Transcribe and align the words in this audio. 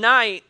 tonight 0.00 0.44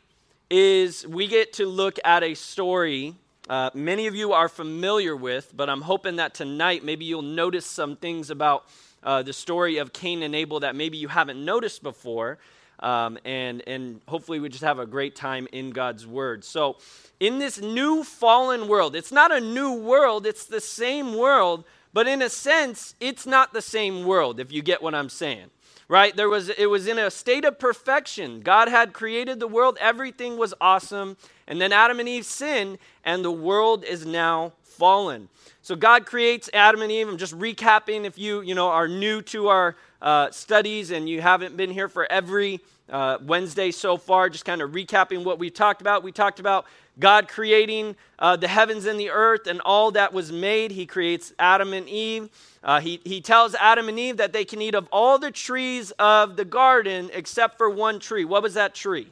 is 0.48 1.04
we 1.08 1.26
get 1.26 1.52
to 1.54 1.66
look 1.66 1.98
at 2.04 2.22
a 2.22 2.34
story 2.34 3.16
uh, 3.48 3.68
many 3.74 4.06
of 4.06 4.14
you 4.14 4.32
are 4.32 4.48
familiar 4.48 5.16
with, 5.16 5.52
but 5.56 5.68
I'm 5.68 5.80
hoping 5.80 6.16
that 6.16 6.34
tonight 6.34 6.84
maybe 6.84 7.04
you'll 7.04 7.20
notice 7.20 7.66
some 7.66 7.96
things 7.96 8.30
about 8.30 8.66
uh, 9.02 9.24
the 9.24 9.32
story 9.32 9.78
of 9.78 9.92
Cain 9.92 10.22
and 10.22 10.36
Abel 10.36 10.60
that 10.60 10.76
maybe 10.76 10.98
you 10.98 11.08
haven't 11.08 11.44
noticed 11.44 11.82
before. 11.82 12.38
Um, 12.78 13.18
and, 13.24 13.60
and 13.66 14.00
hopefully 14.06 14.38
we 14.38 14.50
just 14.50 14.62
have 14.62 14.78
a 14.78 14.86
great 14.86 15.16
time 15.16 15.48
in 15.50 15.70
God's 15.70 16.06
Word. 16.06 16.44
So, 16.44 16.76
in 17.18 17.40
this 17.40 17.60
new 17.60 18.04
fallen 18.04 18.68
world, 18.68 18.94
it's 18.94 19.10
not 19.10 19.32
a 19.32 19.40
new 19.40 19.72
world, 19.72 20.26
it's 20.26 20.44
the 20.44 20.60
same 20.60 21.16
world, 21.16 21.64
but 21.92 22.06
in 22.06 22.22
a 22.22 22.30
sense, 22.30 22.94
it's 23.00 23.26
not 23.26 23.52
the 23.52 23.62
same 23.62 24.04
world, 24.04 24.38
if 24.38 24.52
you 24.52 24.62
get 24.62 24.80
what 24.80 24.94
I'm 24.94 25.08
saying. 25.08 25.50
Right? 25.90 26.14
There 26.14 26.28
was 26.28 26.50
it 26.50 26.70
was 26.70 26.86
in 26.86 27.00
a 27.00 27.10
state 27.10 27.44
of 27.44 27.58
perfection. 27.58 28.42
God 28.42 28.68
had 28.68 28.92
created 28.92 29.40
the 29.40 29.48
world, 29.48 29.76
everything 29.80 30.38
was 30.38 30.54
awesome, 30.60 31.16
and 31.48 31.60
then 31.60 31.72
Adam 31.72 31.98
and 31.98 32.08
Eve 32.08 32.24
sin, 32.24 32.78
and 33.04 33.24
the 33.24 33.32
world 33.32 33.82
is 33.82 34.06
now 34.06 34.52
fallen. 34.62 35.28
So 35.62 35.74
God 35.74 36.06
creates 36.06 36.48
Adam 36.54 36.80
and 36.80 36.92
Eve. 36.92 37.08
I'm 37.08 37.18
just 37.18 37.36
recapping 37.36 38.04
if 38.04 38.16
you, 38.16 38.40
you 38.40 38.54
know, 38.54 38.68
are 38.68 38.86
new 38.86 39.20
to 39.22 39.48
our 39.48 39.76
uh, 40.00 40.30
studies 40.30 40.92
and 40.92 41.08
you 41.08 41.20
haven't 41.20 41.56
been 41.56 41.70
here 41.70 41.88
for 41.88 42.10
every 42.10 42.60
uh, 42.90 43.18
Wednesday 43.22 43.70
so 43.70 43.96
far, 43.96 44.28
just 44.28 44.44
kind 44.44 44.60
of 44.60 44.72
recapping 44.72 45.24
what 45.24 45.38
we 45.38 45.50
talked 45.50 45.80
about. 45.80 46.02
We 46.02 46.12
talked 46.12 46.40
about 46.40 46.66
God 46.98 47.28
creating 47.28 47.96
uh, 48.18 48.36
the 48.36 48.48
heavens 48.48 48.84
and 48.84 49.00
the 49.00 49.10
earth 49.10 49.46
and 49.46 49.60
all 49.62 49.90
that 49.92 50.12
was 50.12 50.30
made. 50.30 50.70
He 50.72 50.86
creates 50.86 51.32
Adam 51.38 51.72
and 51.72 51.88
Eve. 51.88 52.28
Uh, 52.62 52.80
he, 52.80 53.00
he 53.04 53.20
tells 53.20 53.54
Adam 53.54 53.88
and 53.88 53.98
Eve 53.98 54.18
that 54.18 54.32
they 54.32 54.44
can 54.44 54.60
eat 54.60 54.74
of 54.74 54.88
all 54.92 55.18
the 55.18 55.30
trees 55.30 55.92
of 55.92 56.36
the 56.36 56.44
garden 56.44 57.10
except 57.12 57.56
for 57.56 57.70
one 57.70 57.98
tree. 57.98 58.24
What 58.24 58.42
was 58.42 58.54
that 58.54 58.74
tree? 58.74 59.08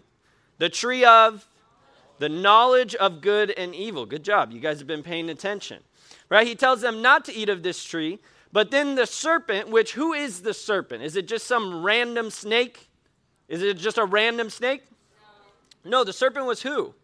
The 0.58 0.68
tree 0.68 1.04
of 1.04 1.46
the 2.18 2.28
knowledge 2.28 2.94
of 2.96 3.20
good 3.20 3.50
and 3.52 3.74
evil. 3.74 4.04
Good 4.04 4.24
job. 4.24 4.52
You 4.52 4.60
guys 4.60 4.78
have 4.78 4.88
been 4.88 5.02
paying 5.02 5.30
attention. 5.30 5.82
Right? 6.28 6.46
He 6.46 6.56
tells 6.56 6.80
them 6.80 7.00
not 7.00 7.24
to 7.26 7.34
eat 7.34 7.48
of 7.48 7.62
this 7.62 7.82
tree. 7.82 8.18
But 8.52 8.70
then 8.70 8.94
the 8.94 9.06
serpent, 9.06 9.68
which 9.68 9.92
who 9.92 10.12
is 10.12 10.40
the 10.40 10.54
serpent? 10.54 11.02
Is 11.02 11.16
it 11.16 11.28
just 11.28 11.46
some 11.46 11.82
random 11.82 12.30
snake? 12.30 12.87
Is 13.48 13.62
it 13.62 13.78
just 13.78 13.98
a 13.98 14.04
random 14.04 14.50
snake? 14.50 14.82
No, 15.84 16.04
the 16.04 16.12
serpent 16.12 16.46
was 16.46 16.62
who? 16.62 16.94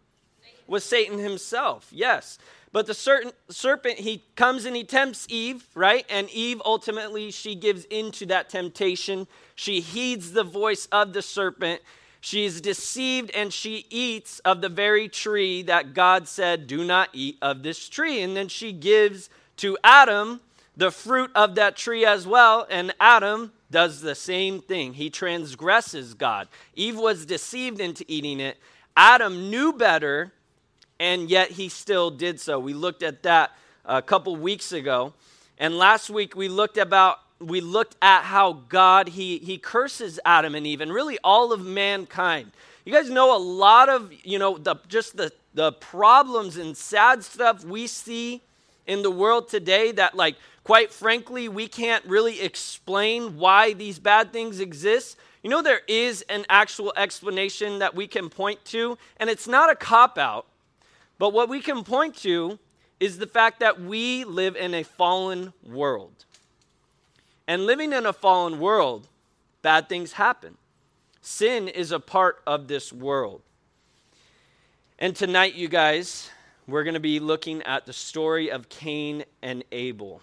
Was 0.67 0.84
Satan 0.84 1.19
himself. 1.19 1.89
Yes. 1.91 2.39
But 2.73 2.86
the 2.86 2.95
certain 2.95 3.33
serpent, 3.48 3.98
he 3.98 4.25
comes 4.34 4.64
and 4.64 4.75
he 4.75 4.84
tempts 4.84 5.27
Eve, 5.28 5.67
right? 5.75 6.05
And 6.11 6.28
Eve 6.31 6.61
ultimately 6.64 7.31
she 7.31 7.55
gives 7.55 7.84
into 7.84 8.27
that 8.27 8.48
temptation. 8.48 9.27
She 9.55 9.81
heeds 9.81 10.33
the 10.33 10.42
voice 10.42 10.86
of 10.86 11.12
the 11.12 11.23
serpent 11.23 11.81
she 12.25 12.47
is 12.47 12.62
deceived 12.62 13.31
and 13.33 13.53
she 13.53 13.84
eats 13.91 14.39
of 14.47 14.62
the 14.62 14.70
very 14.70 15.11
tree 15.11 15.61
that 15.64 15.92
God 15.92 16.27
said, 16.27 16.67
Do 16.67 16.83
not 16.83 17.11
eat 17.12 17.36
of 17.42 17.62
this 17.62 17.86
tree. 17.86 18.23
And 18.23 18.34
then 18.34 18.48
she 18.48 18.73
gives 18.73 19.29
to 19.58 19.77
Adam 19.84 20.41
the 20.75 20.91
fruit 20.91 21.31
of 21.34 21.55
that 21.56 21.77
tree 21.77 22.06
as 22.06 22.27
well. 22.27 22.67
And 22.70 22.95
Adam 22.98 23.53
does 23.75 24.00
the 24.00 24.14
same 24.14 24.61
thing. 24.61 24.94
He 24.94 25.11
transgresses 25.11 26.14
God. 26.14 26.47
Eve 26.77 26.97
was 26.97 27.27
deceived 27.27 27.80
into 27.80 28.05
eating 28.06 28.39
it. 28.39 28.56
Adam 28.97 29.50
knew 29.50 29.72
better, 29.72 30.33
and 31.00 31.28
yet 31.28 31.50
he 31.50 31.69
still 31.69 32.08
did 32.08 32.39
so. 32.39 32.61
We 32.61 32.72
looked 32.72 33.02
at 33.02 33.25
that 33.25 33.50
a 33.84 34.00
couple 34.00 34.36
weeks 34.36 34.70
ago. 34.70 35.12
And 35.58 35.77
last 35.77 36.08
week 36.08 36.36
we 36.36 36.48
looked 36.48 36.78
about 36.78 37.19
we 37.41 37.61
looked 37.61 37.97
at 38.00 38.22
how 38.22 38.52
God 38.69 39.08
he 39.08 39.39
he 39.39 39.58
curses 39.58 40.20
Adam 40.25 40.55
and 40.55 40.64
Eve 40.64 40.80
and 40.80 40.92
really 40.92 41.19
all 41.24 41.52
of 41.52 41.67
mankind. 41.67 42.52
You 42.85 42.92
guys 42.92 43.11
know 43.11 43.36
a 43.36 43.42
lot 43.42 43.89
of, 43.89 44.12
you 44.23 44.39
know, 44.39 44.56
the 44.56 44.77
just 44.86 45.17
the 45.17 45.33
the 45.52 45.73
problems 45.73 46.58
and 46.58 46.77
sad 46.77 47.24
stuff 47.24 47.64
we 47.64 47.89
see 47.89 48.41
in 48.86 49.02
the 49.02 49.11
world 49.11 49.48
today 49.48 49.91
that 49.91 50.14
like 50.14 50.36
quite 50.64 50.92
frankly 50.92 51.48
we 51.48 51.69
can't 51.69 52.05
really 52.07 52.41
explain 52.41 53.36
why 53.39 53.73
these 53.73 53.98
bad 53.98 54.33
things 54.33 54.58
exist. 54.58 55.17
You 55.42 55.51
know 55.51 55.63
there 55.63 55.83
is 55.86 56.23
an 56.23 56.45
actual 56.48 56.92
explanation 56.97 57.79
that 57.79 57.95
we 57.95 58.07
can 58.07 58.29
point 58.29 58.64
to 58.67 58.98
and 59.19 59.30
it's 59.30 59.47
not 59.47 59.70
a 59.70 59.77
cop 59.77 60.19
out. 60.19 60.47
But 61.19 61.33
what 61.33 61.48
we 61.48 61.61
can 61.61 61.85
point 61.85 62.17
to 62.17 62.58
is 62.98 63.19
the 63.19 63.27
fact 63.27 63.61
that 63.61 63.80
we 63.80 64.24
live 64.24 64.57
in 64.57 64.74
a 64.74 64.83
fallen 64.83 65.53
world. 65.63 66.24
And 67.47 67.67
living 67.67 67.92
in 67.92 68.07
a 68.07 68.13
fallen 68.13 68.58
world, 68.58 69.08
bad 69.63 69.89
things 69.89 70.13
happen. 70.13 70.57
Sin 71.20 71.69
is 71.69 71.92
a 71.92 72.01
part 72.01 72.42
of 72.47 72.69
this 72.69 72.92
world. 72.92 73.42
And 74.98 75.14
tonight, 75.14 75.55
you 75.55 75.69
guys, 75.69 76.30
we're 76.67 76.85
going 76.85 76.95
to 76.95 77.01
be 77.01 77.20
looking 77.20 77.63
at 77.63 77.85
the 77.85 77.92
story 77.92 78.51
of 78.51 78.69
Cain 78.69 79.24
and 79.42 79.64
Abel. 79.73 80.23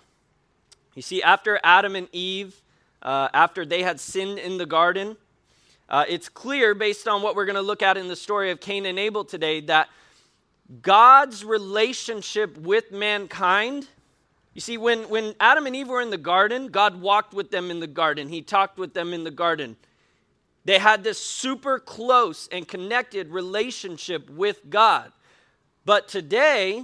You 0.95 1.01
see, 1.01 1.23
after 1.23 1.59
Adam 1.63 1.95
and 1.95 2.07
Eve, 2.11 2.61
uh, 3.01 3.29
after 3.33 3.65
they 3.65 3.83
had 3.83 3.99
sinned 3.99 4.39
in 4.39 4.57
the 4.57 4.65
garden, 4.65 5.17
uh, 5.89 6.05
it's 6.07 6.29
clear 6.29 6.73
based 6.75 7.07
on 7.07 7.21
what 7.21 7.35
we're 7.35 7.45
going 7.45 7.55
to 7.55 7.61
look 7.61 7.81
at 7.81 7.97
in 7.97 8.07
the 8.07 8.15
story 8.15 8.51
of 8.51 8.59
Cain 8.59 8.85
and 8.85 8.99
Abel 8.99 9.25
today 9.25 9.61
that 9.61 9.89
God's 10.81 11.43
relationship 11.43 12.57
with 12.57 12.91
mankind 12.91 13.87
you 14.53 14.59
see, 14.59 14.77
when, 14.77 15.07
when 15.09 15.33
Adam 15.39 15.65
and 15.65 15.75
Eve 15.75 15.87
were 15.87 16.01
in 16.01 16.09
the 16.09 16.17
garden, 16.17 16.67
God 16.67 16.99
walked 16.99 17.33
with 17.33 17.51
them 17.51 17.71
in 17.71 17.79
the 17.79 17.87
garden, 17.87 18.27
He 18.27 18.41
talked 18.41 18.77
with 18.77 18.93
them 18.93 19.13
in 19.13 19.23
the 19.23 19.31
garden. 19.31 19.77
They 20.63 20.77
had 20.77 21.03
this 21.03 21.23
super 21.23 21.79
close 21.79 22.47
and 22.51 22.67
connected 22.67 23.29
relationship 23.29 24.29
with 24.29 24.69
God. 24.69 25.11
But 25.85 26.07
today, 26.07 26.83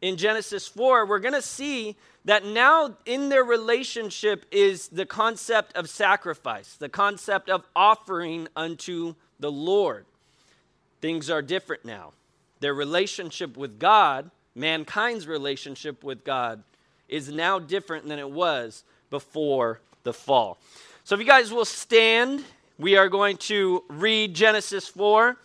in 0.00 0.16
Genesis 0.16 0.66
4, 0.66 1.06
we're 1.06 1.20
going 1.20 1.34
to 1.34 1.42
see 1.42 1.96
that 2.24 2.44
now 2.44 2.96
in 3.04 3.28
their 3.28 3.44
relationship 3.44 4.46
is 4.50 4.88
the 4.88 5.06
concept 5.06 5.76
of 5.76 5.88
sacrifice, 5.88 6.76
the 6.76 6.88
concept 6.88 7.50
of 7.50 7.66
offering 7.74 8.48
unto 8.54 9.14
the 9.40 9.50
Lord. 9.50 10.06
Things 11.00 11.28
are 11.28 11.42
different 11.42 11.84
now. 11.84 12.12
Their 12.60 12.74
relationship 12.74 13.56
with 13.56 13.80
God, 13.80 14.30
mankind's 14.54 15.26
relationship 15.26 16.04
with 16.04 16.24
God, 16.24 16.62
is 17.08 17.28
now 17.28 17.58
different 17.58 18.08
than 18.08 18.18
it 18.18 18.30
was 18.30 18.84
before 19.10 19.80
the 20.04 20.12
fall. 20.12 20.58
So 21.04 21.16
if 21.16 21.20
you 21.20 21.26
guys 21.26 21.52
will 21.52 21.64
stand, 21.64 22.44
we 22.78 22.96
are 22.96 23.08
going 23.08 23.36
to 23.38 23.82
read 23.88 24.34
Genesis 24.34 24.88
4. 24.88 25.36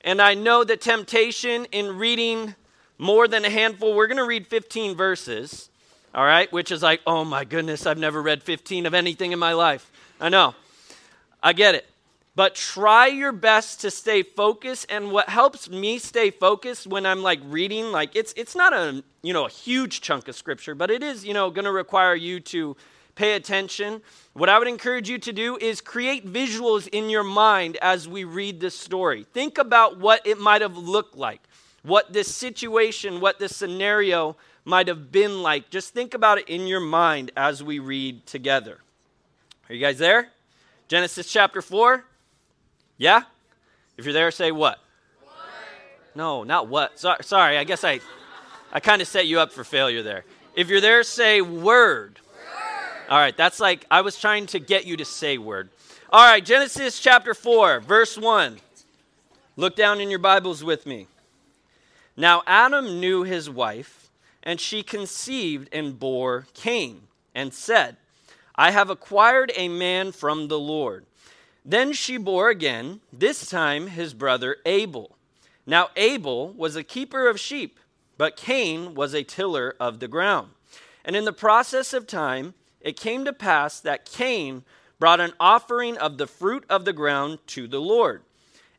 And 0.00 0.20
I 0.20 0.34
know 0.34 0.64
the 0.64 0.76
temptation 0.76 1.66
in 1.72 1.96
reading 1.96 2.54
more 2.98 3.26
than 3.26 3.44
a 3.44 3.50
handful, 3.50 3.94
we're 3.94 4.06
going 4.06 4.18
to 4.18 4.26
read 4.26 4.46
15 4.46 4.94
verses, 4.94 5.70
all 6.14 6.24
right, 6.24 6.50
which 6.52 6.70
is 6.70 6.82
like, 6.82 7.00
oh 7.06 7.24
my 7.24 7.44
goodness, 7.44 7.86
I've 7.86 7.98
never 7.98 8.22
read 8.22 8.42
15 8.42 8.86
of 8.86 8.94
anything 8.94 9.32
in 9.32 9.38
my 9.38 9.52
life. 9.52 9.90
I 10.20 10.28
know. 10.28 10.54
I 11.42 11.52
get 11.52 11.74
it. 11.74 11.86
But 12.36 12.54
try 12.54 13.06
your 13.06 13.32
best 13.32 13.80
to 13.82 13.90
stay 13.90 14.22
focused. 14.22 14.86
And 14.88 15.10
what 15.10 15.28
helps 15.28 15.68
me 15.68 15.98
stay 15.98 16.30
focused 16.30 16.86
when 16.86 17.06
I'm 17.06 17.22
like 17.22 17.40
reading, 17.44 17.92
like 17.92 18.16
it's 18.16 18.32
it's 18.36 18.56
not 18.56 18.72
a 18.72 19.04
you 19.22 19.32
know 19.32 19.46
a 19.46 19.48
huge 19.48 20.00
chunk 20.00 20.26
of 20.26 20.34
scripture, 20.34 20.74
but 20.74 20.90
it 20.90 21.02
is, 21.02 21.24
you 21.24 21.32
know, 21.32 21.50
gonna 21.50 21.70
require 21.70 22.14
you 22.14 22.40
to 22.40 22.76
pay 23.14 23.34
attention. 23.34 24.02
What 24.32 24.48
I 24.48 24.58
would 24.58 24.66
encourage 24.66 25.08
you 25.08 25.18
to 25.18 25.32
do 25.32 25.56
is 25.60 25.80
create 25.80 26.26
visuals 26.26 26.88
in 26.88 27.08
your 27.08 27.22
mind 27.22 27.76
as 27.80 28.08
we 28.08 28.24
read 28.24 28.58
this 28.58 28.76
story. 28.76 29.26
Think 29.32 29.58
about 29.58 30.00
what 30.00 30.26
it 30.26 30.40
might 30.40 30.62
have 30.62 30.76
looked 30.76 31.16
like, 31.16 31.40
what 31.84 32.12
this 32.12 32.34
situation, 32.34 33.20
what 33.20 33.38
this 33.38 33.54
scenario 33.54 34.36
might 34.64 34.88
have 34.88 35.12
been 35.12 35.42
like. 35.42 35.70
Just 35.70 35.94
think 35.94 36.14
about 36.14 36.38
it 36.38 36.48
in 36.48 36.66
your 36.66 36.80
mind 36.80 37.30
as 37.36 37.62
we 37.62 37.78
read 37.78 38.26
together. 38.26 38.78
Are 39.68 39.74
you 39.74 39.80
guys 39.80 39.98
there? 39.98 40.28
Genesis 40.88 41.30
chapter 41.30 41.62
4. 41.62 42.04
Yeah? 42.98 43.22
If 43.96 44.04
you're 44.04 44.14
there, 44.14 44.30
say 44.30 44.52
what? 44.52 44.78
No, 46.14 46.44
not 46.44 46.68
what. 46.68 46.98
So, 46.98 47.14
sorry, 47.22 47.58
I 47.58 47.64
guess 47.64 47.82
I, 47.82 48.00
I 48.72 48.80
kind 48.80 49.02
of 49.02 49.08
set 49.08 49.26
you 49.26 49.40
up 49.40 49.52
for 49.52 49.64
failure 49.64 50.02
there. 50.02 50.24
If 50.54 50.68
you're 50.68 50.80
there, 50.80 51.02
say 51.02 51.40
word. 51.40 51.58
word. 51.60 52.20
All 53.08 53.18
right, 53.18 53.36
that's 53.36 53.58
like 53.58 53.84
I 53.90 54.02
was 54.02 54.18
trying 54.18 54.46
to 54.46 54.60
get 54.60 54.86
you 54.86 54.96
to 54.96 55.04
say 55.04 55.38
word. 55.38 55.70
All 56.10 56.24
right, 56.24 56.44
Genesis 56.44 57.00
chapter 57.00 57.34
4, 57.34 57.80
verse 57.80 58.16
1. 58.16 58.58
Look 59.56 59.74
down 59.74 60.00
in 60.00 60.10
your 60.10 60.20
Bibles 60.20 60.62
with 60.62 60.86
me. 60.86 61.08
Now 62.16 62.42
Adam 62.46 63.00
knew 63.00 63.24
his 63.24 63.50
wife, 63.50 64.03
and 64.44 64.60
she 64.60 64.84
conceived 64.84 65.68
and 65.72 65.98
bore 65.98 66.46
Cain, 66.54 67.08
and 67.34 67.52
said, 67.52 67.96
I 68.54 68.70
have 68.70 68.90
acquired 68.90 69.50
a 69.56 69.68
man 69.68 70.12
from 70.12 70.46
the 70.46 70.60
Lord. 70.60 71.06
Then 71.64 71.92
she 71.92 72.18
bore 72.18 72.50
again, 72.50 73.00
this 73.12 73.48
time 73.48 73.88
his 73.88 74.14
brother 74.14 74.58
Abel. 74.64 75.16
Now 75.66 75.88
Abel 75.96 76.52
was 76.52 76.76
a 76.76 76.84
keeper 76.84 77.26
of 77.26 77.40
sheep, 77.40 77.80
but 78.16 78.36
Cain 78.36 78.94
was 78.94 79.14
a 79.14 79.24
tiller 79.24 79.74
of 79.80 79.98
the 79.98 80.06
ground. 80.06 80.50
And 81.04 81.16
in 81.16 81.24
the 81.24 81.32
process 81.32 81.92
of 81.92 82.06
time, 82.06 82.54
it 82.80 83.00
came 83.00 83.24
to 83.24 83.32
pass 83.32 83.80
that 83.80 84.04
Cain 84.04 84.62
brought 84.98 85.20
an 85.20 85.32
offering 85.40 85.96
of 85.96 86.18
the 86.18 86.26
fruit 86.26 86.64
of 86.68 86.84
the 86.84 86.92
ground 86.92 87.38
to 87.48 87.66
the 87.66 87.80
Lord. 87.80 88.22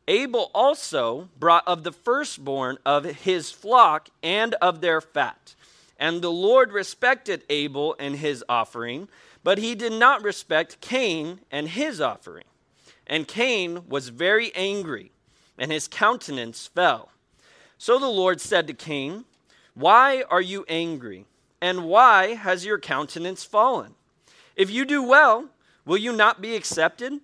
Abel 0.08 0.52
also 0.54 1.28
brought 1.38 1.66
of 1.66 1.82
the 1.82 1.92
firstborn 1.92 2.78
of 2.86 3.04
his 3.04 3.50
flock 3.50 4.08
and 4.22 4.54
of 4.54 4.80
their 4.80 5.00
fat. 5.00 5.55
And 5.98 6.20
the 6.20 6.30
Lord 6.30 6.72
respected 6.72 7.44
Abel 7.48 7.96
and 7.98 8.16
his 8.16 8.44
offering, 8.48 9.08
but 9.42 9.58
he 9.58 9.74
did 9.74 9.92
not 9.92 10.22
respect 10.22 10.80
Cain 10.80 11.40
and 11.50 11.68
his 11.68 12.00
offering. 12.00 12.44
And 13.06 13.28
Cain 13.28 13.88
was 13.88 14.08
very 14.08 14.54
angry, 14.54 15.12
and 15.56 15.70
his 15.70 15.88
countenance 15.88 16.66
fell. 16.66 17.10
So 17.78 17.98
the 17.98 18.08
Lord 18.08 18.40
said 18.40 18.66
to 18.66 18.74
Cain, 18.74 19.24
Why 19.74 20.24
are 20.30 20.40
you 20.40 20.64
angry? 20.68 21.26
And 21.60 21.84
why 21.84 22.34
has 22.34 22.66
your 22.66 22.78
countenance 22.78 23.44
fallen? 23.44 23.94
If 24.56 24.70
you 24.70 24.84
do 24.84 25.02
well, 25.02 25.46
will 25.84 25.96
you 25.96 26.12
not 26.12 26.40
be 26.40 26.54
accepted? 26.54 27.20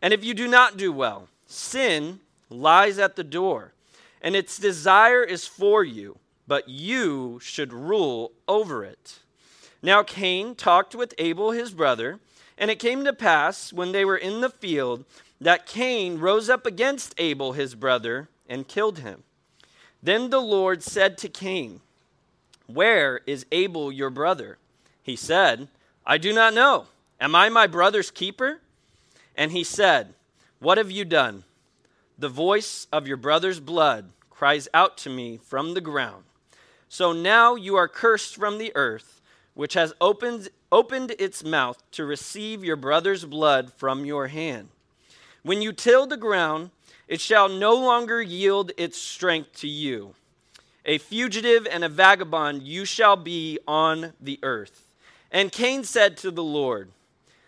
And 0.00 0.12
if 0.12 0.24
you 0.24 0.34
do 0.34 0.48
not 0.48 0.76
do 0.76 0.92
well, 0.92 1.28
sin 1.46 2.20
lies 2.50 2.98
at 2.98 3.16
the 3.16 3.24
door, 3.24 3.72
and 4.20 4.34
its 4.34 4.58
desire 4.58 5.22
is 5.22 5.46
for 5.46 5.84
you, 5.84 6.18
but 6.46 6.68
you 6.68 7.38
should 7.42 7.72
rule 7.72 8.32
over 8.48 8.84
it. 8.84 9.20
Now 9.82 10.02
Cain 10.02 10.54
talked 10.54 10.94
with 10.94 11.14
Abel 11.18 11.50
his 11.50 11.72
brother, 11.72 12.20
and 12.56 12.70
it 12.70 12.78
came 12.78 13.04
to 13.04 13.12
pass 13.12 13.72
when 13.72 13.92
they 13.92 14.04
were 14.04 14.16
in 14.16 14.40
the 14.40 14.50
field 14.50 15.04
that 15.40 15.66
Cain 15.66 16.18
rose 16.18 16.48
up 16.48 16.66
against 16.66 17.14
Abel 17.18 17.52
his 17.52 17.74
brother 17.74 18.28
and 18.48 18.68
killed 18.68 19.00
him. 19.00 19.24
Then 20.02 20.30
the 20.30 20.40
Lord 20.40 20.82
said 20.82 21.18
to 21.18 21.28
Cain, 21.28 21.80
Where 22.66 23.20
is 23.26 23.46
Abel 23.50 23.90
your 23.90 24.10
brother? 24.10 24.58
He 25.02 25.16
said, 25.16 25.68
I 26.06 26.18
do 26.18 26.32
not 26.32 26.54
know. 26.54 26.86
Am 27.20 27.34
I 27.34 27.48
my 27.48 27.66
brother's 27.66 28.10
keeper? 28.10 28.60
And 29.36 29.52
he 29.52 29.64
said, 29.64 30.14
What 30.58 30.78
have 30.78 30.90
you 30.90 31.04
done? 31.04 31.44
The 32.18 32.28
voice 32.28 32.86
of 32.92 33.08
your 33.08 33.16
brother's 33.16 33.60
blood 33.60 34.10
cries 34.30 34.68
out 34.74 34.96
to 34.98 35.10
me 35.10 35.38
from 35.42 35.74
the 35.74 35.80
ground. 35.80 36.24
So 36.92 37.14
now 37.14 37.54
you 37.54 37.76
are 37.76 37.88
cursed 37.88 38.36
from 38.36 38.58
the 38.58 38.70
earth, 38.74 39.22
which 39.54 39.72
has 39.72 39.94
opened, 39.98 40.50
opened 40.70 41.14
its 41.18 41.42
mouth 41.42 41.82
to 41.92 42.04
receive 42.04 42.62
your 42.62 42.76
brother's 42.76 43.24
blood 43.24 43.72
from 43.72 44.04
your 44.04 44.26
hand. 44.26 44.68
When 45.42 45.62
you 45.62 45.72
till 45.72 46.06
the 46.06 46.18
ground, 46.18 46.68
it 47.08 47.18
shall 47.18 47.48
no 47.48 47.72
longer 47.72 48.20
yield 48.20 48.72
its 48.76 48.98
strength 48.98 49.54
to 49.60 49.68
you. 49.68 50.14
A 50.84 50.98
fugitive 50.98 51.66
and 51.66 51.82
a 51.82 51.88
vagabond 51.88 52.62
you 52.62 52.84
shall 52.84 53.16
be 53.16 53.58
on 53.66 54.12
the 54.20 54.38
earth. 54.42 54.86
And 55.30 55.50
Cain 55.50 55.84
said 55.84 56.18
to 56.18 56.30
the 56.30 56.44
Lord, 56.44 56.90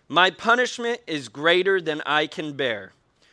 My 0.08 0.30
punishment 0.30 1.00
is 1.06 1.28
greater 1.28 1.82
than 1.82 2.00
I 2.06 2.28
can 2.28 2.54
bear. 2.54 2.92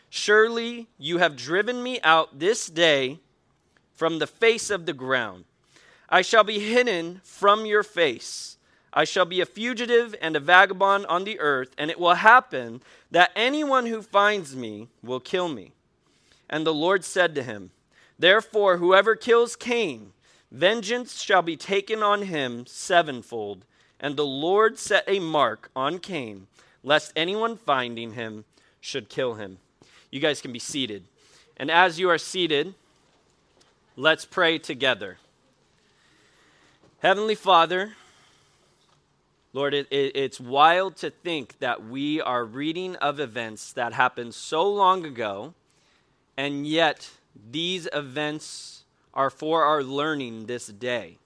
Surely 0.10 0.90
you 0.98 1.20
have 1.20 1.38
driven 1.38 1.82
me 1.82 2.02
out 2.04 2.38
this 2.38 2.68
day 2.68 3.20
from 3.94 4.20
the 4.20 4.28
face 4.28 4.70
of 4.70 4.86
the 4.86 4.92
ground. 4.92 5.46
I 6.12 6.22
shall 6.22 6.44
be 6.44 6.60
hidden 6.60 7.22
from 7.24 7.66
your 7.66 7.84
face. 7.84 8.58
I 8.94 9.06
shall 9.06 9.24
be 9.24 9.40
a 9.40 9.46
fugitive 9.46 10.14
and 10.22 10.36
a 10.36 10.42
vagabond 10.42 11.06
on 11.06 11.24
the 11.24 11.40
earth, 11.40 11.74
and 11.78 11.90
it 11.90 11.98
will 11.98 12.16
happen 12.16 12.82
that 13.10 13.32
anyone 13.34 13.86
who 13.86 14.02
finds 14.02 14.54
me 14.54 14.90
will 15.02 15.22
kill 15.22 15.48
me. 15.48 15.72
And 16.50 16.68
the 16.68 16.74
Lord 16.74 17.06
said 17.06 17.34
to 17.36 17.44
him, 17.44 17.72
Therefore, 18.20 18.78
whoever 18.78 19.16
kills 19.16 19.56
Cain, 19.56 20.12
vengeance 20.52 21.22
shall 21.22 21.42
be 21.42 21.56
taken 21.56 22.04
on 22.04 22.24
him 22.24 22.66
sevenfold. 22.66 23.64
And 23.98 24.18
the 24.18 24.26
Lord 24.26 24.78
set 24.78 25.06
a 25.08 25.20
mark 25.20 25.72
on 25.76 26.00
Cain, 26.00 26.48
lest 26.84 27.14
anyone 27.16 27.56
finding 27.56 28.14
him 28.14 28.44
should 28.82 29.08
kill 29.08 29.36
him. 29.36 29.60
You 30.10 30.20
guys 30.20 30.42
can 30.42 30.52
be 30.52 30.60
seated. 30.60 31.06
And 31.56 31.72
as 31.72 32.00
you 32.00 32.10
are 32.10 32.18
seated, 32.18 32.74
let's 33.96 34.26
pray 34.26 34.58
together. 34.58 35.18
Heavenly 37.02 37.34
Father, 37.34 37.94
Lord, 39.54 39.74
it, 39.74 39.88
it, 39.90 40.16
it's 40.16 40.40
wild 40.40 40.98
to 40.98 41.10
think 41.10 41.58
that 41.58 41.84
we 41.84 42.22
are 42.22 42.46
reading 42.46 42.96
of 42.98 43.20
events 43.20 43.74
that 43.74 43.94
happened 43.94 44.36
so 44.36 44.72
long 44.72 45.04
ago 45.04 45.56
and 46.38 46.68
yet 46.68 47.10
these 47.50 47.88
events 47.92 48.84
are 49.16 49.32
for 49.32 49.64
our 49.64 49.82
learning 49.82 50.46
this 50.46 50.68
day. 50.68 51.18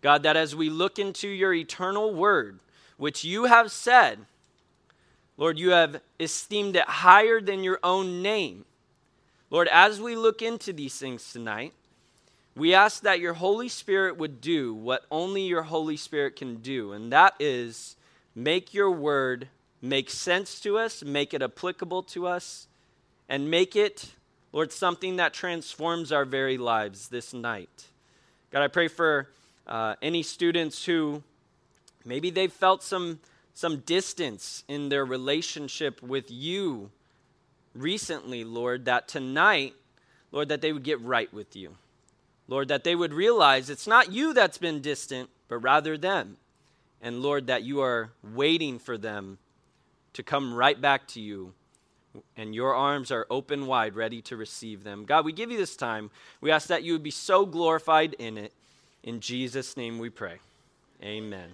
God, 0.00 0.22
that 0.22 0.34
as 0.34 0.56
we 0.56 0.70
look 0.70 0.98
into 0.98 1.28
your 1.28 1.52
eternal 1.52 2.14
word, 2.14 2.58
which 2.96 3.22
you 3.22 3.44
have 3.44 3.70
said, 3.70 4.20
Lord, 5.36 5.58
you 5.58 5.72
have 5.72 6.00
esteemed 6.18 6.74
it 6.74 6.88
higher 6.88 7.42
than 7.42 7.62
your 7.62 7.80
own 7.82 8.22
name. 8.22 8.64
Lord, 9.50 9.68
as 9.68 10.00
we 10.00 10.16
look 10.16 10.40
into 10.40 10.72
these 10.72 10.98
things 10.98 11.30
tonight, 11.30 11.74
we 12.56 12.74
ask 12.74 13.02
that 13.02 13.20
your 13.20 13.34
Holy 13.34 13.68
Spirit 13.68 14.16
would 14.16 14.40
do 14.40 14.74
what 14.74 15.04
only 15.10 15.42
your 15.42 15.62
Holy 15.62 15.96
Spirit 15.96 16.36
can 16.36 16.56
do, 16.56 16.92
and 16.92 17.12
that 17.12 17.34
is 17.38 17.96
make 18.34 18.74
your 18.74 18.90
word 18.90 19.48
make 19.82 20.10
sense 20.10 20.58
to 20.60 20.78
us, 20.78 21.04
make 21.04 21.34
it 21.34 21.42
applicable 21.42 22.02
to 22.02 22.26
us, 22.26 22.66
and 23.28 23.50
make 23.50 23.76
it 23.76 24.16
Lord, 24.56 24.72
something 24.72 25.16
that 25.16 25.34
transforms 25.34 26.10
our 26.12 26.24
very 26.24 26.56
lives 26.56 27.08
this 27.08 27.34
night. 27.34 27.88
God, 28.50 28.62
I 28.62 28.68
pray 28.68 28.88
for 28.88 29.28
uh, 29.66 29.96
any 30.00 30.22
students 30.22 30.86
who 30.86 31.22
maybe 32.06 32.30
they've 32.30 32.50
felt 32.50 32.82
some, 32.82 33.20
some 33.52 33.80
distance 33.80 34.64
in 34.66 34.88
their 34.88 35.04
relationship 35.04 36.02
with 36.02 36.30
you 36.30 36.90
recently, 37.74 38.44
Lord, 38.44 38.86
that 38.86 39.08
tonight, 39.08 39.74
Lord, 40.32 40.48
that 40.48 40.62
they 40.62 40.72
would 40.72 40.84
get 40.84 41.02
right 41.02 41.30
with 41.34 41.54
you. 41.54 41.76
Lord, 42.48 42.68
that 42.68 42.84
they 42.84 42.94
would 42.94 43.12
realize 43.12 43.70
it's 43.70 43.86
not 43.86 44.12
you 44.12 44.32
that's 44.32 44.58
been 44.58 44.80
distant, 44.80 45.30
but 45.48 45.58
rather 45.58 45.98
them. 45.98 46.36
And 47.02 47.20
Lord, 47.22 47.46
that 47.48 47.62
you 47.62 47.80
are 47.80 48.10
waiting 48.22 48.78
for 48.78 48.96
them 48.96 49.38
to 50.12 50.22
come 50.22 50.54
right 50.54 50.80
back 50.80 51.06
to 51.08 51.20
you 51.20 51.52
and 52.36 52.54
your 52.54 52.74
arms 52.74 53.10
are 53.10 53.26
open 53.30 53.66
wide, 53.66 53.94
ready 53.94 54.22
to 54.22 54.36
receive 54.36 54.84
them. 54.84 55.04
God, 55.04 55.24
we 55.24 55.32
give 55.32 55.50
you 55.50 55.58
this 55.58 55.76
time. 55.76 56.10
We 56.40 56.50
ask 56.50 56.68
that 56.68 56.82
you 56.82 56.92
would 56.92 57.02
be 57.02 57.10
so 57.10 57.46
glorified 57.46 58.14
in 58.14 58.38
it. 58.38 58.52
In 59.02 59.20
Jesus' 59.20 59.76
name 59.76 59.98
we 59.98 60.10
pray. 60.10 60.38
Amen. 61.02 61.50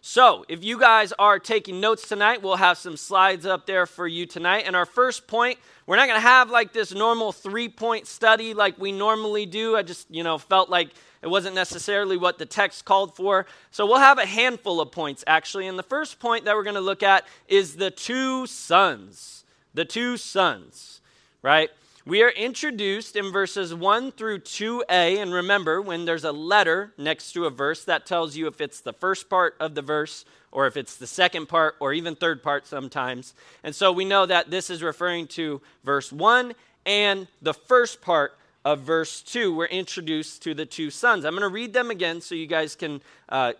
So, 0.00 0.44
if 0.48 0.64
you 0.64 0.80
guys 0.80 1.12
are 1.18 1.38
taking 1.38 1.80
notes 1.80 2.08
tonight, 2.08 2.42
we'll 2.42 2.56
have 2.56 2.76
some 2.76 2.96
slides 2.96 3.46
up 3.46 3.66
there 3.66 3.86
for 3.86 4.06
you 4.06 4.26
tonight. 4.26 4.64
And 4.66 4.74
our 4.74 4.86
first 4.86 5.28
point, 5.28 5.58
we're 5.86 5.96
not 5.96 6.06
going 6.08 6.20
to 6.20 6.26
have 6.26 6.50
like 6.50 6.72
this 6.72 6.94
normal 6.94 7.32
three 7.32 7.68
point 7.68 8.06
study 8.06 8.54
like 8.54 8.78
we 8.78 8.92
normally 8.92 9.46
do. 9.46 9.76
I 9.76 9.82
just, 9.82 10.10
you 10.10 10.22
know, 10.22 10.38
felt 10.38 10.70
like 10.70 10.90
it 11.22 11.28
wasn't 11.28 11.54
necessarily 11.54 12.16
what 12.16 12.38
the 12.38 12.46
text 12.46 12.84
called 12.84 13.16
for. 13.16 13.46
So 13.70 13.86
we'll 13.86 13.98
have 13.98 14.18
a 14.18 14.26
handful 14.26 14.80
of 14.80 14.92
points 14.92 15.24
actually. 15.26 15.66
And 15.66 15.78
the 15.78 15.82
first 15.84 16.18
point 16.18 16.44
that 16.44 16.54
we're 16.54 16.64
going 16.64 16.74
to 16.74 16.80
look 16.80 17.02
at 17.02 17.26
is 17.48 17.76
the 17.76 17.90
two 17.90 18.46
sons. 18.46 19.44
The 19.74 19.84
two 19.84 20.16
sons, 20.16 21.00
right? 21.40 21.70
We 22.04 22.22
are 22.22 22.30
introduced 22.30 23.14
in 23.14 23.30
verses 23.30 23.72
1 23.72 24.12
through 24.12 24.40
2a. 24.40 25.22
And 25.22 25.32
remember, 25.32 25.80
when 25.80 26.04
there's 26.04 26.24
a 26.24 26.32
letter 26.32 26.92
next 26.98 27.32
to 27.32 27.46
a 27.46 27.50
verse, 27.50 27.84
that 27.84 28.06
tells 28.06 28.36
you 28.36 28.48
if 28.48 28.60
it's 28.60 28.80
the 28.80 28.92
first 28.92 29.30
part 29.30 29.54
of 29.60 29.74
the 29.74 29.82
verse 29.82 30.24
or 30.50 30.66
if 30.66 30.76
it's 30.76 30.96
the 30.96 31.06
second 31.06 31.46
part 31.46 31.76
or 31.78 31.92
even 31.92 32.16
third 32.16 32.42
part 32.42 32.66
sometimes. 32.66 33.34
And 33.62 33.74
so 33.74 33.92
we 33.92 34.04
know 34.04 34.26
that 34.26 34.50
this 34.50 34.68
is 34.68 34.82
referring 34.82 35.28
to 35.28 35.60
verse 35.84 36.12
1 36.12 36.54
and 36.84 37.28
the 37.40 37.54
first 37.54 38.00
part 38.02 38.36
of 38.64 38.80
verse 38.80 39.22
2, 39.22 39.54
we're 39.54 39.66
introduced 39.66 40.42
to 40.42 40.54
the 40.54 40.66
two 40.66 40.90
sons. 40.90 41.24
I'm 41.24 41.32
going 41.32 41.42
to 41.42 41.48
read 41.48 41.72
them 41.72 41.90
again 41.90 42.20
so 42.20 42.34
you 42.34 42.46
guys 42.46 42.76
can 42.76 43.00
uh, 43.28 43.52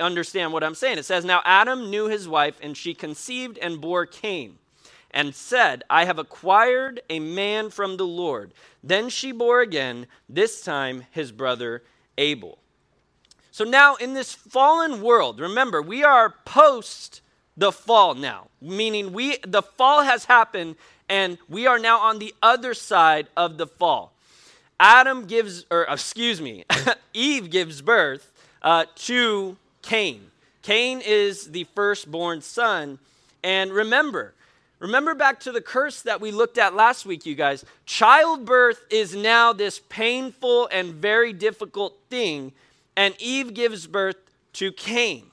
understand 0.00 0.52
what 0.52 0.62
I'm 0.62 0.74
saying. 0.74 0.98
It 0.98 1.04
says, 1.04 1.24
Now 1.24 1.40
Adam 1.44 1.90
knew 1.90 2.08
his 2.08 2.28
wife, 2.28 2.58
and 2.62 2.76
she 2.76 2.94
conceived 2.94 3.58
and 3.58 3.80
bore 3.80 4.06
Cain, 4.06 4.58
and 5.14 5.34
said, 5.34 5.84
I 5.88 6.04
have 6.04 6.18
acquired 6.18 7.00
a 7.08 7.20
man 7.20 7.70
from 7.70 7.96
the 7.96 8.06
Lord. 8.06 8.52
Then 8.82 9.08
she 9.08 9.32
bore 9.32 9.60
again, 9.60 10.08
this 10.28 10.60
time 10.60 11.06
his 11.12 11.32
brother 11.32 11.84
Abel. 12.18 12.58
So 13.52 13.64
now 13.64 13.94
in 13.94 14.14
this 14.14 14.34
fallen 14.34 15.00
world, 15.00 15.40
remember, 15.40 15.80
we 15.80 16.02
are 16.02 16.34
post 16.44 17.22
the 17.56 17.70
fall 17.70 18.14
now, 18.14 18.48
meaning 18.60 19.12
we 19.12 19.38
the 19.46 19.62
fall 19.62 20.02
has 20.02 20.24
happened 20.24 20.74
and 21.08 21.38
we 21.48 21.68
are 21.68 21.78
now 21.78 22.00
on 22.00 22.18
the 22.18 22.34
other 22.42 22.74
side 22.74 23.28
of 23.36 23.56
the 23.56 23.68
fall. 23.68 24.12
Adam 24.80 25.26
gives, 25.26 25.64
or 25.70 25.84
excuse 25.84 26.40
me, 26.40 26.64
Eve 27.14 27.48
gives 27.50 27.80
birth 27.80 28.32
uh, 28.62 28.86
to 28.96 29.56
Cain. 29.82 30.32
Cain 30.62 31.00
is 31.04 31.52
the 31.52 31.64
firstborn 31.74 32.40
son. 32.40 32.98
And 33.44 33.72
remember, 33.72 34.34
remember 34.84 35.14
back 35.14 35.40
to 35.40 35.50
the 35.50 35.62
curse 35.62 36.02
that 36.02 36.20
we 36.20 36.30
looked 36.30 36.58
at 36.58 36.74
last 36.74 37.06
week, 37.06 37.24
you 37.24 37.34
guys. 37.34 37.64
Childbirth 37.86 38.84
is 38.90 39.16
now 39.16 39.54
this 39.54 39.80
painful 39.88 40.68
and 40.70 40.92
very 40.92 41.32
difficult 41.32 41.96
thing. 42.10 42.52
And 42.94 43.14
Eve 43.18 43.54
gives 43.54 43.86
birth 43.86 44.18
to 44.54 44.72
Cain. 44.72 45.24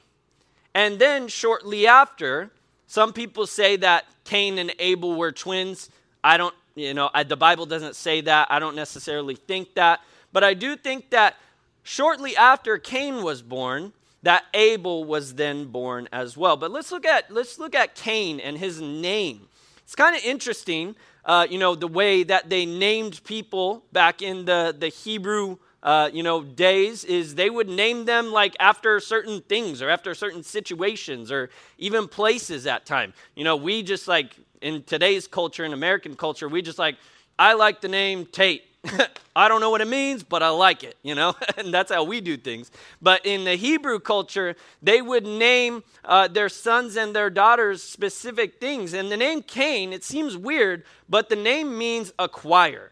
And 0.73 0.99
then 0.99 1.27
shortly 1.27 1.85
after, 1.85 2.49
some 2.87 3.11
people 3.11 3.45
say 3.45 3.75
that 3.75 4.05
Cain 4.23 4.57
and 4.57 4.73
Abel 4.79 5.15
were 5.15 5.33
twins. 5.33 5.89
I 6.23 6.37
don't 6.37 6.55
you 6.73 6.93
know, 6.93 7.09
I, 7.13 7.23
the 7.23 7.35
Bible 7.35 7.65
doesn't 7.65 7.97
say 7.97 8.21
that. 8.21 8.47
I 8.49 8.59
don't 8.59 8.77
necessarily 8.77 9.35
think 9.35 9.73
that. 9.73 9.99
But 10.31 10.45
I 10.45 10.53
do 10.53 10.77
think 10.77 11.09
that 11.09 11.35
shortly 11.83 12.37
after 12.37 12.77
Cain 12.77 13.21
was 13.21 13.41
born, 13.41 13.91
that 14.23 14.45
Abel 14.53 15.03
was 15.03 15.35
then 15.35 15.65
born 15.65 16.07
as 16.11 16.37
well. 16.37 16.57
But 16.57 16.71
let's 16.71 16.91
look 16.91 17.05
at 17.05 17.31
let's 17.31 17.59
look 17.59 17.75
at 17.75 17.95
Cain 17.95 18.39
and 18.39 18.57
his 18.57 18.81
name. 18.81 19.47
It's 19.83 19.95
kind 19.95 20.15
of 20.15 20.23
interesting, 20.23 20.95
uh, 21.25 21.47
you 21.49 21.57
know, 21.57 21.75
the 21.75 21.87
way 21.87 22.23
that 22.23 22.49
they 22.49 22.65
named 22.65 23.23
people 23.23 23.83
back 23.91 24.21
in 24.21 24.45
the 24.45 24.75
the 24.77 24.89
Hebrew. 24.89 25.57
Uh, 25.83 26.11
you 26.13 26.21
know, 26.21 26.43
days 26.43 27.03
is 27.03 27.33
they 27.33 27.49
would 27.49 27.67
name 27.67 28.05
them 28.05 28.31
like 28.31 28.55
after 28.59 28.99
certain 28.99 29.41
things 29.41 29.81
or 29.81 29.89
after 29.89 30.13
certain 30.13 30.43
situations 30.43 31.31
or 31.31 31.49
even 31.79 32.07
places 32.07 32.67
at 32.67 32.85
time. 32.85 33.15
You 33.35 33.43
know, 33.43 33.55
we 33.55 33.81
just 33.81 34.07
like 34.07 34.35
in 34.61 34.83
today's 34.83 35.27
culture, 35.27 35.65
in 35.65 35.73
American 35.73 36.15
culture, 36.15 36.47
we 36.47 36.61
just 36.61 36.77
like, 36.77 36.97
I 37.39 37.53
like 37.53 37.81
the 37.81 37.87
name 37.87 38.27
Tate. 38.27 38.63
I 39.35 39.47
don't 39.47 39.61
know 39.61 39.69
what 39.69 39.81
it 39.81 39.87
means, 39.87 40.23
but 40.23 40.41
I 40.43 40.49
like 40.49 40.83
it, 40.83 40.97
you 41.03 41.15
know? 41.15 41.35
and 41.57 41.73
that's 41.73 41.91
how 41.91 42.03
we 42.03 42.21
do 42.21 42.37
things. 42.37 42.71
But 43.01 43.25
in 43.25 43.43
the 43.43 43.55
Hebrew 43.55 43.99
culture, 43.99 44.55
they 44.81 45.01
would 45.01 45.25
name 45.25 45.83
uh, 46.03 46.27
their 46.27 46.49
sons 46.49 46.95
and 46.95 47.15
their 47.15 47.29
daughters 47.29 47.83
specific 47.83 48.59
things. 48.59 48.93
And 48.93 49.11
the 49.11 49.17
name 49.17 49.43
Cain, 49.43 49.93
it 49.93 50.03
seems 50.03 50.35
weird, 50.35 50.83
but 51.07 51.29
the 51.29 51.35
name 51.35 51.77
means 51.77 52.11
acquire. 52.17 52.91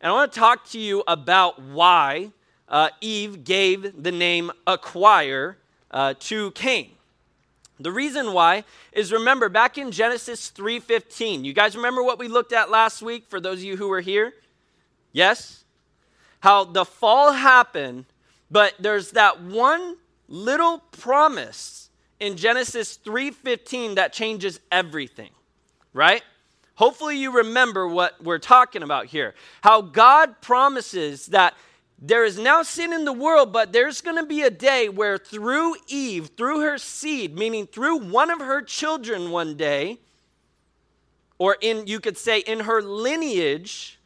And 0.00 0.10
I 0.10 0.14
want 0.14 0.32
to 0.32 0.38
talk 0.38 0.68
to 0.70 0.78
you 0.78 1.02
about 1.06 1.62
why 1.62 2.32
uh, 2.68 2.90
Eve 3.00 3.44
gave 3.44 4.02
the 4.02 4.12
name 4.12 4.50
acquire 4.66 5.58
uh, 5.90 6.14
to 6.20 6.50
Cain. 6.52 6.92
The 7.78 7.92
reason 7.92 8.32
why 8.32 8.64
is 8.92 9.12
remember 9.12 9.48
back 9.48 9.76
in 9.76 9.90
Genesis 9.90 10.52
3:15. 10.54 11.44
You 11.44 11.52
guys 11.52 11.76
remember 11.76 12.02
what 12.02 12.18
we 12.18 12.28
looked 12.28 12.52
at 12.52 12.70
last 12.70 13.02
week 13.02 13.26
for 13.28 13.40
those 13.40 13.58
of 13.58 13.64
you 13.64 13.76
who 13.76 13.88
were 13.88 14.00
here? 14.00 14.34
Yes? 15.12 15.64
How 16.40 16.64
the 16.64 16.84
fall 16.84 17.32
happened, 17.32 18.06
but 18.50 18.74
there's 18.78 19.12
that 19.12 19.40
one 19.40 19.96
little 20.28 20.78
promise 20.78 21.90
in 22.18 22.36
Genesis 22.36 22.96
3:15 22.96 23.94
that 23.96 24.12
changes 24.12 24.60
everything. 24.70 25.30
Right? 25.92 26.22
Hopefully 26.76 27.18
you 27.18 27.30
remember 27.30 27.86
what 27.86 28.22
we're 28.22 28.38
talking 28.38 28.82
about 28.82 29.06
here. 29.06 29.34
How 29.62 29.82
God 29.82 30.40
promises 30.40 31.26
that 31.26 31.54
there 32.04 32.24
is 32.24 32.38
now 32.38 32.62
sin 32.62 32.92
in 32.92 33.04
the 33.04 33.12
world, 33.12 33.52
but 33.52 33.72
there's 33.72 34.00
going 34.00 34.16
to 34.16 34.26
be 34.26 34.42
a 34.42 34.50
day 34.50 34.88
where 34.88 35.18
through 35.18 35.76
Eve, 35.86 36.30
through 36.36 36.60
her 36.62 36.78
seed, 36.78 37.38
meaning 37.38 37.66
through 37.66 37.98
one 37.98 38.30
of 38.30 38.40
her 38.40 38.62
children 38.62 39.30
one 39.30 39.56
day, 39.56 40.00
or 41.38 41.56
in 41.60 41.86
you 41.86 42.00
could 42.00 42.18
say 42.18 42.40
in 42.40 42.60
her 42.60 42.82
lineage, 42.82 44.00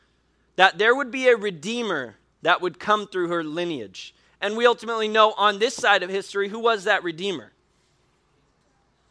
that 0.57 0.79
there 0.79 0.95
would 0.95 1.11
be 1.11 1.29
a 1.29 1.37
redeemer 1.37 2.17
that 2.43 2.61
would 2.61 2.79
come 2.79 3.07
through 3.07 3.29
her 3.29 3.45
lineage. 3.45 4.15
And 4.41 4.57
we 4.57 4.67
ultimately 4.67 5.09
know 5.09 5.33
on 5.37 5.59
this 5.59 5.75
side 5.75 6.03
of 6.03 6.11
history 6.11 6.49
who 6.49 6.59
was 6.59 6.85
that 6.85 7.03
redeemer? 7.03 7.53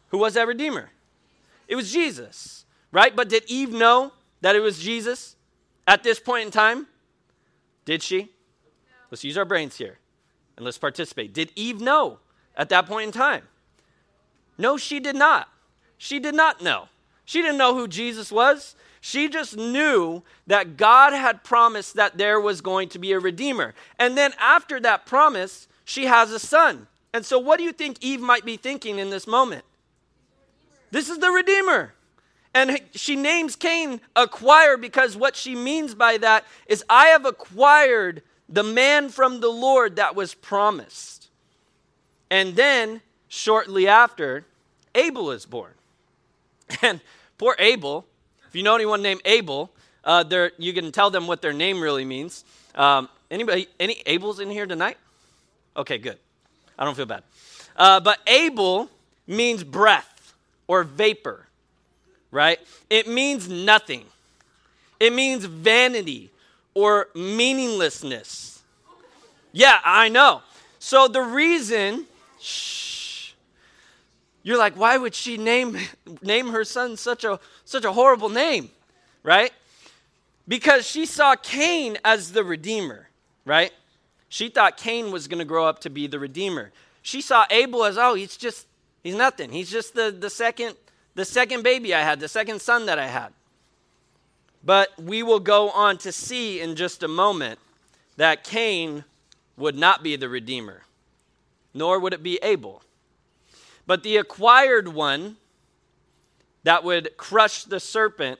Who 0.09 0.17
was 0.17 0.35
that 0.35 0.47
redeemer? 0.47 0.89
It 1.67 1.75
was 1.75 1.91
Jesus, 1.91 2.65
right? 2.91 3.15
But 3.15 3.29
did 3.29 3.43
Eve 3.47 3.71
know 3.71 4.13
that 4.41 4.55
it 4.55 4.59
was 4.59 4.79
Jesus 4.79 5.35
at 5.87 6.03
this 6.03 6.19
point 6.19 6.45
in 6.45 6.51
time? 6.51 6.87
Did 7.85 8.03
she? 8.03 8.29
Let's 9.11 9.23
use 9.23 9.37
our 9.37 9.45
brains 9.45 9.77
here 9.77 9.97
and 10.55 10.65
let's 10.65 10.77
participate. 10.77 11.33
Did 11.33 11.51
Eve 11.55 11.81
know 11.81 12.19
at 12.55 12.69
that 12.69 12.85
point 12.85 13.07
in 13.07 13.11
time? 13.11 13.43
No, 14.57 14.77
she 14.77 14.99
did 14.99 15.15
not. 15.15 15.49
She 15.97 16.19
did 16.19 16.35
not 16.35 16.61
know. 16.61 16.87
She 17.25 17.41
didn't 17.41 17.57
know 17.57 17.75
who 17.75 17.87
Jesus 17.87 18.31
was. 18.31 18.75
She 19.05 19.29
just 19.29 19.55
knew 19.55 20.23
that 20.47 20.77
God 20.77 21.13
had 21.13 21.43
promised 21.43 21.93
that 21.93 22.17
there 22.17 22.39
was 22.39 22.59
going 22.61 22.89
to 22.89 22.97
be 22.97 23.11
a 23.11 23.19
redeemer. 23.19 23.75
And 23.99 24.17
then 24.17 24.33
after 24.39 24.79
that 24.79 25.05
promise, 25.05 25.67
she 25.83 26.07
has 26.07 26.31
a 26.31 26.39
son. 26.39 26.87
And 27.13 27.23
so, 27.23 27.37
what 27.37 27.59
do 27.59 27.63
you 27.63 27.71
think 27.71 27.99
Eve 28.01 28.19
might 28.19 28.45
be 28.45 28.57
thinking 28.57 28.97
in 28.97 29.11
this 29.11 29.27
moment? 29.27 29.63
This 30.89 31.07
is 31.07 31.19
the 31.19 31.29
redeemer. 31.29 31.93
And 32.55 32.79
she 32.95 33.15
names 33.15 33.55
Cain 33.55 34.01
acquire 34.15 34.75
because 34.75 35.15
what 35.15 35.35
she 35.35 35.53
means 35.53 35.93
by 35.93 36.17
that 36.17 36.43
is, 36.65 36.83
I 36.89 37.09
have 37.09 37.27
acquired 37.27 38.23
the 38.49 38.63
man 38.63 39.09
from 39.09 39.39
the 39.39 39.49
Lord 39.51 39.97
that 39.97 40.15
was 40.15 40.33
promised. 40.33 41.29
And 42.31 42.55
then, 42.55 43.01
shortly 43.27 43.87
after, 43.87 44.45
Abel 44.95 45.29
is 45.29 45.45
born. 45.45 45.73
And 46.81 47.01
poor 47.37 47.55
Abel, 47.59 48.07
if 48.55 48.59
you 48.59 48.63
know 48.63 48.75
anyone 48.75 49.01
named 49.01 49.19
Abel, 49.25 49.69
uh, 50.05 50.23
you 50.57 50.71
can 50.71 50.93
tell 50.93 51.09
them 51.09 51.27
what 51.27 51.41
their 51.41 51.51
name 51.51 51.81
really 51.81 52.05
means. 52.05 52.45
Um, 52.73 53.09
anybody, 53.29 53.67
any 53.81 53.95
Abels 54.05 54.39
in 54.39 54.49
here 54.49 54.65
tonight? 54.65 54.97
Okay, 55.75 55.97
good. 55.97 56.17
I 56.79 56.85
don't 56.85 56.95
feel 56.95 57.05
bad. 57.05 57.23
Uh, 57.75 57.99
but 57.99 58.19
Abel 58.25 58.89
means 59.27 59.61
breath 59.61 60.33
or 60.67 60.85
vapor, 60.85 61.47
right? 62.31 62.57
It 62.89 63.09
means 63.09 63.49
nothing. 63.49 64.05
It 65.01 65.11
means 65.11 65.43
vanity 65.43 66.29
or 66.73 67.09
meaninglessness. 67.13 68.61
Yeah, 69.51 69.81
I 69.83 70.07
know. 70.07 70.43
So 70.79 71.09
the 71.09 71.23
reason, 71.23 72.05
shh, 72.39 72.84
you're 74.45 74.59
like, 74.59 74.77
why 74.77 74.95
would 74.95 75.15
she 75.15 75.37
name 75.37 75.75
name 76.21 76.49
her 76.49 76.63
son 76.63 76.97
such 76.97 77.23
a 77.23 77.39
such 77.65 77.83
a 77.83 77.91
horrible 77.91 78.29
name, 78.29 78.69
right? 79.23 79.51
Because 80.47 80.85
she 80.85 81.07
saw 81.07 81.35
Cain 81.35 81.97
as 82.05 82.31
the 82.31 82.43
redeemer, 82.43 83.09
right? 83.43 83.73
She 84.29 84.49
thought 84.49 84.77
Cain 84.77 85.11
was 85.11 85.27
going 85.27 85.39
to 85.39 85.45
grow 85.45 85.65
up 85.65 85.79
to 85.79 85.89
be 85.89 86.05
the 86.05 86.19
redeemer. 86.19 86.71
She 87.01 87.21
saw 87.21 87.45
Abel 87.49 87.83
as, 87.85 87.97
oh, 87.97 88.13
he's 88.13 88.37
just 88.37 88.67
he's 89.03 89.15
nothing. 89.15 89.51
He's 89.51 89.71
just 89.71 89.95
the 89.95 90.15
the 90.17 90.29
second 90.29 90.75
the 91.15 91.25
second 91.25 91.63
baby 91.63 91.95
I 91.95 92.03
had, 92.03 92.19
the 92.19 92.27
second 92.27 92.61
son 92.61 92.85
that 92.85 92.99
I 92.99 93.07
had. 93.07 93.33
But 94.63 94.89
we 95.01 95.23
will 95.23 95.39
go 95.39 95.71
on 95.71 95.97
to 95.99 96.11
see 96.11 96.61
in 96.61 96.75
just 96.75 97.01
a 97.01 97.07
moment 97.07 97.57
that 98.17 98.43
Cain 98.43 99.05
would 99.57 99.75
not 99.75 100.03
be 100.03 100.15
the 100.15 100.29
Redeemer, 100.29 100.83
nor 101.73 101.99
would 101.99 102.13
it 102.13 102.21
be 102.21 102.37
Abel. 102.43 102.83
But 103.87 104.03
the 104.03 104.17
acquired 104.17 104.87
one 104.87 105.37
that 106.63 106.83
would 106.83 107.15
crush 107.17 107.63
the 107.63 107.79
serpent, 107.79 108.39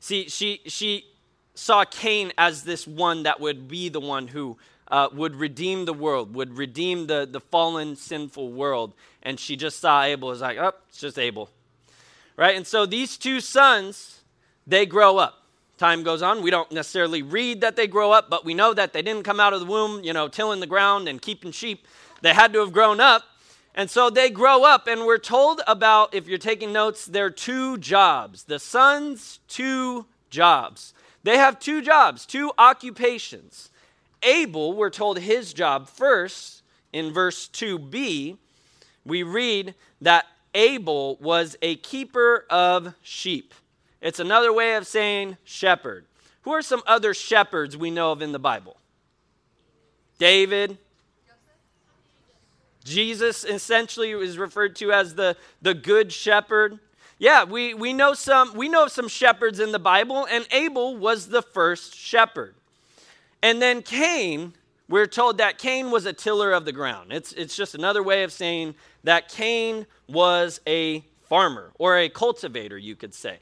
see, 0.00 0.28
she, 0.28 0.60
she 0.66 1.06
saw 1.54 1.84
Cain 1.84 2.32
as 2.38 2.62
this 2.62 2.86
one 2.86 3.24
that 3.24 3.40
would 3.40 3.68
be 3.68 3.88
the 3.88 4.00
one 4.00 4.28
who 4.28 4.56
uh, 4.88 5.08
would 5.12 5.34
redeem 5.34 5.84
the 5.84 5.92
world, 5.92 6.34
would 6.34 6.56
redeem 6.56 7.06
the, 7.06 7.28
the 7.30 7.40
fallen, 7.40 7.96
sinful 7.96 8.52
world. 8.52 8.94
And 9.22 9.38
she 9.38 9.56
just 9.56 9.80
saw 9.80 10.02
Abel 10.02 10.30
as 10.30 10.40
like, 10.40 10.58
oh, 10.58 10.72
it's 10.88 11.00
just 11.00 11.18
Abel. 11.18 11.50
Right? 12.36 12.56
And 12.56 12.66
so 12.66 12.86
these 12.86 13.16
two 13.16 13.40
sons 13.40 14.20
they 14.68 14.84
grow 14.86 15.16
up. 15.16 15.42
Time 15.78 16.02
goes 16.02 16.22
on. 16.22 16.42
We 16.42 16.50
don't 16.50 16.70
necessarily 16.70 17.22
read 17.22 17.62
that 17.62 17.74
they 17.74 17.86
grow 17.86 18.12
up, 18.12 18.28
but 18.28 18.44
we 18.44 18.52
know 18.52 18.74
that 18.74 18.92
they 18.92 19.00
didn't 19.00 19.22
come 19.22 19.40
out 19.40 19.54
of 19.54 19.60
the 19.60 19.66
womb, 19.66 20.04
you 20.04 20.12
know, 20.12 20.28
tilling 20.28 20.60
the 20.60 20.66
ground 20.66 21.08
and 21.08 21.22
keeping 21.22 21.52
sheep. 21.52 21.86
They 22.20 22.34
had 22.34 22.52
to 22.52 22.60
have 22.60 22.72
grown 22.72 23.00
up. 23.00 23.22
And 23.78 23.88
so 23.88 24.10
they 24.10 24.28
grow 24.28 24.64
up, 24.64 24.88
and 24.88 25.06
we're 25.06 25.18
told 25.18 25.60
about, 25.68 26.12
if 26.12 26.26
you're 26.26 26.36
taking 26.36 26.72
notes, 26.72 27.06
their 27.06 27.30
two 27.30 27.78
jobs. 27.78 28.42
The 28.42 28.58
sons' 28.58 29.38
two 29.46 30.06
jobs. 30.30 30.92
They 31.22 31.36
have 31.36 31.60
two 31.60 31.80
jobs, 31.80 32.26
two 32.26 32.50
occupations. 32.58 33.70
Abel, 34.24 34.72
we're 34.72 34.90
told 34.90 35.20
his 35.20 35.52
job 35.52 35.88
first 35.88 36.64
in 36.92 37.12
verse 37.12 37.46
2b. 37.46 38.36
We 39.04 39.22
read 39.22 39.76
that 40.00 40.26
Abel 40.54 41.16
was 41.20 41.56
a 41.62 41.76
keeper 41.76 42.46
of 42.50 42.94
sheep. 43.00 43.54
It's 44.00 44.18
another 44.18 44.52
way 44.52 44.74
of 44.74 44.88
saying 44.88 45.36
shepherd. 45.44 46.04
Who 46.42 46.50
are 46.50 46.62
some 46.62 46.82
other 46.84 47.14
shepherds 47.14 47.76
we 47.76 47.92
know 47.92 48.10
of 48.10 48.22
in 48.22 48.32
the 48.32 48.40
Bible? 48.40 48.76
David. 50.18 50.78
Jesus 52.88 53.44
essentially 53.44 54.10
is 54.10 54.38
referred 54.38 54.76
to 54.76 54.92
as 54.92 55.14
the, 55.14 55.36
the 55.62 55.74
good 55.74 56.12
shepherd. 56.12 56.78
Yeah, 57.18 57.44
we, 57.44 57.74
we 57.74 57.92
know 57.92 58.14
some 58.14 58.54
we 58.54 58.68
know 58.68 58.86
some 58.86 59.08
shepherds 59.08 59.58
in 59.58 59.72
the 59.72 59.78
Bible, 59.78 60.26
and 60.30 60.46
Abel 60.52 60.96
was 60.96 61.28
the 61.28 61.42
first 61.42 61.96
shepherd. 61.96 62.54
And 63.42 63.60
then 63.60 63.82
Cain, 63.82 64.54
we're 64.88 65.06
told 65.06 65.38
that 65.38 65.58
Cain 65.58 65.90
was 65.90 66.06
a 66.06 66.12
tiller 66.12 66.52
of 66.52 66.64
the 66.64 66.72
ground. 66.72 67.12
It's, 67.12 67.32
it's 67.32 67.56
just 67.56 67.74
another 67.74 68.02
way 68.02 68.22
of 68.22 68.32
saying 68.32 68.74
that 69.04 69.28
Cain 69.28 69.86
was 70.08 70.60
a 70.66 71.04
farmer 71.28 71.72
or 71.78 71.98
a 71.98 72.08
cultivator, 72.08 72.78
you 72.78 72.96
could 72.96 73.14
say 73.14 73.38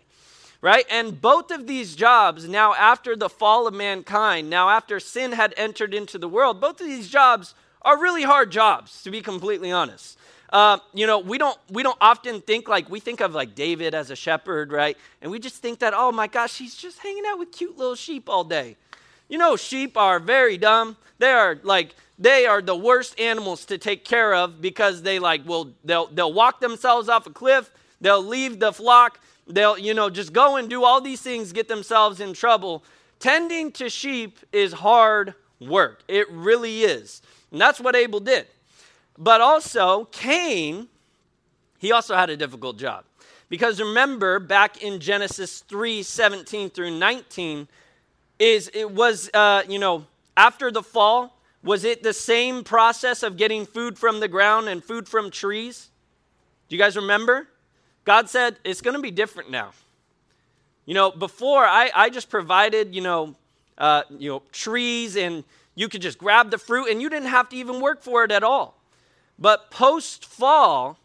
right? 0.61 0.87
And 0.91 1.21
both 1.21 1.51
of 1.51 1.67
these 1.67 1.95
jobs, 1.95 2.49
now 2.49 2.75
after 2.75 3.15
the 3.15 3.29
fall 3.29 3.67
of 3.67 3.75
mankind, 3.75 4.51
now 4.51 4.69
after 4.69 4.99
sin 4.99 5.33
had 5.33 5.55
entered 5.57 5.95
into 5.95 6.19
the 6.19 6.29
world, 6.29 6.61
both 6.61 6.81
of 6.81 6.87
these 6.87 7.09
jobs 7.09 7.55
are 7.87 7.99
really 7.99 8.25
hard 8.25 8.51
jobs, 8.51 9.03
to 9.05 9.11
be 9.11 9.23
completely 9.23 9.73
honest. 9.73 10.19
uh, 10.51 10.79
you 10.95 11.07
know, 11.07 11.19
we 11.19 11.39
don't 11.39 11.59
we 11.71 11.83
don't 11.83 11.99
often 12.01 12.41
think 12.41 12.69
like 12.69 12.89
we 12.91 13.01
think 13.01 13.21
of 13.21 13.35
like 13.35 13.55
David 13.55 13.95
as 13.95 14.11
a 14.11 14.17
shepherd, 14.17 14.73
right? 14.73 14.97
And 15.21 15.31
we 15.31 15.39
just 15.39 15.57
think 15.63 15.79
that, 15.81 15.93
oh 15.97 16.13
my 16.13 16.27
gosh, 16.27 16.59
he's 16.59 16.75
just 16.75 16.99
hanging 16.99 17.25
out 17.27 17.39
with 17.39 17.51
cute 17.53 17.77
little 17.79 17.97
sheep 17.97 18.29
all 18.29 18.45
day. 18.45 18.77
You 19.29 19.39
know, 19.39 19.57
sheep 19.57 19.97
are 19.97 20.21
very 20.21 20.57
dumb. 20.57 20.97
They 21.19 21.33
are 21.33 21.59
like 21.63 21.95
they 22.19 22.47
are 22.47 22.63
the 22.63 22.77
worst 22.77 23.19
animals 23.21 23.65
to 23.67 23.79
take 23.79 24.05
care 24.05 24.35
of 24.35 24.61
because 24.61 25.03
they 25.03 25.19
like 25.19 25.47
will 25.47 25.73
they'll 25.85 26.07
they'll 26.07 26.33
walk 26.33 26.61
themselves 26.61 27.09
off 27.09 27.27
a 27.27 27.31
cliff. 27.31 27.71
They'll 28.01 28.23
leave 28.23 28.59
the 28.61 28.73
flock. 28.73 29.21
They'll 29.49 29.79
you 29.79 29.95
know 29.95 30.11
just 30.11 30.33
go 30.33 30.57
and 30.57 30.71
do 30.71 30.85
all 30.85 31.01
these 31.01 31.23
things, 31.23 31.53
get 31.53 31.69
themselves 31.69 32.21
in 32.21 32.35
trouble. 32.35 32.85
Tending 33.19 33.73
to 33.73 33.89
sheep 33.91 34.39
is 34.53 34.73
hard 34.75 35.35
work. 35.59 36.03
It 36.07 36.31
really 36.31 36.83
is. 36.85 37.23
And 37.51 37.61
that's 37.61 37.81
what 37.81 37.97
Abel 37.97 38.21
did. 38.21 38.47
But 39.19 39.41
also, 39.41 40.07
Cain, 40.13 40.89
he 41.79 41.93
also 41.93 42.15
had 42.15 42.31
a 42.31 42.37
difficult 42.37 42.79
job. 42.79 43.05
Because 43.49 43.81
remember, 43.81 44.39
back 44.39 44.83
in 44.83 44.99
Genesis 44.99 45.61
3 45.61 46.03
17 46.03 46.71
through 46.71 46.91
19, 46.99 47.69
is 48.39 48.71
it 48.75 48.91
was, 48.91 49.31
uh, 49.33 49.63
you 49.69 49.79
know, 49.79 50.05
after 50.37 50.71
the 50.71 50.83
fall, 50.83 51.39
was 51.63 51.85
it 51.85 52.03
the 52.03 52.13
same 52.13 52.65
process 52.65 53.23
of 53.23 53.37
getting 53.37 53.65
food 53.65 53.99
from 53.99 54.21
the 54.21 54.29
ground 54.29 54.69
and 54.69 54.85
food 54.85 55.09
from 55.09 55.31
trees? 55.31 55.89
Do 56.69 56.77
you 56.77 56.83
guys 56.83 56.97
remember? 56.97 57.49
God 58.05 58.29
said, 58.29 58.57
it's 58.65 58.81
going 58.81 58.95
to 58.95 59.03
be 59.03 59.11
different 59.11 59.51
now. 59.51 59.71
You 60.85 60.95
know, 60.95 61.11
before 61.11 61.65
I, 61.65 61.91
I 61.95 62.11
just 62.11 62.31
provided, 62.31 62.95
you 62.95 63.01
know, 63.01 63.35
uh, 63.79 64.03
you 64.11 64.31
know, 64.31 64.43
trees 64.53 65.17
and 65.17 65.43
you 65.77 65.89
could 65.89 66.03
just 66.03 66.19
grab 66.19 66.51
the 66.51 66.59
fruit 66.59 66.89
and 66.91 67.01
you 67.01 67.09
didn't 67.09 67.29
have 67.29 67.49
to 67.51 67.57
even 67.57 67.81
work 67.81 68.03
for 68.03 68.25
it 68.25 68.33
at 68.33 68.43
all. 68.43 68.77
But 69.39 69.71
post 69.71 70.25
fall, 70.25 70.99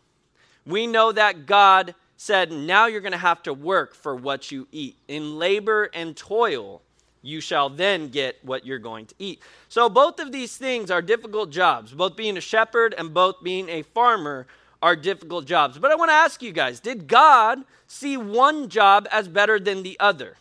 we 0.65 0.87
know 0.87 1.11
that 1.11 1.45
God 1.45 1.93
said, 2.17 2.51
now 2.51 2.87
you're 2.87 3.01
going 3.01 3.11
to 3.11 3.17
have 3.17 3.43
to 3.43 3.53
work 3.53 3.93
for 3.93 4.15
what 4.15 4.49
you 4.51 4.67
eat. 4.71 4.95
In 5.07 5.37
labor 5.37 5.89
and 5.93 6.15
toil, 6.15 6.81
you 7.21 7.41
shall 7.41 7.69
then 7.69 8.07
get 8.07 8.37
what 8.43 8.65
you're 8.65 8.79
going 8.79 9.05
to 9.07 9.15
eat. 9.19 9.41
So, 9.69 9.89
both 9.89 10.19
of 10.19 10.31
these 10.31 10.57
things 10.57 10.89
are 10.89 11.01
difficult 11.01 11.51
jobs. 11.51 11.91
Both 11.93 12.15
being 12.15 12.37
a 12.37 12.41
shepherd 12.41 12.95
and 12.97 13.13
both 13.13 13.43
being 13.43 13.69
a 13.69 13.83
farmer 13.83 14.47
are 14.81 14.95
difficult 14.95 15.45
jobs. 15.45 15.77
But 15.77 15.91
I 15.91 15.95
want 15.95 16.09
to 16.09 16.15
ask 16.15 16.41
you 16.41 16.51
guys 16.51 16.79
did 16.79 17.07
God 17.07 17.59
see 17.87 18.17
one 18.17 18.69
job 18.69 19.07
as 19.11 19.27
better 19.27 19.59
than 19.59 19.83
the 19.83 19.99
other? 19.99 20.37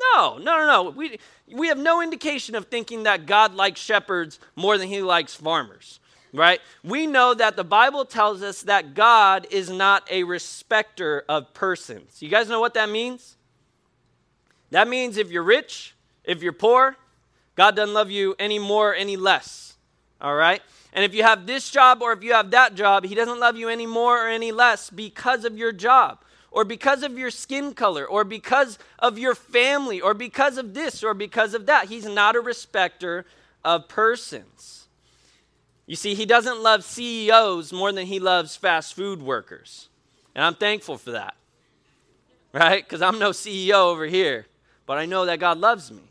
No, 0.00 0.38
no, 0.38 0.58
no, 0.58 0.66
no. 0.66 0.90
We, 0.90 1.18
we 1.52 1.68
have 1.68 1.78
no 1.78 2.02
indication 2.02 2.54
of 2.54 2.66
thinking 2.66 3.02
that 3.04 3.26
God 3.26 3.54
likes 3.54 3.80
shepherds 3.80 4.38
more 4.56 4.78
than 4.78 4.88
he 4.88 5.02
likes 5.02 5.34
farmers, 5.34 6.00
right? 6.32 6.60
We 6.82 7.06
know 7.06 7.34
that 7.34 7.56
the 7.56 7.64
Bible 7.64 8.04
tells 8.04 8.42
us 8.42 8.62
that 8.62 8.94
God 8.94 9.46
is 9.50 9.68
not 9.68 10.10
a 10.10 10.24
respecter 10.24 11.24
of 11.28 11.52
persons. 11.54 12.22
You 12.22 12.28
guys 12.28 12.48
know 12.48 12.60
what 12.60 12.74
that 12.74 12.88
means? 12.88 13.36
That 14.70 14.88
means 14.88 15.16
if 15.16 15.30
you're 15.30 15.42
rich, 15.42 15.94
if 16.24 16.42
you're 16.42 16.52
poor, 16.52 16.96
God 17.56 17.76
doesn't 17.76 17.94
love 17.94 18.10
you 18.10 18.36
any 18.38 18.58
more, 18.58 18.94
any 18.94 19.16
less, 19.16 19.76
all 20.20 20.34
right? 20.34 20.62
And 20.92 21.04
if 21.04 21.14
you 21.14 21.24
have 21.24 21.46
this 21.46 21.70
job 21.70 22.00
or 22.02 22.12
if 22.12 22.22
you 22.22 22.32
have 22.32 22.52
that 22.52 22.74
job, 22.74 23.04
He 23.04 23.14
doesn't 23.14 23.40
love 23.40 23.56
you 23.56 23.68
any 23.68 23.86
more 23.86 24.24
or 24.24 24.28
any 24.28 24.52
less 24.52 24.88
because 24.88 25.44
of 25.44 25.58
your 25.58 25.72
job 25.72 26.24
or 26.50 26.64
because 26.64 27.02
of 27.02 27.16
your 27.16 27.30
skin 27.30 27.74
color, 27.74 28.04
or 28.04 28.24
because 28.24 28.78
of 28.98 29.18
your 29.18 29.34
family, 29.34 30.00
or 30.00 30.14
because 30.14 30.58
of 30.58 30.74
this, 30.74 31.04
or 31.04 31.14
because 31.14 31.54
of 31.54 31.66
that. 31.66 31.88
He's 31.88 32.06
not 32.06 32.34
a 32.34 32.40
respecter 32.40 33.24
of 33.64 33.88
persons. 33.88 34.88
You 35.86 35.96
see, 35.96 36.14
he 36.14 36.26
doesn't 36.26 36.60
love 36.60 36.84
CEOs 36.84 37.72
more 37.72 37.92
than 37.92 38.06
he 38.06 38.18
loves 38.18 38.56
fast 38.56 38.94
food 38.94 39.22
workers. 39.22 39.88
And 40.34 40.44
I'm 40.44 40.54
thankful 40.54 40.98
for 40.98 41.12
that, 41.12 41.34
right? 42.52 42.84
Because 42.84 43.02
I'm 43.02 43.18
no 43.18 43.30
CEO 43.30 43.90
over 43.90 44.06
here, 44.06 44.46
but 44.86 44.98
I 44.98 45.06
know 45.06 45.26
that 45.26 45.40
God 45.40 45.58
loves 45.58 45.90
me. 45.90 46.02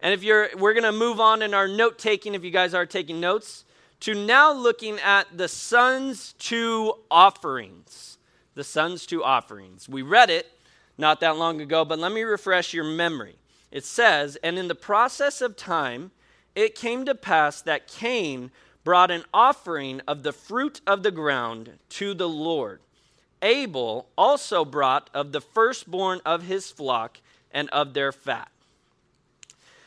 And 0.00 0.14
if 0.14 0.22
you're, 0.22 0.50
we're 0.56 0.74
going 0.74 0.84
to 0.84 0.92
move 0.92 1.20
on 1.20 1.42
in 1.42 1.54
our 1.54 1.68
note 1.68 1.98
taking, 1.98 2.34
if 2.34 2.44
you 2.44 2.50
guys 2.50 2.74
are 2.74 2.86
taking 2.86 3.20
notes, 3.20 3.64
to 4.00 4.14
now 4.14 4.52
looking 4.52 4.98
at 5.00 5.26
the 5.36 5.48
son's 5.48 6.34
two 6.34 6.94
offerings 7.10 8.17
the 8.58 8.64
son's 8.64 9.06
two 9.06 9.22
offerings. 9.22 9.88
We 9.88 10.02
read 10.02 10.30
it 10.30 10.50
not 10.98 11.20
that 11.20 11.36
long 11.36 11.60
ago, 11.60 11.84
but 11.84 12.00
let 12.00 12.10
me 12.10 12.22
refresh 12.22 12.74
your 12.74 12.82
memory. 12.82 13.36
It 13.70 13.84
says, 13.84 14.36
And 14.42 14.58
in 14.58 14.66
the 14.66 14.74
process 14.74 15.40
of 15.40 15.56
time, 15.56 16.10
it 16.56 16.74
came 16.74 17.04
to 17.04 17.14
pass 17.14 17.62
that 17.62 17.86
Cain 17.86 18.50
brought 18.82 19.12
an 19.12 19.22
offering 19.32 20.00
of 20.08 20.24
the 20.24 20.32
fruit 20.32 20.80
of 20.88 21.04
the 21.04 21.12
ground 21.12 21.78
to 21.90 22.14
the 22.14 22.28
Lord. 22.28 22.80
Abel 23.42 24.08
also 24.18 24.64
brought 24.64 25.08
of 25.14 25.30
the 25.30 25.40
firstborn 25.40 26.20
of 26.26 26.42
his 26.42 26.68
flock 26.68 27.20
and 27.52 27.70
of 27.70 27.94
their 27.94 28.10
fat. 28.10 28.50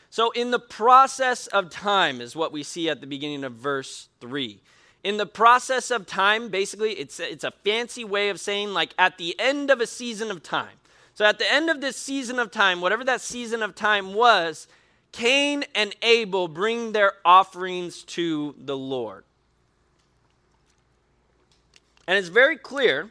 So, 0.08 0.30
in 0.30 0.50
the 0.50 0.58
process 0.58 1.46
of 1.46 1.68
time, 1.68 2.22
is 2.22 2.34
what 2.34 2.52
we 2.52 2.62
see 2.62 2.88
at 2.88 3.02
the 3.02 3.06
beginning 3.06 3.44
of 3.44 3.52
verse 3.52 4.08
3 4.20 4.62
in 5.04 5.16
the 5.16 5.26
process 5.26 5.90
of 5.90 6.06
time, 6.06 6.48
basically, 6.48 6.92
it's 6.92 7.18
a, 7.18 7.30
it's 7.30 7.44
a 7.44 7.50
fancy 7.50 8.04
way 8.04 8.28
of 8.28 8.38
saying 8.38 8.72
like 8.72 8.94
at 8.98 9.18
the 9.18 9.34
end 9.38 9.70
of 9.70 9.80
a 9.80 9.86
season 9.86 10.30
of 10.30 10.42
time. 10.42 10.76
So 11.14 11.24
at 11.24 11.38
the 11.38 11.52
end 11.52 11.68
of 11.68 11.80
this 11.80 11.96
season 11.96 12.38
of 12.38 12.50
time, 12.50 12.80
whatever 12.80 13.04
that 13.04 13.20
season 13.20 13.62
of 13.62 13.74
time 13.74 14.14
was, 14.14 14.66
Cain 15.10 15.64
and 15.74 15.94
Abel 16.02 16.48
bring 16.48 16.92
their 16.92 17.12
offerings 17.24 18.02
to 18.04 18.54
the 18.58 18.76
Lord. 18.76 19.24
And 22.06 22.18
it's 22.18 22.28
very 22.28 22.56
clear 22.56 23.10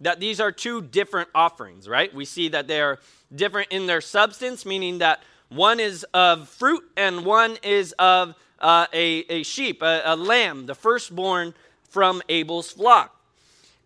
that 0.00 0.20
these 0.20 0.40
are 0.40 0.52
two 0.52 0.82
different 0.82 1.28
offerings, 1.34 1.88
right? 1.88 2.14
We 2.14 2.24
see 2.24 2.48
that 2.48 2.68
they 2.68 2.80
are 2.80 2.98
different 3.34 3.72
in 3.72 3.86
their 3.86 4.00
substance, 4.00 4.64
meaning 4.64 4.98
that 4.98 5.22
one 5.48 5.80
is 5.80 6.04
of 6.14 6.48
fruit 6.48 6.84
and 6.96 7.24
one 7.24 7.56
is 7.62 7.92
of 7.98 8.34
uh, 8.60 8.86
a, 8.92 9.20
a 9.28 9.42
sheep, 9.42 9.82
a, 9.82 10.02
a 10.04 10.16
lamb, 10.16 10.66
the 10.66 10.74
firstborn 10.74 11.54
from 11.88 12.22
Abel's 12.28 12.70
flock. 12.70 13.14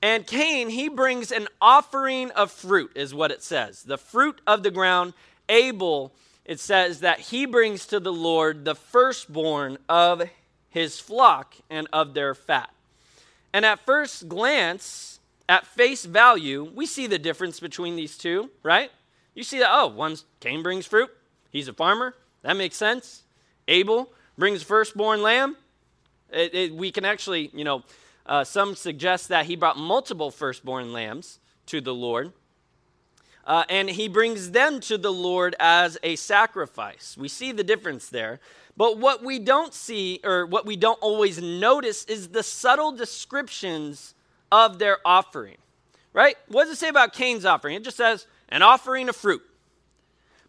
And 0.03 0.27
Cain, 0.27 0.69
he 0.69 0.89
brings 0.89 1.31
an 1.31 1.47
offering 1.61 2.31
of 2.33 2.51
fruit, 2.51 2.91
is 2.97 3.15
what 3.15 3.31
it 3.31 3.43
says. 3.43 3.85
The 3.85 3.99
fruit 3.99 4.41
of 4.47 4.63
the 4.63 4.71
ground. 4.71 5.15
Abel, 5.49 6.13
it 6.45 6.59
says 6.59 7.01
that 7.01 7.21
he 7.21 7.47
brings 7.47 7.87
to 7.87 8.01
the 8.01 8.13
Lord 8.13 8.65
the 8.65 8.75
firstborn 8.75 9.79
of 9.89 10.23
his 10.69 10.99
flock 10.99 11.55
and 11.71 11.87
of 11.93 12.15
their 12.15 12.35
fat. 12.35 12.71
And 13.53 13.65
at 13.65 13.85
first 13.85 14.29
glance, 14.29 15.21
at 15.49 15.67
face 15.67 16.05
value, 16.05 16.71
we 16.75 16.87
see 16.87 17.07
the 17.07 17.19
difference 17.19 17.61
between 17.61 17.95
these 17.95 18.17
two, 18.17 18.51
right? 18.63 18.91
You 19.35 19.45
see 19.45 19.59
that, 19.59 19.71
oh, 19.71 19.89
one's 19.89 20.25
Cain 20.41 20.63
brings 20.63 20.87
fruit, 20.87 21.11
he's 21.51 21.69
a 21.69 21.73
farmer, 21.73 22.15
that 22.43 22.57
makes 22.57 22.77
sense. 22.77 23.23
Abel, 23.69 24.11
brings 24.37 24.63
firstborn 24.63 25.23
lamb. 25.23 25.57
It, 26.31 26.55
it, 26.55 26.75
we 26.75 26.91
can 26.91 27.05
actually, 27.05 27.51
you 27.53 27.65
know, 27.65 27.83
uh, 28.25 28.45
some 28.45 28.75
suggest 28.75 29.29
that 29.29 29.47
he 29.47 29.57
brought 29.57 29.77
multiple 29.77 30.31
firstborn 30.31 30.93
lambs 30.93 31.39
to 31.67 31.81
the 31.81 31.95
Lord. 31.95 32.33
Uh, 33.45 33.65
and 33.69 33.91
he 33.91 34.09
brings 34.09 34.53
them 34.53 34.79
to 34.81 34.97
the 34.97 35.13
Lord 35.13 35.57
as 35.59 35.99
a 36.03 36.17
sacrifice. 36.17 37.17
We 37.19 37.29
see 37.29 37.51
the 37.53 37.65
difference 37.65 38.09
there. 38.09 38.41
But 38.77 38.99
what 38.99 39.23
we 39.23 39.39
don't 39.39 39.75
see, 39.75 40.21
or 40.25 40.47
what 40.47 40.65
we 40.65 40.77
don't 40.77 40.99
always 41.03 41.43
notice, 41.43 42.05
is 42.05 42.29
the 42.29 42.43
subtle 42.43 42.93
descriptions 42.93 44.15
of 44.51 44.79
their 44.79 44.99
offering. 45.05 45.57
Right? 46.13 46.37
What 46.49 46.65
does 46.65 46.75
it 46.75 46.79
say 46.79 46.89
about 46.89 47.13
Cain's 47.13 47.45
offering? 47.45 47.75
It 47.77 47.85
just 47.85 47.97
says, 47.97 48.27
an 48.49 48.63
offering 48.63 49.09
of 49.09 49.17
fruit. 49.17 49.43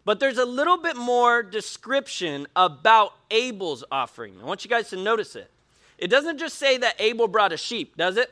But 0.04 0.20
there's 0.20 0.38
a 0.38 0.44
little 0.44 0.76
bit 0.76 0.96
more 0.96 1.42
description 1.42 2.46
about 2.54 3.14
Abel's 3.30 3.84
offering. 3.90 4.34
I 4.40 4.44
want 4.44 4.64
you 4.64 4.68
guys 4.68 4.90
to 4.90 4.96
notice 4.96 5.34
it. 5.34 5.50
It 5.96 6.08
doesn't 6.08 6.38
just 6.38 6.58
say 6.58 6.76
that 6.78 6.96
Abel 6.98 7.28
brought 7.28 7.52
a 7.52 7.56
sheep, 7.56 7.96
does 7.96 8.16
it? 8.16 8.30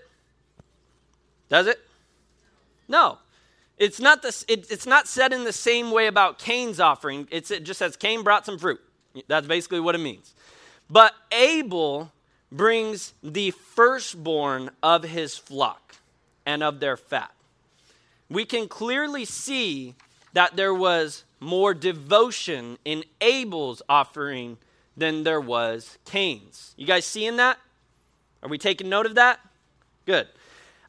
Does 1.49 1.67
it? 1.67 1.81
No. 2.89 3.19
It's 3.79 4.01
not, 4.01 4.23
this, 4.23 4.45
it, 4.49 4.71
it's 4.71 4.87
not 4.87 5.09
said 5.09 5.33
in 5.33 5.45
the 5.45 5.53
same 5.53 5.91
way 5.91 6.07
about 6.07 6.39
Cain's 6.39 6.79
offering. 6.79 7.27
It's, 7.31 7.51
it 7.51 7.65
just 7.65 7.79
says 7.79 7.97
Cain 7.97 8.23
brought 8.23 8.45
some 8.45 8.59
fruit. 8.59 8.81
That's 9.29 9.47
basically 9.47 9.81
what 9.81 9.95
it 9.95 9.99
means. 9.99 10.35
But 10.91 11.15
Abel 11.31 12.13
brings 12.51 13.15
the 13.23 13.51
firstborn 13.51 14.71
of 14.83 15.05
his 15.05 15.39
flock 15.39 15.97
and 16.45 16.63
of 16.63 16.81
their 16.81 16.97
fat. 16.97 17.33
We 18.29 18.45
can 18.45 18.69
clearly 18.69 19.25
see 19.25 19.95
that 20.33 20.57
there 20.57 20.75
was 20.75 21.25
more 21.43 21.75
devotion 21.75 22.79
in 22.85 23.05
Abel's 23.21 23.83
offering 23.89 24.59
than 24.97 25.25
there 25.25 25.41
was 25.41 25.99
Cain's. 26.05 26.75
You 26.77 26.87
guys 26.87 27.05
seeing 27.05 27.37
that? 27.37 27.59
Are 28.43 28.49
we 28.49 28.59
taking 28.59 28.89
note 28.89 29.07
of 29.07 29.17
that? 29.17 29.41
Good. 30.07 30.29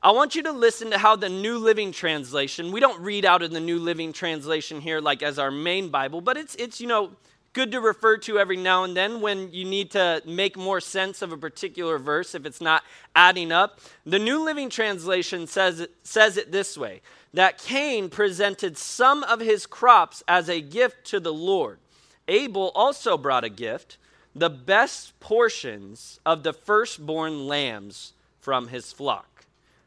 I 0.02 0.12
want 0.12 0.36
you 0.36 0.44
to 0.44 0.52
listen 0.52 0.92
to 0.92 0.98
how 0.98 1.16
the 1.16 1.30
New 1.30 1.58
Living 1.60 1.92
Translation, 1.92 2.72
we 2.72 2.80
don't 2.82 3.02
read 3.02 3.26
out 3.26 3.42
of 3.42 3.52
the 3.52 3.60
New 3.60 3.80
Living 3.80 4.12
Translation 4.12 4.82
here 4.82 5.00
like 5.00 5.24
as 5.24 5.40
our 5.40 5.52
main 5.52 5.90
Bible, 5.90 6.20
but 6.20 6.36
it's 6.36 6.56
it's 6.56 6.82
you 6.82 6.88
know 6.88 7.12
good 7.54 7.72
to 7.72 7.80
refer 7.80 8.18
to 8.18 8.40
every 8.40 8.58
now 8.58 8.84
and 8.84 8.98
then 8.98 9.22
when 9.22 9.52
you 9.54 9.64
need 9.64 9.92
to 9.92 10.22
make 10.26 10.58
more 10.58 10.82
sense 10.82 11.22
of 11.22 11.32
a 11.32 11.38
particular 11.38 12.00
verse 12.00 12.34
if 12.34 12.46
it's 12.46 12.60
not 12.60 12.84
adding 13.16 13.52
up. 13.52 13.80
The 14.06 14.20
New 14.20 14.44
Living 14.44 14.70
Translation 14.70 15.46
says 15.48 15.80
it, 15.80 15.92
says 16.04 16.36
it 16.38 16.52
this 16.52 16.78
way 16.78 17.02
that 17.34 17.58
Cain 17.60 18.10
presented 18.10 18.78
some 18.78 19.24
of 19.24 19.40
his 19.40 19.66
crops 19.66 20.24
as 20.28 20.50
a 20.50 20.62
gift 20.62 21.06
to 21.06 21.20
the 21.20 21.34
Lord. 21.34 21.80
Abel 22.28 22.72
also 22.76 23.18
brought 23.18 23.44
a 23.44 23.50
gift, 23.50 23.98
the 24.36 24.50
best 24.50 25.20
portions 25.20 26.20
of 26.26 26.44
the 26.44 26.54
firstborn 26.54 27.48
lambs 27.48 28.14
from 28.40 28.68
his 28.68 28.92
flock. 28.92 29.46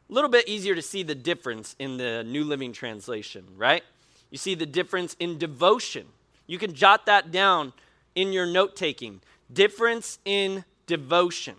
A 0.09 0.13
little 0.13 0.29
bit 0.29 0.47
easier 0.47 0.75
to 0.75 0.81
see 0.81 1.03
the 1.03 1.15
difference 1.15 1.75
in 1.79 1.97
the 1.97 2.23
New 2.23 2.43
Living 2.43 2.71
Translation, 2.71 3.45
right? 3.57 3.83
You 4.29 4.37
see 4.37 4.55
the 4.55 4.65
difference 4.65 5.15
in 5.19 5.37
devotion. 5.37 6.05
You 6.47 6.57
can 6.57 6.73
jot 6.73 7.05
that 7.05 7.31
down 7.31 7.73
in 8.15 8.33
your 8.33 8.45
note 8.45 8.75
taking. 8.75 9.21
Difference 9.51 10.19
in 10.25 10.65
devotion. 10.87 11.55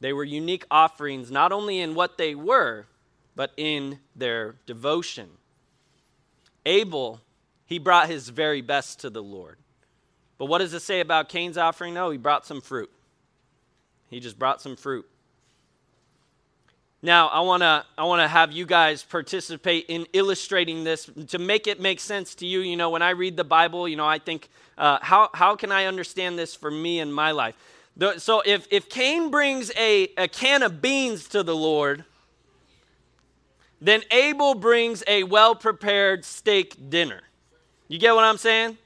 They 0.00 0.12
were 0.12 0.24
unique 0.24 0.66
offerings, 0.70 1.30
not 1.30 1.52
only 1.52 1.78
in 1.78 1.94
what 1.94 2.18
they 2.18 2.34
were, 2.34 2.86
but 3.36 3.52
in 3.56 4.00
their 4.16 4.56
devotion. 4.66 5.28
Abel, 6.66 7.20
he 7.66 7.78
brought 7.78 8.08
his 8.08 8.28
very 8.28 8.60
best 8.62 9.00
to 9.00 9.10
the 9.10 9.22
Lord. 9.22 9.58
But 10.38 10.46
what 10.46 10.58
does 10.58 10.74
it 10.74 10.80
say 10.80 11.00
about 11.00 11.28
Cain's 11.28 11.56
offering? 11.56 11.94
No, 11.94 12.10
he 12.10 12.18
brought 12.18 12.44
some 12.46 12.60
fruit. 12.60 12.90
He 14.10 14.18
just 14.18 14.38
brought 14.38 14.60
some 14.60 14.74
fruit. 14.76 15.08
Now, 17.04 17.26
I 17.28 17.40
want 17.40 17.62
to 17.62 17.84
I 17.98 18.04
want 18.04 18.22
to 18.22 18.28
have 18.28 18.52
you 18.52 18.64
guys 18.64 19.02
participate 19.02 19.86
in 19.88 20.06
illustrating 20.12 20.84
this 20.84 21.10
to 21.28 21.38
make 21.38 21.66
it 21.66 21.80
make 21.80 21.98
sense 21.98 22.36
to 22.36 22.46
you. 22.46 22.60
You 22.60 22.76
know, 22.76 22.90
when 22.90 23.02
I 23.02 23.10
read 23.10 23.36
the 23.36 23.44
Bible, 23.44 23.88
you 23.88 23.96
know, 23.96 24.06
I 24.06 24.20
think, 24.20 24.48
uh, 24.78 24.98
how, 25.02 25.28
how 25.34 25.56
can 25.56 25.72
I 25.72 25.86
understand 25.86 26.38
this 26.38 26.54
for 26.54 26.70
me 26.70 27.00
in 27.00 27.12
my 27.12 27.32
life? 27.32 27.56
The, 27.96 28.20
so 28.20 28.40
if, 28.46 28.68
if 28.70 28.88
Cain 28.88 29.32
brings 29.32 29.72
a, 29.76 30.10
a 30.16 30.28
can 30.28 30.62
of 30.62 30.80
beans 30.80 31.26
to 31.28 31.42
the 31.42 31.56
Lord, 31.56 32.04
then 33.80 34.02
Abel 34.12 34.54
brings 34.54 35.02
a 35.08 35.24
well 35.24 35.56
prepared 35.56 36.24
steak 36.24 36.88
dinner. 36.88 37.22
You 37.88 37.98
get 37.98 38.14
what 38.14 38.22
I'm 38.22 38.38
saying? 38.38 38.78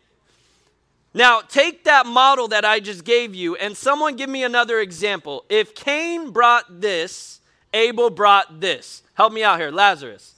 Now, 1.13 1.43
take 1.43 1.85
that 1.85 2.07
model 2.07 2.49
that 2.49 2.65
I 2.65 2.81
just 2.81 3.05
gave 3.05 3.35
you, 3.35 3.57
and 3.57 3.77
someone 3.77 4.17
give 4.17 4.29
me 4.29 4.43
another 4.43 4.81
example. 4.81 5.45
If 5.51 5.75
Cain 5.75 6.31
brought 6.31 6.81
this, 6.81 7.41
Abel 7.77 8.09
brought 8.09 8.61
this. 8.61 9.03
Help 9.15 9.33
me 9.33 9.45
out 9.45 9.61
here, 9.61 9.71
Lazarus. 9.71 10.35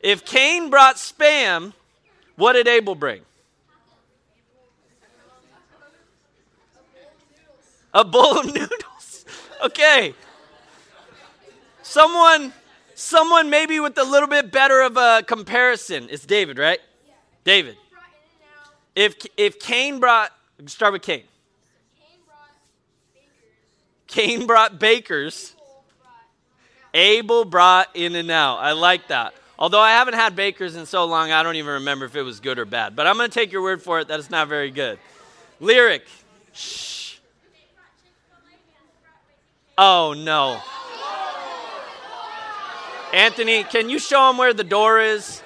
If 0.00 0.24
Cain 0.24 0.70
brought 0.70 0.96
spam, 0.96 1.74
what 2.36 2.54
did 2.54 2.66
Abel 2.66 2.94
bring? 2.94 3.22
A 7.92 8.04
bowl 8.04 8.38
of 8.38 8.46
noodles. 8.54 9.24
Okay. 9.64 10.14
Someone 11.82 12.52
someone 12.94 13.50
maybe 13.50 13.78
with 13.78 13.96
a 13.98 14.04
little 14.04 14.28
bit 14.28 14.50
better 14.50 14.80
of 14.80 14.96
a 14.96 15.22
comparison. 15.26 16.08
It's 16.10 16.24
David, 16.24 16.58
right? 16.58 16.80
David. 17.44 17.76
If 18.94 19.16
if 19.36 19.58
Cain 19.58 20.00
brought 20.00 20.32
start 20.66 20.92
with 20.92 21.02
Cain. 21.02 21.24
Cain 24.06 24.46
brought 24.46 24.78
bakers. 24.78 25.55
Abel 26.96 27.44
brought 27.44 27.88
In-N-Out. 27.94 28.56
I 28.56 28.72
like 28.72 29.08
that. 29.08 29.34
Although 29.58 29.80
I 29.80 29.90
haven't 29.90 30.14
had 30.14 30.34
Baker's 30.34 30.76
in 30.76 30.86
so 30.86 31.04
long, 31.04 31.30
I 31.30 31.42
don't 31.42 31.56
even 31.56 31.74
remember 31.74 32.06
if 32.06 32.16
it 32.16 32.22
was 32.22 32.40
good 32.40 32.58
or 32.58 32.64
bad. 32.64 32.96
But 32.96 33.06
I'm 33.06 33.18
going 33.18 33.28
to 33.28 33.34
take 33.34 33.52
your 33.52 33.60
word 33.60 33.82
for 33.82 34.00
it 34.00 34.08
that 34.08 34.18
it's 34.18 34.30
not 34.30 34.48
very 34.48 34.70
good. 34.70 34.98
Lyric. 35.60 36.06
Shh. 36.54 37.16
Oh, 39.76 40.14
no. 40.16 40.58
Anthony, 43.12 43.64
can 43.64 43.90
you 43.90 43.98
show 43.98 44.30
him 44.30 44.38
where 44.38 44.54
the 44.54 44.64
door 44.64 44.98
is? 44.98 45.42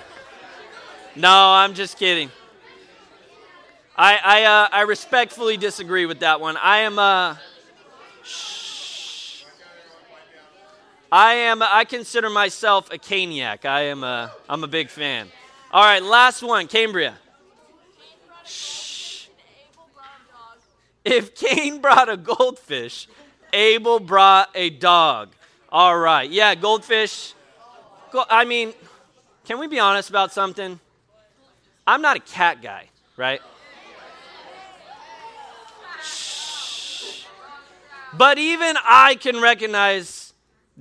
No, 1.17 1.29
I'm 1.31 1.75
just 1.75 1.99
kidding. 1.99 2.31
I, 3.97 4.19
I, 4.23 4.45
uh, 4.45 4.69
I 4.71 4.83
respectfully 4.83 5.57
disagree 5.57 6.07
with 6.07 6.21
that 6.21 6.41
one. 6.41 6.57
I 6.57 6.79
am, 6.79 6.99
uh, 6.99 7.37
shh. 8.23 8.60
I 11.13 11.35
am. 11.35 11.63
I 11.63 11.85
consider 11.85 12.31
myself 12.31 12.91
a 12.93 12.99
caniac. 12.99 13.65
I 13.65 13.83
am 13.83 14.05
a. 14.05 14.33
I'm 14.49 14.63
a 14.63 14.69
big 14.69 14.91
fan. 14.91 15.29
All 15.73 15.85
right, 15.85 16.03
last 16.03 16.43
one, 16.43 16.67
Cambria. 16.67 17.17
Shh. 18.45 19.27
If 21.05 21.35
Cain 21.35 21.81
brought 21.81 22.09
a 22.09 22.17
goldfish, 22.17 23.09
Abel 23.53 24.01
brought 24.01 24.51
a 24.55 24.71
dog. 24.71 25.31
All 25.71 25.97
right. 25.97 26.29
Yeah, 26.29 26.55
goldfish. 26.55 27.35
I 28.29 28.45
mean, 28.45 28.75
can 29.45 29.59
we 29.59 29.69
be 29.69 29.79
honest 29.79 30.11
about 30.11 30.33
something? 30.33 30.81
I'm 31.87 32.03
not 32.03 32.17
a 32.17 32.21
cat 32.21 32.61
guy, 32.61 32.89
right? 33.17 33.41
Shh. 36.03 37.25
But 38.13 38.39
even 38.39 38.77
I 38.85 39.15
can 39.15 39.41
recognize 39.41 40.20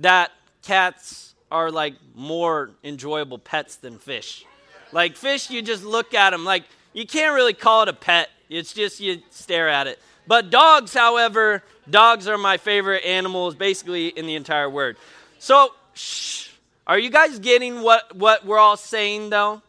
that 0.00 0.32
cats 0.62 1.34
are 1.50 1.70
like 1.70 1.94
more 2.14 2.70
enjoyable 2.84 3.38
pets 3.38 3.76
than 3.76 3.98
fish. 3.98 4.44
Like 4.92 5.16
fish, 5.16 5.50
you 5.50 5.62
just 5.62 5.84
look 5.84 6.14
at 6.14 6.30
them 6.30 6.44
like 6.44 6.64
you 6.92 7.06
can't 7.06 7.34
really 7.34 7.54
call 7.54 7.82
it 7.82 7.88
a 7.88 7.92
pet. 7.92 8.28
It's 8.48 8.72
just 8.72 9.00
you 9.00 9.22
stare 9.30 9.68
at 9.68 9.86
it. 9.86 9.98
But 10.26 10.50
dogs, 10.50 10.94
however, 10.94 11.62
dogs 11.88 12.28
are 12.28 12.38
my 12.38 12.56
favorite 12.56 13.04
animals 13.04 13.54
basically 13.54 14.08
in 14.08 14.26
the 14.26 14.34
entire 14.34 14.68
word. 14.68 14.96
So, 15.38 15.70
shh, 15.94 16.48
are 16.86 16.98
you 16.98 17.10
guys 17.10 17.38
getting 17.38 17.82
what, 17.82 18.14
what 18.16 18.44
we're 18.44 18.58
all 18.58 18.76
saying 18.76 19.30
though? 19.30 19.62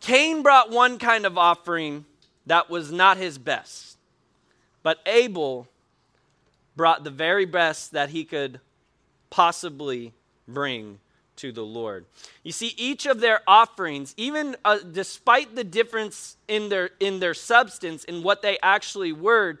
Cain 0.00 0.42
brought 0.42 0.70
one 0.70 0.98
kind 0.98 1.26
of 1.26 1.36
offering 1.36 2.06
that 2.46 2.70
was 2.70 2.90
not 2.90 3.16
his 3.16 3.36
best. 3.38 3.98
But 4.82 4.98
Abel 5.04 5.68
brought 6.74 7.04
the 7.04 7.10
very 7.10 7.44
best 7.44 7.92
that 7.92 8.08
he 8.10 8.24
could 8.24 8.60
possibly 9.30 10.12
bring 10.46 10.98
to 11.36 11.52
the 11.52 11.64
Lord. 11.64 12.04
You 12.42 12.52
see, 12.52 12.74
each 12.76 13.06
of 13.06 13.20
their 13.20 13.40
offerings, 13.46 14.12
even 14.18 14.56
uh, 14.64 14.78
despite 14.92 15.54
the 15.54 15.64
difference 15.64 16.36
in 16.48 16.68
their, 16.68 16.90
in 17.00 17.20
their 17.20 17.34
substance, 17.34 18.04
in 18.04 18.22
what 18.22 18.42
they 18.42 18.58
actually 18.62 19.12
were, 19.12 19.58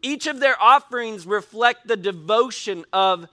each 0.00 0.26
of 0.26 0.40
their 0.40 0.60
offerings 0.60 1.26
reflect 1.26 1.86
the 1.86 1.96
devotion 1.96 2.84
of, 2.92 3.28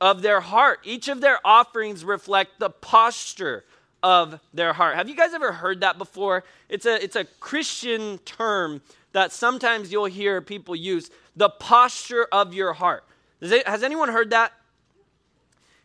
of 0.00 0.22
their 0.22 0.40
heart. 0.40 0.80
Each 0.84 1.08
of 1.08 1.20
their 1.20 1.38
offerings 1.44 2.04
reflect 2.04 2.58
the 2.58 2.70
posture 2.70 3.64
of 4.02 4.40
their 4.52 4.72
heart. 4.72 4.96
Have 4.96 5.08
you 5.08 5.16
guys 5.16 5.32
ever 5.32 5.52
heard 5.52 5.80
that 5.80 5.96
before? 5.96 6.44
It's 6.68 6.86
a, 6.86 7.02
it's 7.02 7.16
a 7.16 7.24
Christian 7.40 8.18
term 8.18 8.82
that 9.12 9.32
sometimes 9.32 9.92
you'll 9.92 10.06
hear 10.06 10.40
people 10.40 10.74
use 10.74 11.10
the 11.36 11.48
posture 11.48 12.26
of 12.32 12.52
your 12.52 12.72
heart. 12.72 13.04
Has 13.40 13.82
anyone 13.82 14.08
heard 14.08 14.30
that? 14.30 14.52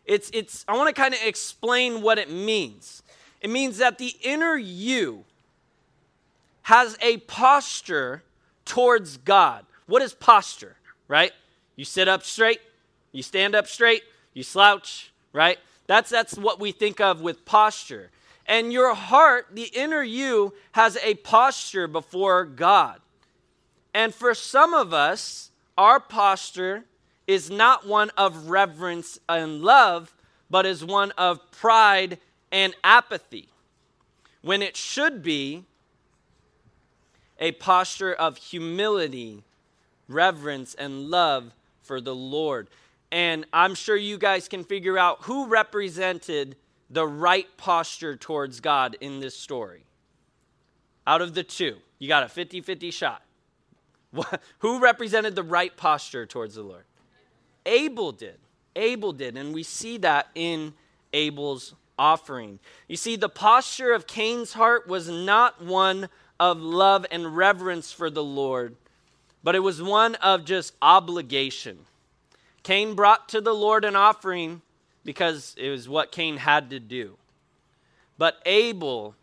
It's, 0.08 0.30
it's, 0.32 0.64
I 0.66 0.74
want 0.74 0.88
to 0.88 1.00
kind 1.00 1.12
of 1.12 1.20
explain 1.22 2.00
what 2.00 2.18
it 2.18 2.30
means. 2.30 3.02
It 3.42 3.50
means 3.50 3.76
that 3.76 3.98
the 3.98 4.14
inner 4.22 4.56
you 4.56 5.24
has 6.62 6.96
a 7.02 7.18
posture 7.18 8.22
towards 8.64 9.18
God. 9.18 9.66
What 9.86 10.00
is 10.00 10.14
posture, 10.14 10.76
right? 11.08 11.32
You 11.76 11.84
sit 11.84 12.08
up 12.08 12.24
straight, 12.24 12.60
you 13.12 13.22
stand 13.22 13.54
up 13.54 13.66
straight, 13.66 14.02
you 14.32 14.42
slouch, 14.42 15.12
right? 15.34 15.58
That's, 15.86 16.08
that's 16.08 16.38
what 16.38 16.58
we 16.58 16.72
think 16.72 17.00
of 17.00 17.20
with 17.20 17.44
posture. 17.44 18.10
And 18.46 18.72
your 18.72 18.94
heart, 18.94 19.48
the 19.52 19.70
inner 19.74 20.02
you, 20.02 20.54
has 20.72 20.96
a 21.02 21.14
posture 21.16 21.86
before 21.86 22.46
God. 22.46 23.00
And 23.92 24.14
for 24.14 24.34
some 24.34 24.72
of 24.72 24.94
us, 24.94 25.50
our 25.76 26.00
posture 26.00 26.84
is 27.28 27.50
not 27.50 27.86
one 27.86 28.10
of 28.16 28.48
reverence 28.48 29.20
and 29.28 29.60
love, 29.60 30.16
but 30.50 30.64
is 30.66 30.82
one 30.84 31.12
of 31.12 31.38
pride 31.52 32.18
and 32.50 32.74
apathy, 32.82 33.50
when 34.40 34.62
it 34.62 34.76
should 34.76 35.22
be 35.22 35.64
a 37.38 37.52
posture 37.52 38.12
of 38.12 38.38
humility, 38.38 39.44
reverence, 40.08 40.74
and 40.74 41.10
love 41.10 41.54
for 41.82 42.00
the 42.00 42.14
Lord. 42.14 42.68
And 43.12 43.46
I'm 43.52 43.74
sure 43.74 43.96
you 43.96 44.18
guys 44.18 44.48
can 44.48 44.64
figure 44.64 44.98
out 44.98 45.18
who 45.22 45.46
represented 45.46 46.56
the 46.90 47.06
right 47.06 47.46
posture 47.58 48.16
towards 48.16 48.60
God 48.60 48.96
in 49.00 49.20
this 49.20 49.36
story. 49.36 49.84
Out 51.06 51.20
of 51.20 51.34
the 51.34 51.42
two, 51.42 51.76
you 51.98 52.08
got 52.08 52.22
a 52.22 52.28
50 52.28 52.62
50 52.62 52.90
shot. 52.90 53.22
who 54.60 54.78
represented 54.78 55.34
the 55.34 55.42
right 55.42 55.76
posture 55.76 56.24
towards 56.24 56.54
the 56.54 56.62
Lord? 56.62 56.84
Abel 57.66 58.12
did. 58.12 58.38
Abel 58.76 59.12
did. 59.12 59.36
And 59.36 59.54
we 59.54 59.62
see 59.62 59.98
that 59.98 60.28
in 60.34 60.74
Abel's 61.12 61.74
offering. 61.98 62.58
You 62.86 62.96
see, 62.96 63.16
the 63.16 63.28
posture 63.28 63.92
of 63.92 64.06
Cain's 64.06 64.52
heart 64.52 64.86
was 64.86 65.08
not 65.08 65.62
one 65.62 66.08
of 66.38 66.60
love 66.60 67.04
and 67.10 67.36
reverence 67.36 67.92
for 67.92 68.10
the 68.10 68.22
Lord, 68.22 68.76
but 69.42 69.54
it 69.54 69.60
was 69.60 69.82
one 69.82 70.14
of 70.16 70.44
just 70.44 70.74
obligation. 70.80 71.78
Cain 72.62 72.94
brought 72.94 73.28
to 73.30 73.40
the 73.40 73.54
Lord 73.54 73.84
an 73.84 73.96
offering 73.96 74.62
because 75.04 75.54
it 75.58 75.70
was 75.70 75.88
what 75.88 76.12
Cain 76.12 76.36
had 76.36 76.70
to 76.70 76.78
do. 76.78 77.16
But 78.16 78.40
Abel, 78.46 79.14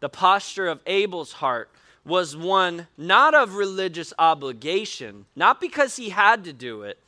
the 0.00 0.08
posture 0.08 0.68
of 0.68 0.80
Abel's 0.86 1.32
heart 1.34 1.70
was 2.04 2.36
one 2.36 2.88
not 2.98 3.34
of 3.34 3.54
religious 3.54 4.12
obligation, 4.18 5.26
not 5.36 5.60
because 5.60 5.96
he 5.96 6.10
had 6.10 6.44
to 6.44 6.52
do 6.52 6.82
it, 6.82 6.98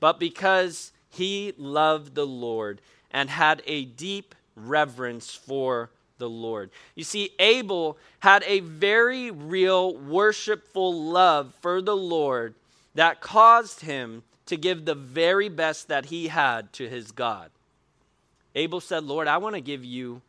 but 0.00 0.18
because 0.18 0.92
he 1.08 1.52
loved 1.56 2.14
the 2.14 2.26
Lord 2.26 2.80
and 3.10 3.30
had 3.30 3.62
a 3.66 3.84
deep 3.84 4.34
reverence 4.54 5.34
for 5.34 5.90
the 6.18 6.28
Lord. 6.28 6.70
You 6.94 7.04
see, 7.04 7.30
Abel 7.38 7.96
had 8.20 8.42
a 8.46 8.60
very 8.60 9.30
real 9.30 9.96
worshipful 9.96 11.02
love 11.02 11.54
for 11.60 11.80
the 11.80 11.96
Lord 11.96 12.54
that 12.94 13.20
caused 13.20 13.80
him 13.80 14.24
to 14.46 14.56
give 14.56 14.84
the 14.84 14.94
very 14.94 15.48
best 15.48 15.88
that 15.88 16.06
he 16.06 16.28
had 16.28 16.72
to 16.74 16.88
his 16.88 17.12
God. 17.12 17.50
Abel 18.54 18.80
said, 18.80 19.04
Lord, 19.04 19.28
I 19.28 19.38
want 19.38 19.54
to 19.54 19.60
give 19.60 19.84
you 19.84 20.22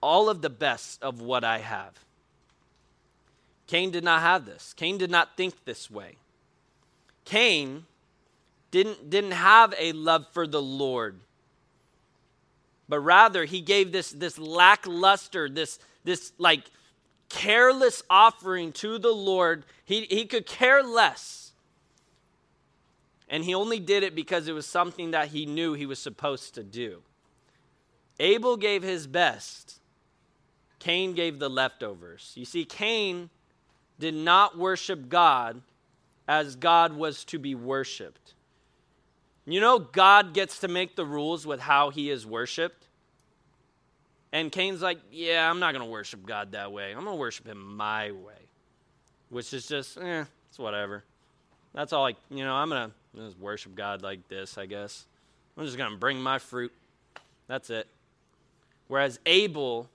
all 0.00 0.28
of 0.28 0.42
the 0.42 0.50
best 0.50 1.02
of 1.02 1.20
what 1.20 1.42
I 1.42 1.58
have. 1.58 1.92
Cain 3.66 3.90
did 3.90 4.04
not 4.04 4.20
have 4.20 4.46
this. 4.46 4.72
Cain 4.74 4.98
did 4.98 5.10
not 5.10 5.36
think 5.36 5.64
this 5.64 5.90
way. 5.90 6.16
Cain 7.24 7.86
didn't, 8.70 9.10
didn't 9.10 9.32
have 9.32 9.74
a 9.78 9.92
love 9.92 10.26
for 10.32 10.46
the 10.46 10.62
Lord, 10.62 11.20
but 12.88 13.00
rather 13.00 13.44
he 13.44 13.60
gave 13.60 13.92
this, 13.92 14.10
this 14.10 14.38
lackluster, 14.38 15.48
this, 15.48 15.78
this 16.04 16.32
like 16.38 16.62
careless 17.28 18.02
offering 18.08 18.72
to 18.72 18.98
the 18.98 19.12
Lord. 19.12 19.64
He, 19.84 20.02
he 20.02 20.24
could 20.26 20.46
care 20.46 20.82
less. 20.82 21.52
And 23.28 23.44
he 23.44 23.54
only 23.54 23.80
did 23.80 24.04
it 24.04 24.14
because 24.14 24.46
it 24.46 24.52
was 24.52 24.66
something 24.66 25.10
that 25.10 25.28
he 25.28 25.46
knew 25.46 25.72
he 25.72 25.86
was 25.86 25.98
supposed 25.98 26.54
to 26.54 26.62
do. 26.62 27.02
Abel 28.20 28.56
gave 28.56 28.82
his 28.82 29.06
best, 29.06 29.80
Cain 30.78 31.14
gave 31.14 31.38
the 31.38 31.50
leftovers. 31.50 32.32
You 32.36 32.44
see, 32.44 32.64
Cain 32.64 33.30
did 33.98 34.14
not 34.14 34.56
worship 34.56 35.08
God 35.08 35.62
as 36.28 36.54
God 36.54 36.92
was 36.92 37.24
to 37.24 37.38
be 37.38 37.54
worshiped. 37.54 38.34
You 39.46 39.60
know, 39.60 39.78
God 39.78 40.34
gets 40.34 40.60
to 40.60 40.68
make 40.68 40.96
the 40.96 41.04
rules 41.04 41.46
with 41.46 41.60
how 41.60 41.90
he 41.90 42.10
is 42.10 42.26
worshiped. 42.26 42.88
And 44.32 44.50
Cain's 44.50 44.82
like, 44.82 44.98
yeah, 45.10 45.48
I'm 45.48 45.60
not 45.60 45.72
going 45.72 45.84
to 45.84 45.90
worship 45.90 46.26
God 46.26 46.52
that 46.52 46.72
way. 46.72 46.90
I'm 46.90 47.04
going 47.04 47.16
to 47.16 47.20
worship 47.20 47.46
him 47.46 47.76
my 47.76 48.10
way, 48.10 48.34
which 49.30 49.54
is 49.54 49.66
just, 49.66 49.96
eh, 49.98 50.24
it's 50.48 50.58
whatever. 50.58 51.04
That's 51.72 51.92
all 51.92 52.06
I, 52.06 52.16
you 52.28 52.44
know, 52.44 52.54
I'm 52.54 52.68
going 52.68 52.92
to 53.16 53.34
worship 53.38 53.74
God 53.74 54.02
like 54.02 54.26
this, 54.28 54.58
I 54.58 54.66
guess. 54.66 55.06
I'm 55.56 55.64
just 55.64 55.78
going 55.78 55.90
to 55.90 55.96
bring 55.96 56.20
my 56.20 56.38
fruit. 56.38 56.72
That's 57.46 57.70
it. 57.70 57.86
Whereas 58.88 59.20
Abel 59.26 59.88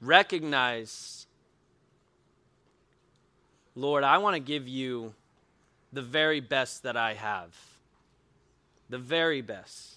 recognized 0.00 1.26
Lord, 3.78 4.04
I 4.04 4.16
want 4.18 4.34
to 4.34 4.40
give 4.40 4.66
you 4.66 5.12
the 5.92 6.00
very 6.00 6.40
best 6.40 6.84
that 6.84 6.96
I 6.96 7.12
have. 7.12 7.54
The 8.88 8.98
very 8.98 9.40
best. 9.40 9.96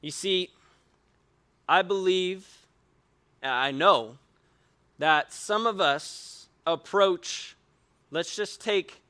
You 0.00 0.10
see, 0.10 0.50
I 1.68 1.82
believe, 1.82 2.46
I 3.42 3.70
know, 3.70 4.18
that 4.98 5.32
some 5.32 5.66
of 5.66 5.80
us 5.80 6.48
approach, 6.66 7.56
let's 8.10 8.36
just 8.36 8.60
take 8.60 9.00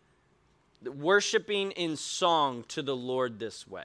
worshiping 0.85 1.73
in 1.73 1.97
song 1.97 2.65
to 2.69 2.83
the 2.83 2.97
Lord 2.97 3.39
this 3.39 3.67
way. 3.67 3.85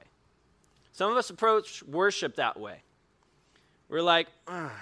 Some 0.92 1.10
of 1.10 1.16
us 1.16 1.30
approach 1.30 1.82
worship 1.82 2.36
that 2.36 2.58
way. 2.58 2.76
We're 3.88 4.02
like, 4.02 4.28
ah, 4.46 4.72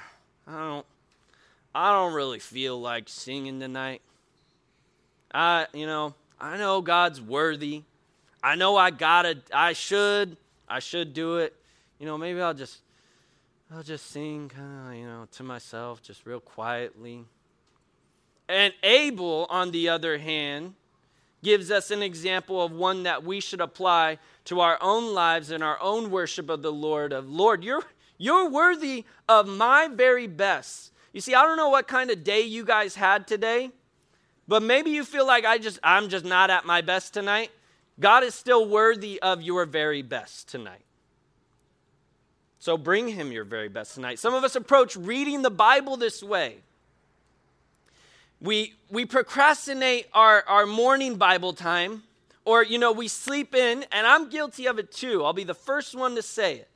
I 0.46 0.58
don't, 0.58 0.86
I 1.74 1.92
don't 1.92 2.12
really 2.12 2.38
feel 2.38 2.80
like 2.80 3.08
singing 3.08 3.60
tonight. 3.60 4.02
I, 5.32 5.66
you 5.72 5.86
know, 5.86 6.14
I 6.40 6.56
know 6.56 6.80
God's 6.80 7.20
worthy. 7.20 7.82
I 8.42 8.54
know 8.54 8.76
I 8.76 8.90
gotta, 8.90 9.38
I 9.52 9.72
should, 9.72 10.36
I 10.68 10.78
should 10.78 11.12
do 11.12 11.36
it. 11.36 11.54
You 11.98 12.06
know, 12.06 12.16
maybe 12.16 12.40
I'll 12.40 12.54
just, 12.54 12.78
I'll 13.72 13.82
just 13.82 14.10
sing 14.10 14.48
kind 14.48 14.88
of, 14.88 14.94
you 14.94 15.06
know, 15.06 15.28
to 15.32 15.42
myself, 15.42 16.02
just 16.02 16.24
real 16.24 16.40
quietly. 16.40 17.24
And 18.48 18.72
Abel, 18.82 19.46
on 19.50 19.70
the 19.70 19.88
other 19.88 20.18
hand, 20.18 20.74
gives 21.42 21.70
us 21.70 21.90
an 21.90 22.02
example 22.02 22.62
of 22.62 22.72
one 22.72 23.04
that 23.04 23.24
we 23.24 23.40
should 23.40 23.60
apply 23.60 24.18
to 24.46 24.60
our 24.60 24.78
own 24.80 25.14
lives 25.14 25.50
and 25.50 25.62
our 25.62 25.80
own 25.80 26.10
worship 26.10 26.48
of 26.50 26.62
the 26.62 26.72
Lord. 26.72 27.12
Of 27.12 27.28
Lord, 27.28 27.62
you're 27.62 27.84
you're 28.18 28.50
worthy 28.50 29.04
of 29.28 29.46
my 29.46 29.88
very 29.88 30.26
best. 30.26 30.92
You 31.12 31.20
see, 31.20 31.34
I 31.34 31.42
don't 31.42 31.56
know 31.56 31.68
what 31.68 31.88
kind 31.88 32.10
of 32.10 32.24
day 32.24 32.42
you 32.42 32.64
guys 32.64 32.94
had 32.94 33.26
today. 33.26 33.70
But 34.48 34.64
maybe 34.64 34.90
you 34.90 35.04
feel 35.04 35.26
like 35.26 35.44
I 35.44 35.58
just 35.58 35.78
I'm 35.82 36.08
just 36.08 36.24
not 36.24 36.50
at 36.50 36.66
my 36.66 36.80
best 36.80 37.14
tonight. 37.14 37.52
God 38.00 38.24
is 38.24 38.34
still 38.34 38.66
worthy 38.66 39.20
of 39.20 39.42
your 39.42 39.66
very 39.66 40.02
best 40.02 40.48
tonight. 40.48 40.84
So 42.58 42.76
bring 42.76 43.08
him 43.08 43.30
your 43.30 43.44
very 43.44 43.68
best 43.68 43.94
tonight. 43.94 44.18
Some 44.18 44.34
of 44.34 44.42
us 44.42 44.56
approach 44.56 44.96
reading 44.96 45.42
the 45.42 45.50
Bible 45.50 45.96
this 45.96 46.22
way. 46.22 46.56
We 48.40 48.74
we 48.90 49.04
procrastinate 49.04 50.06
our, 50.14 50.42
our 50.48 50.64
morning 50.64 51.16
Bible 51.16 51.52
time, 51.52 52.04
or 52.46 52.64
you 52.64 52.78
know, 52.78 52.90
we 52.90 53.06
sleep 53.06 53.54
in, 53.54 53.84
and 53.92 54.06
I'm 54.06 54.30
guilty 54.30 54.66
of 54.66 54.78
it 54.78 54.90
too. 54.90 55.24
I'll 55.24 55.34
be 55.34 55.44
the 55.44 55.54
first 55.54 55.94
one 55.94 56.14
to 56.14 56.22
say 56.22 56.56
it 56.56 56.69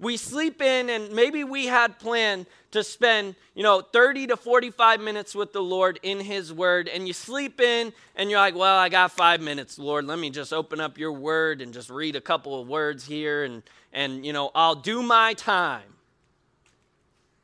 we 0.00 0.16
sleep 0.16 0.62
in 0.62 0.88
and 0.88 1.12
maybe 1.12 1.44
we 1.44 1.66
had 1.66 1.98
planned 1.98 2.46
to 2.70 2.82
spend 2.82 3.34
you 3.54 3.62
know 3.62 3.80
30 3.80 4.28
to 4.28 4.36
45 4.36 5.00
minutes 5.00 5.34
with 5.34 5.52
the 5.52 5.62
lord 5.62 6.00
in 6.02 6.20
his 6.20 6.52
word 6.52 6.88
and 6.88 7.06
you 7.06 7.12
sleep 7.12 7.60
in 7.60 7.92
and 8.16 8.30
you're 8.30 8.40
like 8.40 8.54
well 8.54 8.76
i 8.78 8.88
got 8.88 9.12
five 9.12 9.40
minutes 9.40 9.78
lord. 9.78 10.06
Let 10.06 10.18
me 10.18 10.30
just 10.30 10.52
open 10.52 10.80
up 10.80 10.98
your 10.98 11.12
word 11.12 11.60
and 11.60 11.72
just 11.72 11.90
read 11.90 12.16
a 12.16 12.20
couple 12.20 12.60
of 12.60 12.66
words 12.66 13.04
here 13.04 13.44
and 13.44 13.62
and 13.92 14.24
you 14.24 14.32
know 14.32 14.50
i'll 14.54 14.74
do 14.74 15.02
my 15.02 15.34
time. 15.34 15.82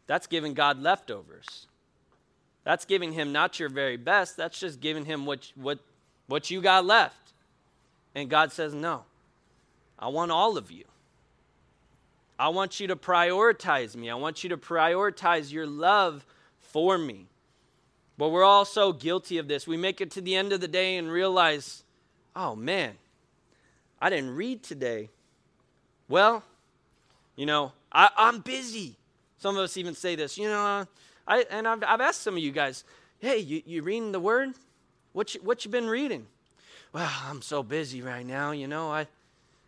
That's 0.07 0.27
giving 0.27 0.55
god 0.55 0.81
leftovers. 0.81 1.67
That's 2.65 2.85
giving 2.85 3.13
him 3.13 3.33
not 3.33 3.61
your 3.61 3.69
very 3.69 3.97
best. 3.97 4.37
That's 4.37 4.59
just 4.59 4.81
giving 4.81 5.05
him 5.05 5.27
what 5.27 5.53
what 5.57 5.79
what 6.27 6.51
you 6.51 6.61
got 6.61 6.87
left. 6.87 7.33
And 8.15 8.31
god 8.31 8.53
says 8.53 8.73
no. 8.73 9.05
I 9.99 10.09
want 10.09 10.31
all 10.31 10.57
of 10.57 10.71
you 10.71 10.85
I 12.39 12.49
want 12.49 12.81
you 12.81 12.89
to 12.89 12.97
prioritize 12.97 13.97
me. 13.97 14.11
I 14.11 14.15
want 14.15 14.45
you 14.45 14.51
to 14.51 14.57
prioritize 14.57 15.53
your 15.53 15.67
love 15.67 16.27
for 16.61 16.99
me. 16.99 17.27
But 18.19 18.29
we're 18.31 18.45
all 18.45 18.65
so 18.65 18.93
guilty 18.93 19.39
of 19.39 19.49
this. 19.49 19.67
We 19.67 19.77
make 19.77 20.01
it 20.01 20.11
to 20.13 20.21
the 20.21 20.35
end 20.35 20.53
of 20.53 20.61
the 20.61 20.69
day 20.69 20.97
and 20.97 21.11
realize, 21.11 21.83
oh 22.35 22.57
man, 22.57 22.95
I 24.01 24.11
didn't 24.11 24.35
read 24.35 24.63
today. 24.63 25.11
Well, 26.09 26.43
you 27.37 27.47
know, 27.47 27.73
I, 27.93 28.11
am 28.17 28.41
busy. 28.41 28.97
Some 29.39 29.57
of 29.57 29.63
us 29.63 29.77
even 29.77 29.95
say 29.95 30.17
this, 30.17 30.39
you 30.39 30.49
know, 30.49 30.87
I, 31.27 31.45
and 31.51 31.67
I've, 31.67 31.83
I've 31.85 32.01
asked 32.01 32.23
some 32.23 32.35
of 32.35 32.43
you 32.43 32.53
guys, 32.53 32.85
hey, 33.19 33.39
you, 33.39 33.63
you 33.67 33.83
reading 33.83 34.13
the 34.13 34.21
word? 34.21 34.55
What 35.13 35.35
you, 35.35 35.41
what 35.43 35.65
you 35.65 35.71
been 35.71 35.89
reading? 35.89 36.27
Well, 36.93 37.11
I'm 37.29 37.43
so 37.43 37.63
busy 37.63 38.01
right 38.01 38.25
now, 38.25 38.53
you 38.53 38.69
know, 38.69 38.91
I, 38.91 39.07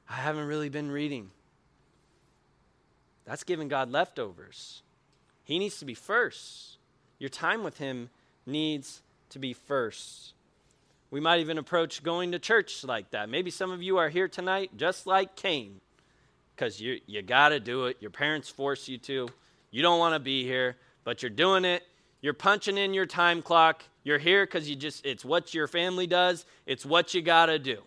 I 0.08 0.14
haven't 0.14 0.46
really 0.46 0.68
been 0.68 0.90
reading. 0.90 1.30
That's 3.28 3.44
giving 3.44 3.68
God 3.68 3.90
leftovers. 3.90 4.82
He 5.44 5.58
needs 5.58 5.78
to 5.80 5.84
be 5.84 5.92
first. 5.92 6.78
Your 7.18 7.28
time 7.28 7.62
with 7.62 7.76
Him 7.76 8.08
needs 8.46 9.02
to 9.28 9.38
be 9.38 9.52
first. 9.52 10.32
We 11.10 11.20
might 11.20 11.40
even 11.40 11.58
approach 11.58 12.02
going 12.02 12.32
to 12.32 12.38
church 12.38 12.84
like 12.84 13.10
that. 13.10 13.28
Maybe 13.28 13.50
some 13.50 13.70
of 13.70 13.82
you 13.82 13.98
are 13.98 14.08
here 14.08 14.28
tonight 14.28 14.70
just 14.78 15.06
like 15.06 15.36
Cain 15.36 15.80
because 16.56 16.80
you, 16.80 17.00
you 17.06 17.20
got 17.20 17.50
to 17.50 17.60
do 17.60 17.84
it. 17.86 17.98
Your 18.00 18.10
parents 18.10 18.48
force 18.48 18.88
you 18.88 18.96
to. 18.98 19.28
You 19.70 19.82
don't 19.82 19.98
want 19.98 20.14
to 20.14 20.20
be 20.20 20.44
here, 20.44 20.76
but 21.04 21.22
you're 21.22 21.28
doing 21.28 21.66
it. 21.66 21.82
You're 22.22 22.32
punching 22.32 22.78
in 22.78 22.94
your 22.94 23.06
time 23.06 23.42
clock. 23.42 23.84
You're 24.04 24.18
here 24.18 24.46
because 24.46 24.70
you 24.70 24.74
just, 24.74 25.04
it's 25.04 25.24
what 25.24 25.52
your 25.52 25.66
family 25.66 26.06
does, 26.06 26.46
it's 26.64 26.86
what 26.86 27.12
you 27.12 27.20
got 27.20 27.46
to 27.46 27.58
do. 27.58 27.82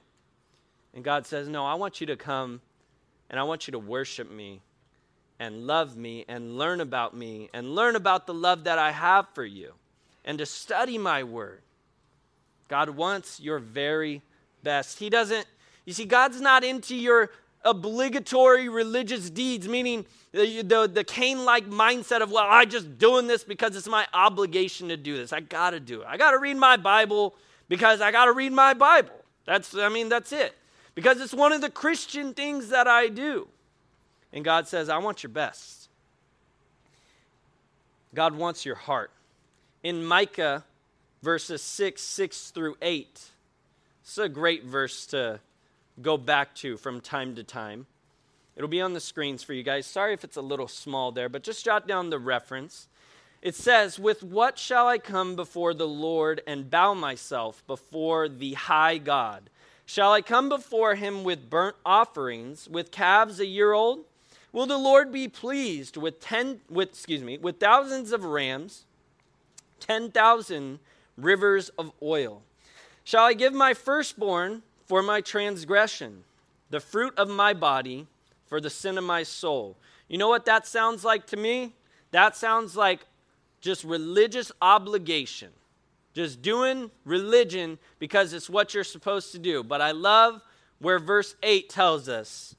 And 0.94 1.04
God 1.04 1.26
says, 1.26 1.48
No, 1.48 1.66
I 1.66 1.74
want 1.74 2.00
you 2.00 2.08
to 2.08 2.16
come 2.16 2.62
and 3.30 3.40
I 3.40 3.44
want 3.44 3.68
you 3.68 3.72
to 3.72 3.80
worship 3.80 4.32
me 4.32 4.62
and 5.42 5.66
love 5.66 5.98
me 5.98 6.24
and 6.28 6.56
learn 6.56 6.80
about 6.80 7.18
me 7.18 7.50
and 7.52 7.74
learn 7.74 7.96
about 7.96 8.28
the 8.28 8.34
love 8.34 8.66
that 8.66 8.78
I 8.78 8.92
have 8.92 9.28
for 9.34 9.44
you 9.44 9.74
and 10.24 10.38
to 10.38 10.46
study 10.46 11.00
my 11.00 11.24
word. 11.24 11.62
God 12.68 12.92
wants 12.92 13.40
your 13.40 13.58
very 13.58 14.22
best. 14.62 15.00
He 15.00 15.10
doesn't, 15.10 15.48
you 15.84 15.94
see, 15.94 16.06
God's 16.06 16.40
not 16.40 16.64
into 16.64 16.96
your 16.96 17.32
obligatory 17.64 18.70
religious 18.70 19.32
deeds, 19.32 19.68
meaning 19.68 20.06
the, 20.32 20.62
the, 20.62 20.88
the 20.88 21.04
Cain 21.04 21.44
like 21.44 21.68
mindset 21.68 22.22
of, 22.22 22.32
well, 22.32 22.46
I'm 22.48 22.70
just 22.70 23.00
doing 23.00 23.26
this 23.26 23.44
because 23.44 23.76
it's 23.76 23.88
my 23.88 24.06
obligation 24.14 24.90
to 24.90 24.98
do 24.98 25.18
this. 25.18 25.34
I 25.34 25.40
got 25.40 25.72
to 25.72 25.80
do 25.80 26.02
it. 26.02 26.08
I 26.08 26.18
got 26.18 26.32
to 26.32 26.38
read 26.38 26.58
my 26.58 26.78
Bible 26.78 27.34
because 27.68 28.00
I 28.00 28.12
got 28.12 28.26
to 28.26 28.32
read 28.32 28.52
my 28.52 28.76
Bible. 28.76 29.16
That's, 29.46 29.74
I 29.76 29.90
mean, 29.90 30.08
that's 30.08 30.32
it. 30.32 30.56
Because 30.94 31.20
it's 31.20 31.34
one 31.34 31.52
of 31.52 31.62
the 31.62 31.72
Christian 31.72 32.36
things 32.36 32.70
that 32.70 32.88
I 32.88 33.08
do. 33.08 33.48
And 34.34 34.46
God 34.46 34.68
says, 34.68 34.90
I 34.90 34.98
want 34.98 35.24
your 35.24 35.32
best. 35.32 35.90
God 38.14 38.36
wants 38.36 38.66
your 38.66 38.76
heart. 38.76 39.12
In 39.84 40.06
Micah 40.06 40.64
verses 41.22 41.62
6, 41.62 42.02
6 42.02 42.52
through 42.52 42.76
8, 42.82 43.20
it's 44.04 44.18
a 44.18 44.30
great 44.30 44.66
verse 44.66 45.06
to 45.08 45.40
go 46.02 46.18
back 46.18 46.56
to 46.56 46.78
from 46.78 47.02
time 47.02 47.36
to 47.36 47.44
time. 47.44 47.86
It'll 48.56 48.70
be 48.70 48.82
on 48.82 48.94
the 48.94 49.00
screens 49.00 49.44
for 49.44 49.54
you 49.54 49.64
guys. 49.64 49.86
Sorry 49.86 50.14
if 50.14 50.24
it's 50.24 50.38
a 50.38 50.42
little 50.42 50.68
small 50.68 51.12
there, 51.12 51.30
but 51.30 51.44
just 51.44 51.64
jot 51.64 51.88
down 51.88 52.10
the 52.10 52.20
reference. 52.20 52.88
It 53.42 53.56
says, 53.56 53.98
With 53.98 54.24
what 54.24 54.60
shall 54.60 54.88
I 54.88 54.98
come 54.98 55.36
before 55.36 55.74
the 55.74 55.88
Lord 55.88 56.42
and 56.46 56.70
bow 56.70 56.94
myself 56.94 57.66
before 57.66 58.28
the 58.30 58.54
high 58.54 58.98
God? 58.98 59.50
Shall 59.86 60.12
I 60.14 60.22
come 60.22 60.48
before 60.48 60.96
him 60.96 61.24
with 61.24 61.50
burnt 61.50 61.76
offerings, 61.86 62.70
with 62.70 62.92
calves 62.92 63.40
a 63.40 63.46
year 63.46 63.74
old? 63.74 64.06
Will 64.54 64.66
the 64.66 64.78
Lord 64.78 65.12
be 65.12 65.28
pleased 65.28 65.98
with 65.98 66.20
ten 66.20 66.62
with 66.70 66.90
excuse 66.90 67.24
me, 67.24 67.38
with 67.38 67.60
thousands 67.60 68.12
of 68.12 68.24
rams, 68.24 68.86
ten 69.80 70.12
thousand 70.12 70.80
rivers 71.18 71.70
of 71.78 71.92
oil? 72.02 72.44
Shall 73.04 73.26
I 73.26 73.34
give 73.34 73.54
my 73.54 73.74
firstborn 73.74 74.64
for 74.92 75.02
my 75.02 75.22
transgression, 75.22 76.26
the 76.70 76.82
fruit 76.82 77.14
of 77.18 77.30
my 77.30 77.54
body 77.54 78.08
for 78.46 78.60
the 78.60 78.70
sin 78.70 78.98
of 78.98 79.04
my 79.06 79.24
soul. 79.24 79.78
You 80.10 80.18
know 80.18 80.28
what 80.28 80.44
that 80.44 80.68
sounds 80.68 81.06
like 81.06 81.26
to 81.28 81.38
me? 81.38 81.72
That 82.12 82.36
sounds 82.36 82.76
like 82.76 83.06
just 83.62 83.86
religious 83.86 84.52
obligation. 84.62 85.48
Just 86.14 86.42
doing 86.42 86.92
religion 87.06 87.80
because 88.00 88.34
it's 88.34 88.50
what 88.50 88.74
you're 88.74 88.84
supposed 88.84 89.32
to 89.32 89.40
do. 89.40 89.64
But 89.64 89.80
I 89.80 89.92
love 89.92 90.42
where 90.80 91.00
verse 91.00 91.38
8 91.42 91.70
tells 91.70 92.10
us 92.10 92.54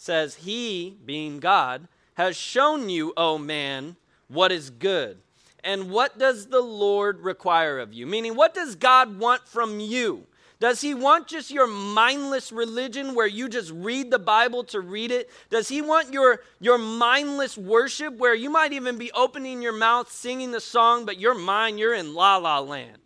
says, 0.00 0.36
He, 0.36 0.96
being 1.04 1.40
God, 1.40 1.86
has 2.14 2.34
shown 2.34 2.88
you, 2.88 3.12
O 3.18 3.36
man, 3.36 3.96
what 4.28 4.50
is 4.50 4.70
good. 4.70 5.18
And 5.62 5.90
what 5.90 6.18
does 6.18 6.46
the 6.46 6.62
Lord 6.62 7.20
require 7.20 7.78
of 7.78 7.92
you? 7.92 8.06
Meaning, 8.06 8.34
what 8.34 8.54
does 8.54 8.76
God 8.76 9.18
want 9.18 9.46
from 9.46 9.78
you? 9.78 10.26
Does 10.58 10.80
he 10.80 10.94
want 10.94 11.26
just 11.26 11.50
your 11.50 11.66
mindless 11.66 12.50
religion 12.50 13.14
where 13.14 13.26
you 13.26 13.48
just 13.48 13.70
read 13.72 14.10
the 14.10 14.18
Bible 14.18 14.64
to 14.64 14.80
read 14.80 15.10
it? 15.10 15.28
Does 15.50 15.68
he 15.68 15.82
want 15.82 16.14
your, 16.14 16.40
your 16.60 16.78
mindless 16.78 17.58
worship 17.58 18.16
where 18.16 18.34
you 18.34 18.48
might 18.48 18.72
even 18.72 18.96
be 18.96 19.12
opening 19.12 19.60
your 19.60 19.72
mouth 19.72 20.10
singing 20.10 20.50
the 20.50 20.60
song, 20.60 21.04
but 21.04 21.18
your 21.18 21.34
mind, 21.34 21.78
you're 21.78 21.94
in 21.94 22.14
la 22.14 22.38
la 22.38 22.58
land? 22.58 22.98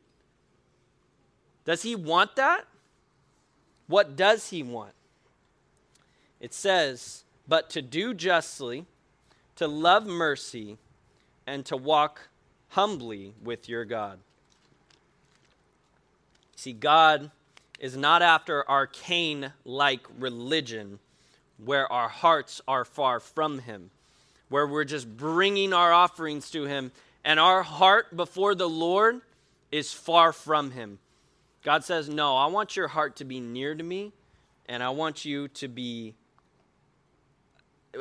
Does 1.64 1.82
he 1.82 1.96
want 1.96 2.36
that? 2.36 2.66
What 3.88 4.16
does 4.16 4.50
he 4.50 4.62
want? 4.62 4.94
It 6.44 6.52
says, 6.52 7.24
but 7.48 7.70
to 7.70 7.80
do 7.80 8.12
justly, 8.12 8.84
to 9.56 9.66
love 9.66 10.04
mercy, 10.04 10.76
and 11.46 11.64
to 11.64 11.74
walk 11.74 12.28
humbly 12.68 13.32
with 13.42 13.66
your 13.66 13.86
God. 13.86 14.18
See, 16.54 16.74
God 16.74 17.30
is 17.80 17.96
not 17.96 18.20
after 18.20 18.60
a 18.60 18.86
Cain 18.86 19.54
like 19.64 20.06
religion 20.18 20.98
where 21.56 21.90
our 21.90 22.10
hearts 22.10 22.60
are 22.68 22.84
far 22.84 23.20
from 23.20 23.60
Him, 23.60 23.88
where 24.50 24.66
we're 24.66 24.84
just 24.84 25.16
bringing 25.16 25.72
our 25.72 25.94
offerings 25.94 26.50
to 26.50 26.64
Him 26.64 26.92
and 27.24 27.40
our 27.40 27.62
heart 27.62 28.14
before 28.14 28.54
the 28.54 28.68
Lord 28.68 29.22
is 29.72 29.94
far 29.94 30.30
from 30.30 30.72
Him. 30.72 30.98
God 31.62 31.84
says, 31.84 32.10
No, 32.10 32.36
I 32.36 32.48
want 32.48 32.76
your 32.76 32.88
heart 32.88 33.16
to 33.16 33.24
be 33.24 33.40
near 33.40 33.74
to 33.74 33.82
me, 33.82 34.12
and 34.66 34.82
I 34.82 34.90
want 34.90 35.24
you 35.24 35.48
to 35.48 35.68
be 35.68 36.16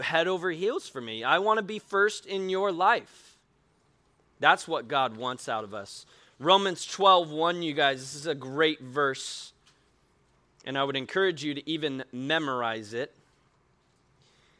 head 0.01 0.27
over 0.27 0.51
heels 0.51 0.87
for 0.87 1.01
me. 1.01 1.23
I 1.23 1.39
want 1.39 1.57
to 1.57 1.63
be 1.63 1.79
first 1.79 2.25
in 2.25 2.49
your 2.49 2.71
life. 2.71 3.37
That's 4.39 4.67
what 4.67 4.87
God 4.87 5.17
wants 5.17 5.47
out 5.47 5.63
of 5.63 5.73
us. 5.73 6.05
Romans 6.39 6.85
12, 6.85 7.31
1, 7.31 7.61
you 7.61 7.73
guys, 7.73 7.99
this 7.99 8.15
is 8.15 8.27
a 8.27 8.35
great 8.35 8.81
verse 8.81 9.53
and 10.65 10.77
I 10.77 10.83
would 10.83 10.95
encourage 10.95 11.43
you 11.43 11.53
to 11.53 11.69
even 11.69 12.03
memorize 12.11 12.93
it. 12.93 13.13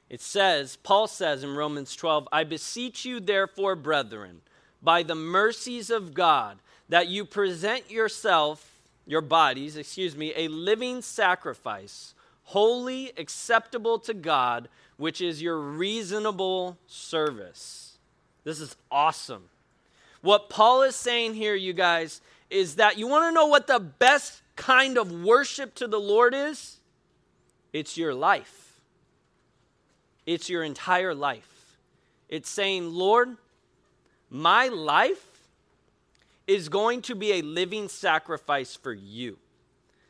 It 0.10 0.22
says, 0.22 0.76
Paul 0.76 1.08
says 1.08 1.44
in 1.44 1.56
Romans 1.56 1.96
12, 1.96 2.28
I 2.32 2.44
beseech 2.44 3.06
you, 3.06 3.20
therefore, 3.20 3.76
brethren, 3.76 4.42
by 4.82 5.02
the 5.02 5.16
mercies 5.16 5.90
of 5.90 6.14
God, 6.14 6.60
that 6.90 7.08
you 7.08 7.26
present 7.26 7.90
yourself, 7.90 8.70
your 9.08 9.22
bodies, 9.22 9.78
excuse 9.78 10.16
me, 10.16 10.34
a 10.36 10.50
living 10.50 11.02
sacrifice, 11.02 12.14
holy, 12.44 13.12
acceptable 13.18 14.00
to 14.00 14.14
God, 14.14 14.70
which 14.98 15.22
is 15.22 15.42
your 15.42 15.60
reasonable 15.60 16.78
service. 16.88 17.98
This 18.44 18.60
is 18.60 18.76
awesome. 18.92 19.46
What 20.22 20.50
Paul 20.50 20.84
is 20.84 20.96
saying 20.96 21.34
here, 21.34 21.56
you 21.56 21.74
guys, 21.74 22.22
is 22.50 22.76
that 22.76 22.98
you 22.98 23.08
want 23.08 23.30
to 23.30 23.34
know 23.34 23.48
what 23.48 23.68
the 23.68 23.80
best 23.80 24.42
kind 24.56 24.98
of 24.98 25.12
worship 25.12 25.76
to 25.76 25.88
the 25.88 26.00
Lord 26.00 26.34
is? 26.34 26.78
It's 27.72 27.98
your 27.98 28.14
life. 28.14 28.80
It's 30.26 30.50
your 30.50 30.64
entire 30.64 31.14
life. 31.14 31.78
It's 32.30 32.50
saying, 32.50 32.94
Lord, 32.94 33.38
my 34.30 34.68
life 34.68 35.42
is 36.48 36.70
going 36.70 37.02
to 37.04 37.16
be 37.16 37.34
a 37.34 37.42
living 37.42 37.88
sacrifice 37.90 38.76
for 38.76 38.94
you. 38.94 39.38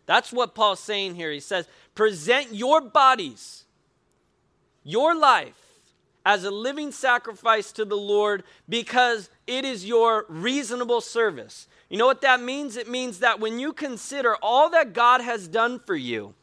That's 0.05 0.33
what 0.33 0.55
Paul's 0.55 0.79
saying 0.79 1.15
here. 1.15 1.31
He 1.31 1.39
says, 1.39 1.67
present 1.95 2.53
your 2.53 2.81
bodies, 2.81 3.63
your 4.83 5.15
life, 5.15 5.63
as 6.25 6.43
a 6.43 6.51
living 6.51 6.91
sacrifice 6.91 7.71
to 7.73 7.85
the 7.85 7.97
Lord 7.97 8.43
because 8.67 9.29
it 9.45 9.65
is 9.65 9.85
your 9.85 10.25
reasonable 10.29 11.01
service. 11.01 11.67
You 11.89 11.97
know 11.97 12.05
what 12.05 12.21
that 12.21 12.41
means? 12.41 12.77
It 12.77 12.89
means 12.89 13.19
that 13.19 13.39
when 13.39 13.59
you 13.59 13.73
consider 13.73 14.35
all 14.41 14.69
that 14.69 14.93
God 14.93 15.21
has 15.21 15.47
done 15.47 15.79
for 15.79 15.95
you 15.95 16.33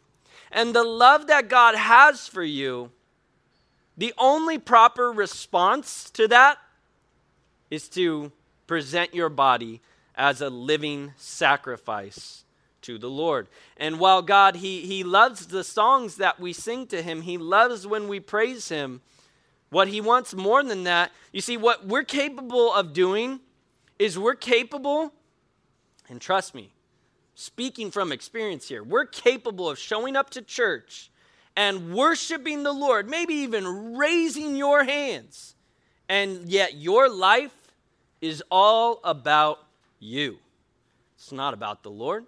and 0.52 0.74
the 0.74 0.84
love 0.84 1.28
that 1.28 1.48
God 1.48 1.74
has 1.76 2.28
for 2.28 2.42
you, 2.42 2.90
the 3.96 4.12
only 4.18 4.58
proper 4.58 5.10
response 5.10 6.10
to 6.10 6.28
that 6.28 6.58
is 7.70 7.88
to 7.90 8.32
present 8.66 9.14
your 9.14 9.28
body 9.28 9.80
as 10.14 10.40
a 10.40 10.50
living 10.50 11.12
sacrifice 11.16 12.44
to 12.82 12.98
the 12.98 13.10
Lord. 13.10 13.48
And 13.76 13.98
while 13.98 14.22
God, 14.22 14.56
he, 14.56 14.80
he 14.82 15.04
loves 15.04 15.46
the 15.46 15.64
songs 15.64 16.16
that 16.16 16.40
we 16.40 16.52
sing 16.52 16.86
to 16.88 17.02
Him, 17.02 17.22
He 17.22 17.38
loves 17.38 17.86
when 17.86 18.08
we 18.08 18.20
praise 18.20 18.68
Him. 18.68 19.00
What 19.70 19.88
He 19.88 20.00
wants 20.00 20.34
more 20.34 20.62
than 20.62 20.84
that, 20.84 21.12
you 21.32 21.40
see, 21.40 21.56
what 21.56 21.86
we're 21.86 22.04
capable 22.04 22.72
of 22.72 22.92
doing 22.92 23.40
is 23.98 24.18
we're 24.18 24.34
capable 24.34 25.12
and 26.10 26.20
trust 26.20 26.56
me, 26.56 26.72
speaking 27.36 27.92
from 27.92 28.10
experience 28.10 28.68
here, 28.68 28.82
we're 28.82 29.06
capable 29.06 29.70
of 29.70 29.78
showing 29.78 30.16
up 30.16 30.28
to 30.30 30.42
church 30.42 31.10
and 31.56 31.94
worshiping 31.94 32.64
the 32.64 32.72
Lord, 32.72 33.08
maybe 33.08 33.34
even 33.34 33.96
raising 33.96 34.56
your 34.56 34.82
hands, 34.82 35.54
and 36.08 36.48
yet 36.48 36.74
your 36.74 37.08
life 37.08 37.72
is 38.20 38.42
all 38.50 39.00
about 39.04 39.60
you. 40.00 40.38
It's 41.14 41.30
not 41.30 41.54
about 41.54 41.84
the 41.84 41.90
Lord. 41.90 42.26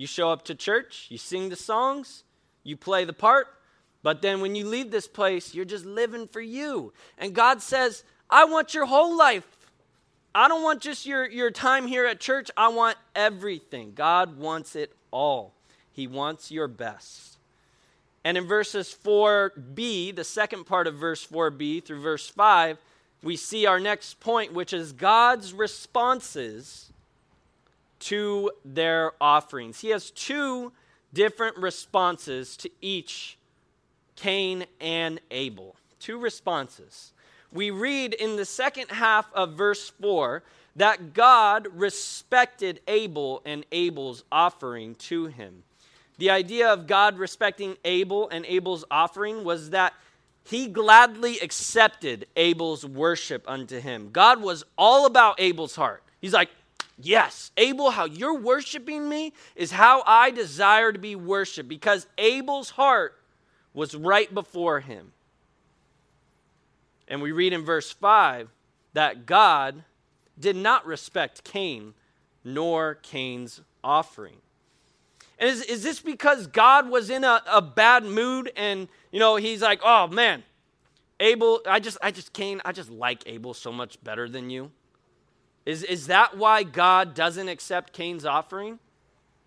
You 0.00 0.06
show 0.06 0.30
up 0.30 0.44
to 0.46 0.54
church, 0.54 1.08
you 1.10 1.18
sing 1.18 1.50
the 1.50 1.56
songs, 1.56 2.24
you 2.62 2.76
play 2.76 3.04
the 3.04 3.12
part, 3.12 3.48
but 4.02 4.22
then 4.22 4.40
when 4.40 4.54
you 4.54 4.66
leave 4.66 4.90
this 4.90 5.06
place, 5.06 5.54
you're 5.54 5.66
just 5.66 5.84
living 5.84 6.26
for 6.26 6.40
you. 6.40 6.94
And 7.18 7.34
God 7.34 7.60
says, 7.60 8.02
I 8.30 8.46
want 8.46 8.72
your 8.72 8.86
whole 8.86 9.14
life 9.14 9.60
I 10.34 10.46
don't 10.48 10.62
want 10.62 10.80
just 10.80 11.06
your, 11.06 11.28
your 11.28 11.50
time 11.50 11.86
here 11.86 12.06
at 12.06 12.20
church. 12.20 12.50
I 12.56 12.68
want 12.68 12.96
everything. 13.14 13.92
God 13.94 14.38
wants 14.38 14.76
it 14.76 14.92
all. 15.10 15.54
He 15.90 16.06
wants 16.06 16.52
your 16.52 16.68
best. 16.68 17.38
And 18.22 18.36
in 18.36 18.46
verses 18.46 18.96
4b, 19.04 20.14
the 20.14 20.24
second 20.24 20.64
part 20.66 20.86
of 20.86 20.94
verse 20.94 21.26
4b 21.26 21.84
through 21.84 22.00
verse 22.00 22.28
5, 22.28 22.78
we 23.22 23.36
see 23.36 23.66
our 23.66 23.80
next 23.80 24.20
point, 24.20 24.52
which 24.52 24.72
is 24.72 24.92
God's 24.92 25.52
responses 25.52 26.92
to 28.00 28.50
their 28.64 29.12
offerings. 29.20 29.80
He 29.80 29.88
has 29.88 30.10
two 30.10 30.72
different 31.12 31.56
responses 31.56 32.56
to 32.58 32.70
each 32.80 33.38
Cain 34.16 34.66
and 34.80 35.20
Abel. 35.30 35.76
Two 35.98 36.18
responses 36.18 37.12
we 37.52 37.70
read 37.70 38.14
in 38.14 38.36
the 38.36 38.44
second 38.44 38.90
half 38.90 39.32
of 39.34 39.54
verse 39.54 39.90
4 40.00 40.42
that 40.76 41.14
God 41.14 41.66
respected 41.74 42.80
Abel 42.86 43.42
and 43.44 43.66
Abel's 43.72 44.24
offering 44.30 44.94
to 44.96 45.26
him. 45.26 45.64
the 46.18 46.30
idea 46.30 46.70
of 46.70 46.86
God 46.86 47.18
respecting 47.18 47.76
Abel 47.82 48.28
and 48.28 48.44
Abel's 48.44 48.84
offering 48.90 49.42
was 49.42 49.70
that 49.70 49.94
he 50.44 50.66
gladly 50.66 51.38
accepted 51.38 52.26
Abel's 52.36 52.84
worship 52.84 53.42
unto 53.48 53.80
him. 53.80 54.10
God 54.12 54.42
was 54.42 54.62
all 54.76 55.06
about 55.06 55.40
Abel's 55.40 55.76
heart. 55.76 56.02
He's 56.20 56.34
like, 56.34 56.50
Yes, 57.02 57.50
Abel, 57.56 57.90
how 57.90 58.04
you're 58.04 58.38
worshiping 58.38 59.08
me 59.08 59.32
is 59.56 59.70
how 59.70 60.02
I 60.06 60.30
desire 60.30 60.92
to 60.92 60.98
be 60.98 61.16
worshiped 61.16 61.68
because 61.68 62.06
Abel's 62.18 62.70
heart 62.70 63.16
was 63.72 63.94
right 63.94 64.32
before 64.32 64.80
him. 64.80 65.12
And 67.08 67.22
we 67.22 67.32
read 67.32 67.52
in 67.52 67.64
verse 67.64 67.90
5 67.90 68.48
that 68.92 69.26
God 69.26 69.84
did 70.38 70.56
not 70.56 70.86
respect 70.86 71.44
Cain 71.44 71.94
nor 72.44 72.96
Cain's 72.96 73.60
offering. 73.82 74.36
And 75.38 75.48
is, 75.48 75.62
is 75.62 75.82
this 75.82 76.00
because 76.00 76.46
God 76.46 76.90
was 76.90 77.08
in 77.10 77.24
a, 77.24 77.42
a 77.50 77.62
bad 77.62 78.04
mood 78.04 78.52
and, 78.56 78.88
you 79.10 79.18
know, 79.18 79.36
he's 79.36 79.62
like, 79.62 79.80
oh 79.82 80.06
man, 80.06 80.42
Abel, 81.18 81.60
I 81.66 81.80
just, 81.80 81.98
I 82.02 82.10
just, 82.10 82.32
Cain, 82.32 82.60
I 82.64 82.72
just 82.72 82.90
like 82.90 83.22
Abel 83.26 83.54
so 83.54 83.72
much 83.72 84.02
better 84.02 84.28
than 84.28 84.50
you? 84.50 84.70
Is, 85.70 85.84
is 85.84 86.08
that 86.08 86.36
why 86.36 86.64
God 86.64 87.14
doesn't 87.14 87.48
accept 87.48 87.92
Cain's 87.92 88.26
offering? 88.26 88.80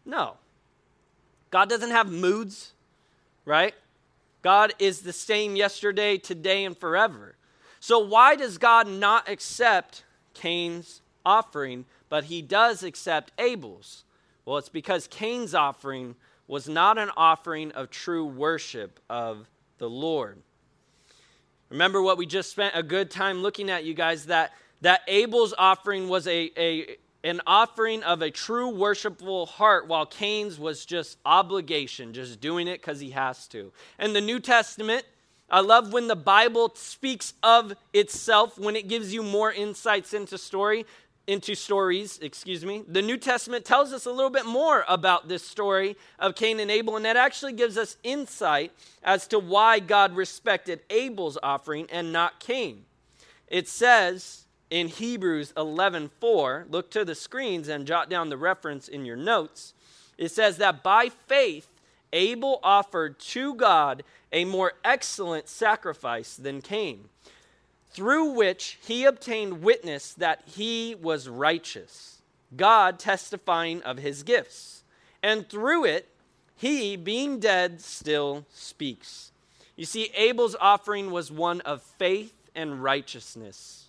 No. 0.05 0.37
God 1.51 1.67
doesn't 1.67 1.91
have 1.91 2.09
moods, 2.09 2.71
right? 3.43 3.73
God 4.41 4.73
is 4.79 5.01
the 5.01 5.11
same 5.11 5.57
yesterday, 5.57 6.17
today, 6.17 6.63
and 6.63 6.77
forever. 6.77 7.35
So, 7.81 7.99
why 7.99 8.37
does 8.37 8.57
God 8.57 8.87
not 8.87 9.27
accept 9.27 10.05
Cain's 10.33 11.01
offering, 11.25 11.83
but 12.07 12.23
he 12.23 12.41
does 12.41 12.83
accept 12.83 13.33
Abel's? 13.37 14.05
Well, 14.45 14.57
it's 14.57 14.69
because 14.69 15.07
Cain's 15.07 15.53
offering 15.53 16.15
was 16.47 16.69
not 16.69 16.97
an 16.97 17.11
offering 17.17 17.73
of 17.73 17.89
true 17.89 18.25
worship 18.25 19.01
of 19.09 19.49
the 19.77 19.89
Lord. 19.89 20.37
Remember 21.67 22.01
what 22.01 22.17
we 22.17 22.25
just 22.25 22.49
spent 22.49 22.75
a 22.77 22.83
good 22.83 23.11
time 23.11 23.41
looking 23.41 23.69
at, 23.69 23.83
you 23.83 23.93
guys, 23.93 24.27
that, 24.27 24.53
that 24.83 25.01
Abel's 25.07 25.53
offering 25.57 26.09
was 26.09 26.27
a, 26.27 26.51
a, 26.57 26.97
an 27.23 27.39
offering 27.47 28.03
of 28.03 28.21
a 28.21 28.29
true 28.29 28.67
worshipful 28.67 29.45
heart, 29.45 29.87
while 29.87 30.05
Cain's 30.05 30.59
was 30.59 30.85
just 30.85 31.17
obligation, 31.25 32.13
just 32.13 32.41
doing 32.41 32.67
it 32.67 32.81
because 32.81 32.99
he 32.99 33.11
has 33.11 33.47
to. 33.47 33.71
And 33.97 34.13
the 34.13 34.21
New 34.21 34.41
Testament, 34.41 35.05
I 35.49 35.61
love 35.61 35.93
when 35.93 36.09
the 36.09 36.17
Bible 36.17 36.73
speaks 36.75 37.33
of 37.41 37.73
itself, 37.93 38.59
when 38.59 38.75
it 38.75 38.89
gives 38.89 39.13
you 39.13 39.23
more 39.23 39.53
insights 39.53 40.13
into 40.13 40.37
story, 40.37 40.85
into 41.27 41.55
stories, 41.55 42.19
excuse 42.21 42.65
me. 42.65 42.83
The 42.85 43.01
New 43.01 43.15
Testament 43.17 43.63
tells 43.63 43.93
us 43.93 44.05
a 44.05 44.11
little 44.11 44.29
bit 44.29 44.45
more 44.45 44.83
about 44.89 45.29
this 45.29 45.47
story 45.47 45.95
of 46.19 46.35
Cain 46.35 46.59
and 46.59 46.69
Abel, 46.69 46.97
and 46.97 47.05
that 47.05 47.15
actually 47.15 47.53
gives 47.53 47.77
us 47.77 47.95
insight 48.03 48.73
as 49.01 49.27
to 49.27 49.39
why 49.39 49.79
God 49.79 50.13
respected 50.13 50.81
Abel's 50.89 51.37
offering 51.41 51.87
and 51.89 52.11
not 52.11 52.41
Cain. 52.41 52.83
It 53.47 53.69
says, 53.69 54.42
in 54.73 54.87
Hebrews 54.87 55.53
11:4, 55.55 56.65
look 56.67 56.89
to 56.89 57.05
the 57.05 57.13
screens 57.13 57.67
and 57.67 57.85
jot 57.85 58.09
down 58.09 58.29
the 58.29 58.37
reference 58.37 58.87
in 58.87 59.05
your 59.05 59.15
notes. 59.15 59.75
It 60.17 60.29
says 60.29 60.57
that 60.57 60.81
by 60.81 61.09
faith 61.09 61.67
Abel 62.11 62.59
offered 62.63 63.19
to 63.19 63.53
God 63.53 64.03
a 64.31 64.45
more 64.45 64.73
excellent 64.83 65.47
sacrifice 65.47 66.35
than 66.35 66.63
Cain, 66.63 67.09
through 67.91 68.31
which 68.31 68.79
he 68.81 69.05
obtained 69.05 69.61
witness 69.61 70.11
that 70.15 70.41
he 70.47 70.95
was 70.95 71.29
righteous, 71.29 72.23
God 72.55 72.97
testifying 72.97 73.83
of 73.83 73.99
his 73.99 74.23
gifts. 74.23 74.83
And 75.21 75.47
through 75.47 75.85
it, 75.85 76.09
he, 76.55 76.95
being 76.95 77.39
dead, 77.39 77.79
still 77.79 78.47
speaks. 78.49 79.31
You 79.75 79.85
see, 79.85 80.09
Abel's 80.15 80.55
offering 80.59 81.11
was 81.11 81.31
one 81.31 81.61
of 81.61 81.83
faith 81.83 82.49
and 82.55 82.81
righteousness 82.81 83.82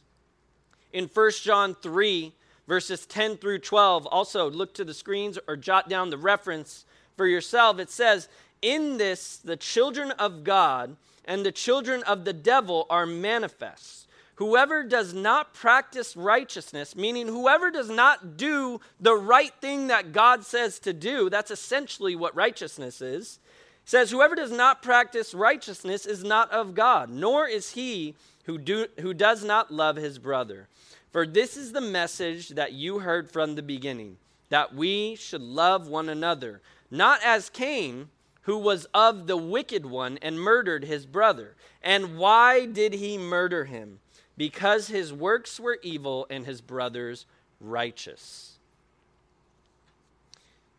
in 0.95 1.11
1 1.13 1.31
John 1.43 1.75
3, 1.75 2.33
verses 2.67 3.05
10 3.05 3.37
through 3.37 3.59
12. 3.59 4.07
Also, 4.07 4.49
look 4.49 4.73
to 4.75 4.85
the 4.85 4.95
screens 4.95 5.39
or 5.47 5.57
jot 5.57 5.89
down 5.89 6.09
the 6.09 6.17
reference 6.17 6.87
for 7.17 7.27
yourself. 7.27 7.79
It 7.79 7.91
says, 7.91 8.29
In 8.63 8.97
this, 8.97 9.37
the 9.37 9.57
children 9.57 10.13
of 10.13 10.45
God 10.45 10.97
and 11.25 11.45
the 11.45 11.53
children 11.53 12.03
of 12.05 12.25
the 12.25 12.33
devil 12.33 12.87
are 12.89 13.07
manifest. 13.07 14.07
Whoever 14.37 14.83
does 14.83 15.13
not 15.13 15.53
practice 15.53 16.17
righteousness, 16.17 16.97
meaning 16.97 17.27
whoever 17.29 17.71
does 17.71 17.91
not 17.91 18.37
do 18.37 18.81
the 19.01 19.15
right 19.15 19.53
thing 19.61 19.89
that 19.89 20.13
God 20.13 20.45
says 20.45 20.79
to 20.81 20.93
do, 20.93 21.29
that's 21.29 21.53
essentially 21.53 22.17
what 22.17 22.35
righteousness 22.35 23.01
is, 23.01 23.39
says, 23.85 24.11
Whoever 24.11 24.35
does 24.35 24.53
not 24.53 24.83
practice 24.83 25.35
righteousness 25.35 26.07
is 26.07 26.23
not 26.23 26.51
of 26.53 26.75
God, 26.75 27.11
nor 27.11 27.49
is 27.49 27.73
he 27.73 28.15
who, 28.45 28.59
do, 28.59 28.87
who 29.01 29.15
does 29.15 29.45
not 29.45 29.73
love 29.73 29.97
his 29.97 30.19
brother. 30.19 30.69
For 31.11 31.27
this 31.27 31.57
is 31.57 31.73
the 31.73 31.81
message 31.81 32.51
that 32.51 32.73
you 32.73 33.01
heard 33.01 33.31
from 33.31 33.55
the 33.55 33.63
beginning 33.63 34.17
that 34.51 34.75
we 34.75 35.17
should 35.17 35.43
love 35.43 35.89
one 35.89 36.09
another, 36.09 36.61
not 36.91 37.21
as 37.25 37.51
Cain, 37.51 38.09
who 38.43 38.59
was 38.59 38.87
of 38.93 39.27
the 39.27 39.37
wicked 39.37 39.87
one 39.87 40.19
and 40.21 40.39
murdered 40.39 40.85
his 40.85 41.07
brother. 41.07 41.57
And 41.83 42.19
why 42.19 42.67
did 42.67 42.93
he 42.95 43.17
murder 43.17 43.65
him? 43.65 44.01
Because 44.37 44.89
his 44.89 45.13
works 45.13 45.59
were 45.59 45.79
evil 45.83 46.27
and 46.29 46.45
his 46.45 46.61
brother's 46.61 47.27
righteous. 47.61 48.59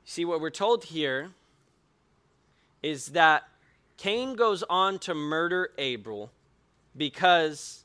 See, 0.06 0.26
what 0.26 0.40
we're 0.40 0.52
told 0.52 0.86
here 0.86 1.32
is 2.84 3.08
that 3.08 3.44
Cain 3.98 4.36
goes 4.36 4.64
on 4.70 5.00
to 5.00 5.16
murder 5.16 5.72
Abel 5.78 6.32
because 6.96 7.84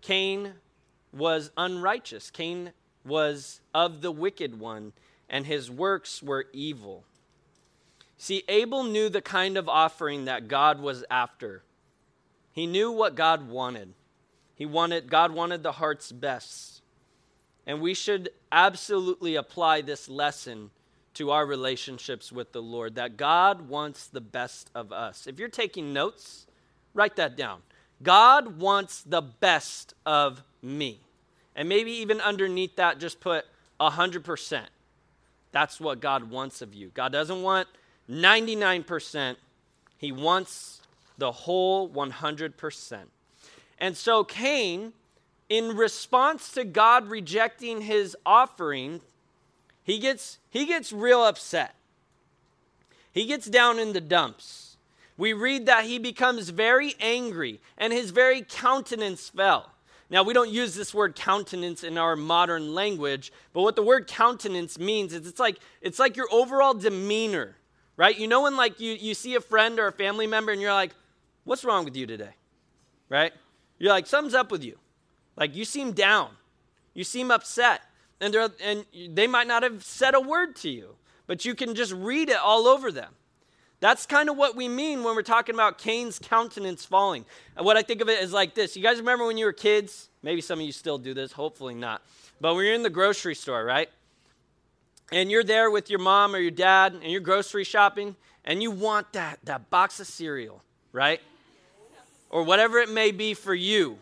Cain 0.00 0.54
was 1.12 1.50
unrighteous. 1.56 2.30
Cain 2.30 2.72
was 3.04 3.60
of 3.74 4.00
the 4.02 4.12
wicked 4.12 4.58
one, 4.58 4.92
and 5.28 5.46
his 5.46 5.70
works 5.70 6.22
were 6.22 6.46
evil. 6.52 7.04
See, 8.16 8.42
Abel 8.48 8.82
knew 8.84 9.08
the 9.08 9.22
kind 9.22 9.56
of 9.56 9.68
offering 9.68 10.24
that 10.24 10.48
God 10.48 10.80
was 10.80 11.04
after. 11.10 11.62
He 12.52 12.66
knew 12.66 12.90
what 12.90 13.14
God 13.14 13.48
wanted. 13.48 13.94
He 14.54 14.66
wanted 14.66 15.08
God 15.08 15.30
wanted 15.30 15.62
the 15.62 15.72
heart's 15.72 16.10
best. 16.10 16.82
And 17.64 17.80
we 17.80 17.94
should 17.94 18.30
absolutely 18.50 19.36
apply 19.36 19.82
this 19.82 20.08
lesson 20.08 20.70
to 21.14 21.30
our 21.30 21.46
relationships 21.46 22.32
with 22.32 22.52
the 22.52 22.62
Lord 22.62 22.96
that 22.96 23.16
God 23.16 23.68
wants 23.68 24.06
the 24.06 24.20
best 24.20 24.70
of 24.74 24.92
us. 24.92 25.26
If 25.26 25.38
you're 25.38 25.48
taking 25.48 25.92
notes, 25.92 26.46
write 26.94 27.16
that 27.16 27.36
down. 27.36 27.62
God 28.02 28.58
wants 28.58 29.02
the 29.02 29.22
best 29.22 29.94
of 30.06 30.42
me. 30.62 31.00
And 31.56 31.68
maybe 31.68 31.90
even 31.92 32.20
underneath 32.20 32.76
that, 32.76 32.98
just 32.98 33.20
put 33.20 33.44
100%. 33.80 34.62
That's 35.50 35.80
what 35.80 36.00
God 36.00 36.30
wants 36.30 36.62
of 36.62 36.74
you. 36.74 36.90
God 36.94 37.12
doesn't 37.12 37.42
want 37.42 37.68
99%, 38.08 39.36
He 39.96 40.12
wants 40.12 40.80
the 41.18 41.32
whole 41.32 41.88
100%. 41.90 42.98
And 43.78 43.96
so 43.96 44.24
Cain, 44.24 44.92
in 45.48 45.76
response 45.76 46.50
to 46.52 46.64
God 46.64 47.08
rejecting 47.08 47.82
his 47.82 48.16
offering, 48.26 49.00
he 49.82 49.98
gets, 49.98 50.38
he 50.50 50.66
gets 50.66 50.92
real 50.92 51.24
upset. 51.24 51.74
He 53.12 53.24
gets 53.26 53.46
down 53.46 53.78
in 53.78 53.92
the 53.92 54.00
dumps. 54.00 54.67
We 55.18 55.32
read 55.32 55.66
that 55.66 55.84
he 55.84 55.98
becomes 55.98 56.48
very 56.48 56.94
angry 57.00 57.60
and 57.76 57.92
his 57.92 58.10
very 58.10 58.46
countenance 58.48 59.28
fell. 59.28 59.72
Now, 60.10 60.22
we 60.22 60.32
don't 60.32 60.48
use 60.48 60.74
this 60.74 60.94
word 60.94 61.16
countenance 61.16 61.84
in 61.84 61.98
our 61.98 62.16
modern 62.16 62.72
language, 62.72 63.30
but 63.52 63.62
what 63.62 63.76
the 63.76 63.82
word 63.82 64.06
countenance 64.06 64.78
means 64.78 65.12
is 65.12 65.26
it's 65.26 65.40
like, 65.40 65.58
it's 65.82 65.98
like 65.98 66.16
your 66.16 66.28
overall 66.32 66.72
demeanor, 66.72 67.56
right? 67.96 68.18
You 68.18 68.26
know 68.26 68.42
when 68.42 68.56
like 68.56 68.80
you, 68.80 68.94
you 68.94 69.12
see 69.12 69.34
a 69.34 69.40
friend 69.40 69.78
or 69.78 69.88
a 69.88 69.92
family 69.92 70.26
member 70.26 70.52
and 70.52 70.62
you're 70.62 70.72
like, 70.72 70.92
what's 71.44 71.64
wrong 71.64 71.84
with 71.84 71.96
you 71.96 72.06
today? 72.06 72.34
Right? 73.10 73.32
You're 73.78 73.92
like, 73.92 74.06
something's 74.06 74.34
up 74.34 74.50
with 74.50 74.64
you. 74.64 74.78
Like 75.36 75.54
you 75.54 75.64
seem 75.64 75.92
down. 75.92 76.30
You 76.94 77.04
seem 77.04 77.30
upset. 77.30 77.82
And, 78.20 78.34
and 78.34 78.86
they 79.10 79.26
might 79.26 79.46
not 79.46 79.62
have 79.62 79.84
said 79.84 80.14
a 80.14 80.20
word 80.20 80.56
to 80.56 80.70
you, 80.70 80.94
but 81.26 81.44
you 81.44 81.54
can 81.54 81.74
just 81.74 81.92
read 81.92 82.30
it 82.30 82.38
all 82.38 82.66
over 82.66 82.90
them. 82.90 83.12
That's 83.80 84.06
kind 84.06 84.28
of 84.28 84.36
what 84.36 84.56
we 84.56 84.68
mean 84.68 85.04
when 85.04 85.14
we're 85.14 85.22
talking 85.22 85.54
about 85.54 85.78
Cain's 85.78 86.18
countenance 86.18 86.84
falling. 86.84 87.24
And 87.56 87.64
what 87.64 87.76
I 87.76 87.82
think 87.82 88.00
of 88.00 88.08
it 88.08 88.20
is 88.22 88.32
like 88.32 88.54
this. 88.54 88.76
You 88.76 88.82
guys 88.82 88.98
remember 88.98 89.26
when 89.26 89.38
you 89.38 89.44
were 89.44 89.52
kids? 89.52 90.08
Maybe 90.22 90.40
some 90.40 90.58
of 90.58 90.66
you 90.66 90.72
still 90.72 90.98
do 90.98 91.14
this, 91.14 91.30
hopefully 91.30 91.74
not. 91.74 92.02
But 92.40 92.54
you're 92.54 92.74
in 92.74 92.82
the 92.82 92.90
grocery 92.90 93.36
store, 93.36 93.64
right? 93.64 93.88
And 95.12 95.30
you're 95.30 95.44
there 95.44 95.70
with 95.70 95.90
your 95.90 96.00
mom 96.00 96.34
or 96.34 96.38
your 96.38 96.50
dad 96.50 96.94
and 96.94 97.04
you're 97.04 97.20
grocery 97.20 97.64
shopping 97.64 98.16
and 98.44 98.62
you 98.62 98.70
want 98.70 99.12
that, 99.12 99.38
that 99.44 99.70
box 99.70 100.00
of 100.00 100.06
cereal, 100.08 100.62
right? 100.92 101.20
Or 102.30 102.42
whatever 102.42 102.78
it 102.78 102.90
may 102.90 103.12
be 103.12 103.32
for 103.34 103.54
you. 103.54 103.98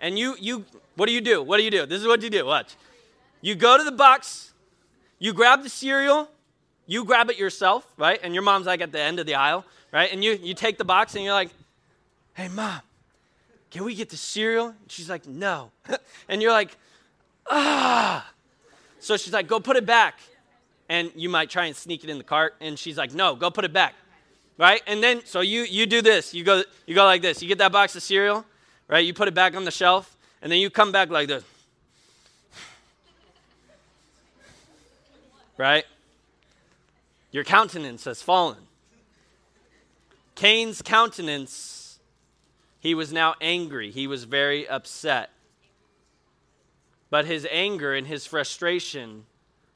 And 0.00 0.18
you, 0.18 0.34
you, 0.40 0.64
what 0.96 1.06
do 1.06 1.12
you 1.12 1.20
do? 1.20 1.42
What 1.42 1.58
do 1.58 1.62
you 1.62 1.70
do? 1.70 1.86
This 1.86 2.00
is 2.00 2.06
what 2.06 2.22
you 2.22 2.30
do. 2.30 2.46
Watch. 2.46 2.74
You 3.42 3.54
go 3.54 3.78
to 3.78 3.84
the 3.84 3.92
box, 3.92 4.52
you 5.18 5.32
grab 5.32 5.62
the 5.62 5.68
cereal, 5.68 6.28
you 6.90 7.04
grab 7.04 7.30
it 7.30 7.38
yourself, 7.38 7.86
right? 7.96 8.18
And 8.20 8.34
your 8.34 8.42
mom's 8.42 8.66
like 8.66 8.80
at 8.80 8.90
the 8.90 8.98
end 8.98 9.20
of 9.20 9.26
the 9.26 9.36
aisle, 9.36 9.64
right? 9.92 10.12
And 10.12 10.24
you, 10.24 10.36
you 10.42 10.54
take 10.54 10.76
the 10.76 10.84
box 10.84 11.14
and 11.14 11.22
you're 11.22 11.32
like, 11.32 11.50
hey, 12.34 12.48
mom, 12.48 12.80
can 13.70 13.84
we 13.84 13.94
get 13.94 14.10
the 14.10 14.16
cereal? 14.16 14.66
And 14.66 14.76
she's 14.88 15.08
like, 15.08 15.24
no. 15.24 15.70
and 16.28 16.42
you're 16.42 16.50
like, 16.50 16.76
ah. 17.48 18.28
So 18.98 19.16
she's 19.16 19.32
like, 19.32 19.46
go 19.46 19.60
put 19.60 19.76
it 19.76 19.86
back. 19.86 20.18
And 20.88 21.12
you 21.14 21.28
might 21.28 21.48
try 21.48 21.66
and 21.66 21.76
sneak 21.76 22.02
it 22.02 22.10
in 22.10 22.18
the 22.18 22.24
cart. 22.24 22.56
And 22.60 22.76
she's 22.76 22.98
like, 22.98 23.14
no, 23.14 23.36
go 23.36 23.52
put 23.52 23.64
it 23.64 23.72
back. 23.72 23.94
Right? 24.58 24.82
And 24.88 25.00
then, 25.00 25.22
so 25.24 25.42
you, 25.42 25.62
you 25.62 25.86
do 25.86 26.02
this. 26.02 26.34
You 26.34 26.42
go, 26.42 26.64
you 26.88 26.96
go 26.96 27.04
like 27.04 27.22
this. 27.22 27.40
You 27.40 27.46
get 27.46 27.58
that 27.58 27.70
box 27.70 27.94
of 27.94 28.02
cereal, 28.02 28.44
right? 28.88 29.06
You 29.06 29.14
put 29.14 29.28
it 29.28 29.34
back 29.34 29.54
on 29.54 29.64
the 29.64 29.70
shelf. 29.70 30.16
And 30.42 30.50
then 30.50 30.58
you 30.58 30.70
come 30.70 30.90
back 30.90 31.08
like 31.08 31.28
this. 31.28 31.44
Right? 35.56 35.84
Your 37.32 37.44
countenance 37.44 38.04
has 38.04 38.22
fallen. 38.22 38.58
Cain's 40.34 40.82
countenance, 40.82 41.98
he 42.78 42.94
was 42.94 43.12
now 43.12 43.34
angry. 43.40 43.90
He 43.90 44.06
was 44.06 44.24
very 44.24 44.68
upset. 44.68 45.30
But 47.10 47.26
his 47.26 47.46
anger 47.50 47.94
and 47.94 48.06
his 48.06 48.26
frustration 48.26 49.26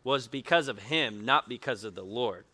was 0.04 0.28
because 0.28 0.68
of 0.68 0.78
him, 0.78 1.24
not 1.24 1.48
because 1.48 1.84
of 1.84 1.94
the 1.94 2.04
Lord. 2.04 2.44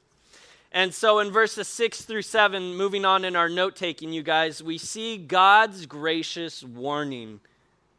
And 0.72 0.94
so 0.94 1.18
in 1.18 1.30
verses 1.30 1.66
6 1.68 2.02
through 2.02 2.22
7, 2.22 2.76
moving 2.76 3.04
on 3.04 3.24
in 3.24 3.34
our 3.34 3.48
note 3.48 3.74
taking, 3.74 4.12
you 4.12 4.22
guys, 4.22 4.62
we 4.62 4.78
see 4.78 5.18
God's 5.18 5.84
gracious 5.86 6.62
warning 6.62 7.40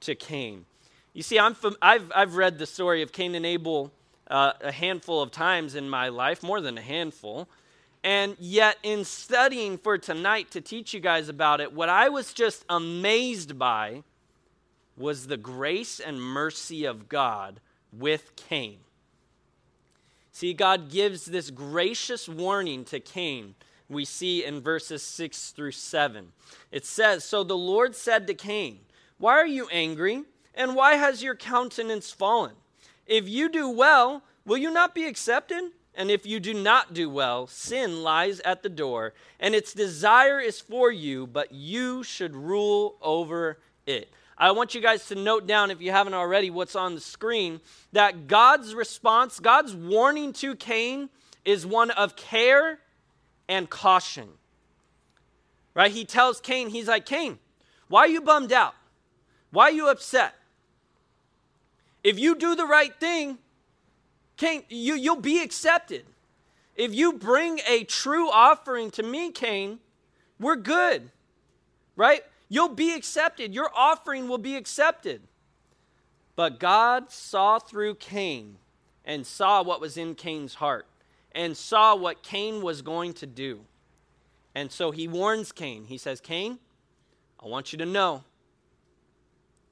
to 0.01 0.15
Cain. 0.15 0.65
You 1.13 1.21
see, 1.21 1.37
I'm, 1.37 1.55
I've, 1.81 2.11
I've 2.15 2.35
read 2.37 2.57
the 2.57 2.65
story 2.65 3.01
of 3.01 3.11
Cain 3.11 3.35
and 3.35 3.45
Abel 3.45 3.91
uh, 4.31 4.53
a 4.61 4.71
handful 4.71 5.21
of 5.21 5.29
times 5.29 5.75
in 5.75 5.89
my 5.89 6.09
life, 6.09 6.41
more 6.41 6.61
than 6.61 6.77
a 6.77 6.81
handful. 6.81 7.47
And 8.03 8.35
yet, 8.39 8.77
in 8.81 9.05
studying 9.05 9.77
for 9.77 9.97
tonight 9.97 10.49
to 10.51 10.61
teach 10.61 10.93
you 10.93 10.99
guys 10.99 11.29
about 11.29 11.61
it, 11.61 11.73
what 11.73 11.89
I 11.89 12.09
was 12.09 12.33
just 12.33 12.65
amazed 12.67 13.59
by 13.59 14.03
was 14.97 15.27
the 15.27 15.37
grace 15.37 15.99
and 15.99 16.21
mercy 16.21 16.85
of 16.85 17.09
God 17.09 17.59
with 17.91 18.35
Cain. 18.35 18.79
See, 20.31 20.53
God 20.53 20.89
gives 20.89 21.25
this 21.25 21.51
gracious 21.51 22.27
warning 22.27 22.85
to 22.85 22.99
Cain. 22.99 23.55
We 23.89 24.05
see 24.05 24.45
in 24.45 24.61
verses 24.61 25.03
6 25.03 25.51
through 25.51 25.73
7. 25.73 26.31
It 26.71 26.85
says 26.85 27.23
So 27.25 27.43
the 27.43 27.57
Lord 27.57 27.95
said 27.95 28.25
to 28.27 28.33
Cain, 28.33 28.79
Why 29.17 29.33
are 29.33 29.47
you 29.47 29.67
angry? 29.71 30.23
And 30.55 30.75
why 30.75 30.95
has 30.95 31.21
your 31.21 31.35
countenance 31.35 32.11
fallen? 32.11 32.53
If 33.11 33.27
you 33.27 33.49
do 33.49 33.69
well, 33.69 34.23
will 34.45 34.57
you 34.57 34.71
not 34.71 34.95
be 34.95 35.05
accepted? 35.05 35.61
And 35.93 36.09
if 36.09 36.25
you 36.25 36.39
do 36.39 36.53
not 36.53 36.93
do 36.93 37.09
well, 37.09 37.45
sin 37.45 38.03
lies 38.03 38.39
at 38.39 38.63
the 38.63 38.69
door, 38.69 39.13
and 39.37 39.53
its 39.53 39.73
desire 39.73 40.39
is 40.39 40.61
for 40.61 40.89
you, 40.89 41.27
but 41.27 41.51
you 41.51 42.03
should 42.03 42.33
rule 42.33 42.95
over 43.01 43.59
it. 43.85 44.09
I 44.37 44.51
want 44.51 44.73
you 44.73 44.79
guys 44.79 45.07
to 45.07 45.15
note 45.15 45.45
down, 45.45 45.71
if 45.71 45.81
you 45.81 45.91
haven't 45.91 46.13
already, 46.13 46.49
what's 46.49 46.73
on 46.73 46.95
the 46.95 47.01
screen 47.01 47.59
that 47.91 48.29
God's 48.29 48.73
response, 48.73 49.41
God's 49.41 49.75
warning 49.75 50.31
to 50.35 50.55
Cain 50.55 51.09
is 51.43 51.65
one 51.65 51.91
of 51.91 52.15
care 52.15 52.79
and 53.49 53.69
caution. 53.69 54.29
Right? 55.73 55.91
He 55.91 56.05
tells 56.05 56.39
Cain, 56.39 56.69
he's 56.69 56.87
like, 56.87 57.05
Cain, 57.05 57.39
why 57.89 58.05
are 58.05 58.07
you 58.07 58.21
bummed 58.21 58.53
out? 58.53 58.73
Why 59.51 59.65
are 59.65 59.71
you 59.71 59.89
upset? 59.89 60.33
If 62.03 62.19
you 62.19 62.35
do 62.35 62.55
the 62.55 62.65
right 62.65 62.93
thing, 62.99 63.37
Cain, 64.37 64.63
you, 64.69 64.95
you'll 64.95 65.17
be 65.17 65.41
accepted. 65.41 66.05
If 66.75 66.95
you 66.95 67.13
bring 67.13 67.59
a 67.67 67.83
true 67.83 68.29
offering 68.29 68.89
to 68.91 69.03
me, 69.03 69.31
Cain, 69.31 69.79
we're 70.39 70.55
good, 70.55 71.11
right? 71.95 72.23
You'll 72.49 72.69
be 72.69 72.95
accepted. 72.95 73.53
Your 73.53 73.69
offering 73.75 74.27
will 74.27 74.39
be 74.39 74.55
accepted. 74.55 75.21
But 76.35 76.59
God 76.59 77.11
saw 77.11 77.59
through 77.59 77.95
Cain 77.95 78.57
and 79.05 79.25
saw 79.27 79.61
what 79.61 79.79
was 79.79 79.97
in 79.97 80.15
Cain's 80.15 80.55
heart 80.55 80.87
and 81.33 81.55
saw 81.55 81.95
what 81.95 82.23
Cain 82.23 82.61
was 82.61 82.81
going 82.81 83.13
to 83.13 83.27
do. 83.27 83.61
And 84.55 84.71
so 84.71 84.91
he 84.91 85.07
warns 85.07 85.51
Cain. 85.51 85.85
He 85.85 85.97
says, 85.97 86.19
Cain, 86.19 86.59
I 87.43 87.47
want 87.47 87.71
you 87.71 87.77
to 87.77 87.85
know 87.85 88.23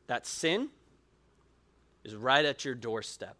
that 0.07 0.25
sin 0.25 0.69
is 2.09 2.15
right 2.15 2.43
at 2.43 2.65
your 2.65 2.73
doorstep. 2.73 3.35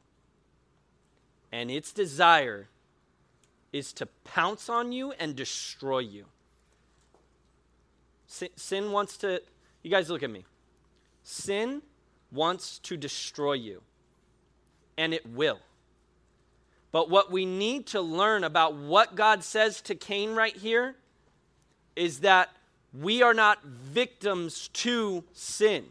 And 1.52 1.72
its 1.72 1.92
desire 1.92 2.68
is 3.74 3.92
to 3.94 4.06
pounce 4.24 4.70
on 4.70 4.92
you 4.92 5.12
and 5.14 5.36
destroy 5.36 6.00
you. 6.00 6.26
Sin, 8.28 8.50
sin 8.56 8.92
wants 8.92 9.18
to, 9.18 9.42
you 9.82 9.90
guys 9.90 10.10
look 10.10 10.22
at 10.22 10.30
me. 10.30 10.46
Sin 11.24 11.82
wants 12.32 12.78
to 12.80 12.96
destroy 12.96 13.54
you, 13.54 13.82
and 14.98 15.14
it 15.16 15.26
will. 15.28 15.60
But 16.92 17.10
what 17.10 17.32
we 17.32 17.46
need 17.46 17.88
to 17.88 18.02
learn 18.02 18.44
about 18.44 18.76
what 18.76 19.16
God 19.16 19.44
says 19.44 19.82
to 19.82 19.96
Cain 19.96 20.36
right 20.36 20.56
here 20.56 20.96
is 21.96 22.20
that 22.20 22.50
we 22.94 23.24
are 23.24 23.34
not 23.34 23.64
victims 23.64 24.68
to 24.70 25.24
sin. 25.34 25.86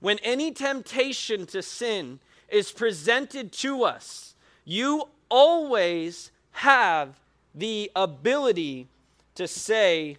When 0.00 0.18
any 0.20 0.52
temptation 0.52 1.46
to 1.46 1.62
sin 1.62 2.20
is 2.48 2.72
presented 2.72 3.52
to 3.52 3.84
us, 3.84 4.34
you 4.64 5.08
always 5.28 6.30
have 6.52 7.18
the 7.54 7.90
ability 7.96 8.88
to 9.34 9.48
say 9.48 10.16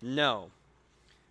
no. 0.00 0.50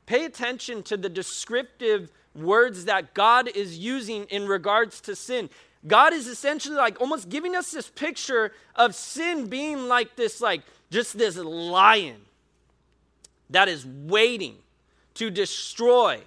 Pay 0.06 0.26
attention 0.26 0.84
to 0.84 0.98
the 0.98 1.10
descriptive 1.10 2.12
words 2.34 2.86
that 2.86 3.14
God 3.14 3.48
is 3.50 3.78
using 3.78 4.24
in 4.26 4.48
regards 4.48 5.02
to 5.02 5.16
sin. 5.16 5.50
God 5.88 6.14
is 6.14 6.28
essentially 6.28 6.76
like 6.76 7.00
almost 7.02 7.30
giving 7.30 7.56
us 7.56 7.72
this 7.72 7.90
picture 7.90 8.54
of 8.76 8.96
sin 8.96 9.48
being 9.48 9.88
like 9.88 10.16
this, 10.16 10.42
like 10.42 10.62
just 10.90 11.18
this 11.18 11.38
lion 11.38 12.22
that 13.50 13.68
is 13.68 13.86
waiting 13.86 14.58
to 15.16 15.30
destroy 15.30 16.22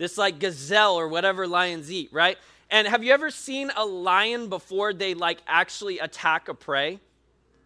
this 0.00 0.16
like 0.16 0.38
gazelle 0.38 0.94
or 0.94 1.08
whatever 1.08 1.46
lions 1.46 1.92
eat, 1.92 2.08
right? 2.10 2.38
And 2.70 2.88
have 2.88 3.04
you 3.04 3.12
ever 3.12 3.30
seen 3.30 3.70
a 3.76 3.84
lion 3.84 4.48
before 4.48 4.94
they 4.94 5.12
like 5.12 5.42
actually 5.46 5.98
attack 5.98 6.48
a 6.48 6.54
prey? 6.54 6.98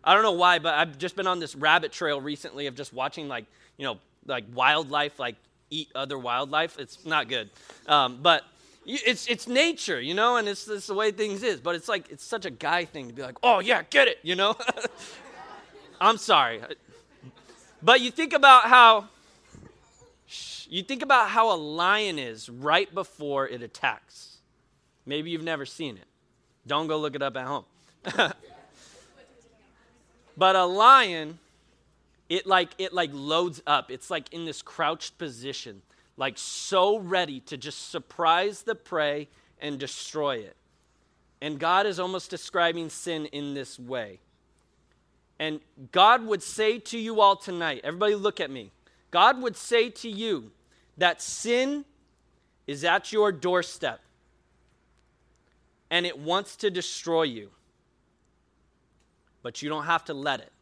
I 0.02 0.14
don't 0.14 0.24
know 0.24 0.32
why, 0.32 0.58
but 0.58 0.74
I've 0.74 0.98
just 0.98 1.14
been 1.14 1.28
on 1.28 1.38
this 1.38 1.54
rabbit 1.54 1.92
trail 1.92 2.20
recently 2.20 2.66
of 2.66 2.74
just 2.74 2.92
watching 2.92 3.28
like, 3.28 3.44
you 3.76 3.84
know, 3.84 3.98
like 4.26 4.46
wildlife 4.52 5.20
like 5.20 5.36
eat 5.70 5.92
other 5.94 6.18
wildlife. 6.18 6.76
It's 6.76 7.06
not 7.06 7.28
good. 7.28 7.50
Um, 7.86 8.18
but 8.20 8.42
it's 8.84 9.28
it's 9.28 9.46
nature, 9.46 10.00
you 10.00 10.14
know, 10.14 10.36
and 10.36 10.48
it's, 10.48 10.66
it's 10.66 10.88
the 10.88 10.94
way 10.94 11.12
things 11.12 11.44
is. 11.44 11.60
But 11.60 11.76
it's 11.76 11.88
like 11.88 12.10
it's 12.10 12.24
such 12.24 12.46
a 12.46 12.50
guy 12.50 12.84
thing 12.84 13.06
to 13.06 13.14
be 13.14 13.22
like, 13.22 13.38
oh 13.44 13.60
yeah, 13.60 13.82
get 13.90 14.08
it, 14.08 14.18
you 14.24 14.34
know. 14.34 14.56
I'm 16.00 16.16
sorry, 16.18 16.60
but 17.80 18.00
you 18.00 18.10
think 18.10 18.32
about 18.32 18.64
how 18.64 19.08
you 20.74 20.82
think 20.82 21.02
about 21.02 21.28
how 21.28 21.54
a 21.54 21.56
lion 21.56 22.18
is 22.18 22.48
right 22.48 22.92
before 22.92 23.46
it 23.46 23.62
attacks. 23.62 24.38
Maybe 25.06 25.30
you've 25.30 25.44
never 25.44 25.64
seen 25.64 25.96
it. 25.96 26.08
Don't 26.66 26.88
go 26.88 26.98
look 26.98 27.14
it 27.14 27.22
up 27.22 27.36
at 27.36 27.46
home. 27.46 27.64
but 30.36 30.56
a 30.56 30.64
lion, 30.64 31.38
it 32.28 32.44
like 32.48 32.70
it 32.78 32.92
like 32.92 33.10
loads 33.12 33.62
up. 33.68 33.88
It's 33.92 34.10
like 34.10 34.32
in 34.32 34.46
this 34.46 34.62
crouched 34.62 35.16
position, 35.16 35.80
like 36.16 36.36
so 36.38 36.98
ready 36.98 37.38
to 37.42 37.56
just 37.56 37.90
surprise 37.92 38.62
the 38.62 38.74
prey 38.74 39.28
and 39.60 39.78
destroy 39.78 40.38
it. 40.38 40.56
And 41.40 41.60
God 41.60 41.86
is 41.86 42.00
almost 42.00 42.30
describing 42.30 42.90
sin 42.90 43.26
in 43.26 43.54
this 43.54 43.78
way. 43.78 44.18
And 45.38 45.60
God 45.92 46.26
would 46.26 46.42
say 46.42 46.80
to 46.80 46.98
you 46.98 47.20
all 47.20 47.36
tonight, 47.36 47.82
everybody 47.84 48.16
look 48.16 48.40
at 48.40 48.50
me. 48.50 48.72
God 49.12 49.40
would 49.40 49.56
say 49.56 49.88
to 49.90 50.10
you 50.10 50.50
that 50.98 51.20
sin 51.20 51.84
is 52.66 52.84
at 52.84 53.12
your 53.12 53.32
doorstep 53.32 54.00
and 55.90 56.06
it 56.06 56.18
wants 56.18 56.56
to 56.56 56.70
destroy 56.70 57.22
you. 57.22 57.50
But 59.42 59.62
you 59.62 59.68
don't 59.68 59.84
have 59.84 60.04
to 60.06 60.14
let 60.14 60.40
it. 60.40 60.52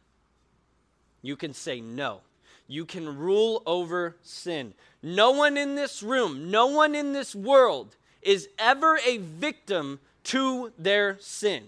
You 1.21 1.35
can 1.35 1.53
say 1.53 1.81
no. 1.81 2.21
You 2.67 2.85
can 2.85 3.17
rule 3.17 3.63
over 3.65 4.15
sin. 4.21 4.73
No 5.01 5.31
one 5.31 5.57
in 5.57 5.75
this 5.75 6.03
room, 6.03 6.51
no 6.51 6.67
one 6.67 6.95
in 6.95 7.13
this 7.13 7.33
world 7.33 7.95
is 8.21 8.49
ever 8.57 8.99
a 9.05 9.17
victim 9.17 9.99
to 10.25 10.71
their 10.77 11.17
sin. 11.19 11.63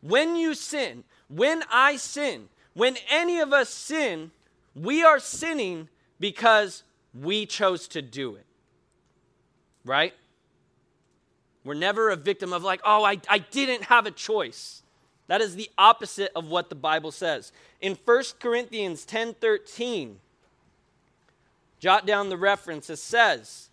When 0.00 0.36
you 0.36 0.54
sin, 0.54 1.04
when 1.28 1.62
I 1.70 1.96
sin, 1.96 2.48
when 2.74 2.96
any 3.10 3.38
of 3.38 3.52
us 3.52 3.68
sin, 3.68 4.30
we 4.74 5.02
are 5.02 5.18
sinning 5.18 5.88
because 6.18 6.82
we 7.14 7.46
chose 7.46 7.88
to 7.88 8.02
do 8.02 8.36
it. 8.36 8.46
Right? 9.84 10.14
We're 11.64 11.74
never 11.74 12.10
a 12.10 12.16
victim 12.16 12.52
of, 12.52 12.62
like, 12.62 12.80
oh, 12.84 13.04
I, 13.04 13.18
I 13.28 13.38
didn't 13.38 13.84
have 13.84 14.06
a 14.06 14.10
choice. 14.10 14.82
That 15.28 15.40
is 15.40 15.54
the 15.56 15.70
opposite 15.78 16.32
of 16.34 16.46
what 16.48 16.68
the 16.68 16.74
Bible 16.74 17.12
says. 17.12 17.52
In 17.80 17.96
1 18.04 18.24
Corinthians 18.40 19.04
10:13, 19.06 20.16
jot 21.78 22.06
down 22.06 22.28
the 22.28 22.36
reference. 22.36 22.90
It 22.90 22.98
says, 22.98 23.70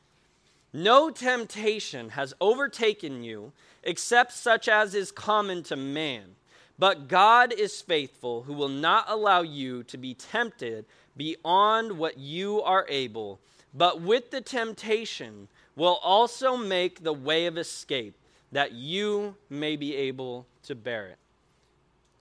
"No 0.71 1.09
temptation 1.09 2.09
has 2.09 2.33
overtaken 2.39 3.23
you 3.23 3.51
except 3.83 4.33
such 4.33 4.67
as 4.67 4.93
is 4.93 5.11
common 5.11 5.63
to 5.63 5.75
man. 5.75 6.35
But 6.77 7.07
God 7.07 7.51
is 7.51 7.81
faithful, 7.81 8.43
who 8.43 8.53
will 8.53 8.69
not 8.69 9.05
allow 9.09 9.41
you 9.41 9.83
to 9.83 9.97
be 9.97 10.13
tempted 10.13 10.85
beyond 11.19 11.91
what 11.91 12.17
you 12.17 12.61
are 12.61 12.85
able, 12.87 13.41
but 13.73 14.01
with 14.01 14.31
the 14.31 14.39
temptation 14.39 15.49
will 15.75 15.99
also 16.01 16.55
make 16.55 17.03
the 17.03 17.13
way 17.13 17.45
of 17.45 17.57
escape, 17.57 18.15
that 18.53 18.71
you 18.71 19.35
may 19.49 19.75
be 19.75 19.95
able 19.95 20.47
to 20.63 20.73
bear 20.73 21.07
it. 21.07 21.17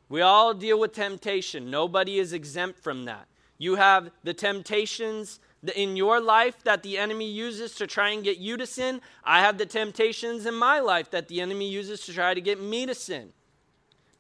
We 0.09 0.21
all 0.21 0.53
deal 0.53 0.81
with 0.81 0.93
temptation. 0.93 1.71
Nobody 1.71 2.19
is 2.19 2.33
exempt 2.33 2.81
from 2.81 3.05
that. 3.05 3.29
You 3.57 3.77
have 3.77 4.11
the 4.25 4.35
temptations 4.35 5.39
in 5.77 5.97
your 5.97 6.21
life 6.21 6.65
that 6.65 6.83
the 6.83 6.99
enemy 6.99 7.31
uses 7.31 7.77
to 7.77 7.87
try 7.87 8.11
and 8.11 8.25
get 8.25 8.39
you 8.39 8.57
to 8.57 8.67
sin. 8.67 9.01
I 9.23 9.41
have 9.41 9.59
the 9.59 9.67
temptations 9.67 10.45
in 10.45 10.55
my 10.55 10.81
life 10.81 11.11
that 11.13 11.29
the 11.29 11.41
enemy 11.41 11.69
uses 11.69 12.05
to 12.07 12.13
try 12.13 12.35
to 12.35 12.41
get 12.41 12.61
me 12.61 12.85
to 12.87 12.95
sin. 12.95 13.33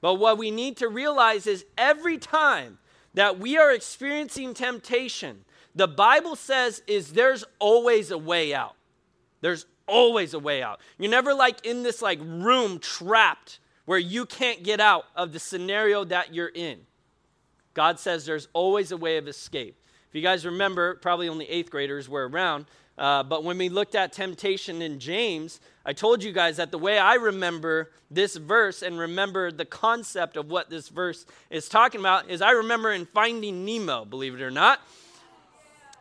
But 0.01 0.15
what 0.15 0.39
we 0.39 0.53
need 0.53 0.77
to 0.77 0.89
realize 0.89 1.49
is 1.49 1.65
every 1.77 2.19
time 2.19 2.79
that 3.15 3.39
we 3.39 3.57
are 3.57 3.73
experiencing 3.73 4.55
temptation, 4.55 5.45
the 5.75 5.89
Bible 5.89 6.37
says 6.37 6.83
is 6.87 7.13
there's 7.13 7.45
always 7.59 8.11
a 8.11 8.19
way 8.19 8.55
out. 8.55 8.75
There's 9.41 9.67
always 9.87 10.35
a 10.35 10.39
way 10.39 10.63
out. 10.63 10.81
You're 10.99 11.11
never 11.11 11.35
like 11.35 11.65
in 11.65 11.83
this 11.83 12.03
like 12.03 12.21
room 12.23 12.79
trapped 12.79 13.61
where 13.85 13.99
you 13.99 14.27
can't 14.27 14.63
get 14.63 14.81
out 14.81 15.05
of 15.17 15.33
the 15.33 15.39
scenario 15.39 16.05
that 16.05 16.35
you're 16.35 16.53
in. 16.55 16.81
God 17.75 17.99
says 17.99 18.27
there's 18.27 18.49
always 18.53 18.93
a 18.93 18.97
way 18.97 19.17
of 19.17 19.29
escape. 19.29 19.81
If 20.09 20.15
you 20.15 20.23
guys 20.23 20.45
remember, 20.45 20.97
probably 20.97 21.29
only 21.29 21.49
eighth 21.49 21.71
graders 21.71 22.09
were 22.09 22.29
around, 22.29 22.67
uh, 22.99 23.23
but 23.23 23.45
when 23.45 23.59
we 23.59 23.69
looked 23.69 23.95
at 23.95 24.13
temptation 24.13 24.83
in 24.83 24.99
James, 24.99 25.61
I 25.87 25.93
told 25.93 26.23
you 26.23 26.33
guys 26.33 26.57
that 26.57 26.71
the 26.71 26.79
way 26.79 26.99
I 26.99 27.15
remember 27.15 27.91
this 28.11 28.37
verse 28.37 28.83
and 28.83 28.99
remember 28.99 29.53
the 29.53 29.65
concept 29.65 30.37
of 30.37 30.51
what 30.51 30.69
this 30.69 30.89
verse 30.89 31.25
is 31.49 31.69
talking 31.69 32.01
about 32.01 32.29
is 32.29 32.43
I 32.43 32.51
remember 32.51 32.93
in 32.93 33.07
Finding 33.07 33.65
Nemo, 33.65 34.05
believe 34.05 34.35
it 34.35 34.43
or 34.43 34.51
not. 34.51 34.81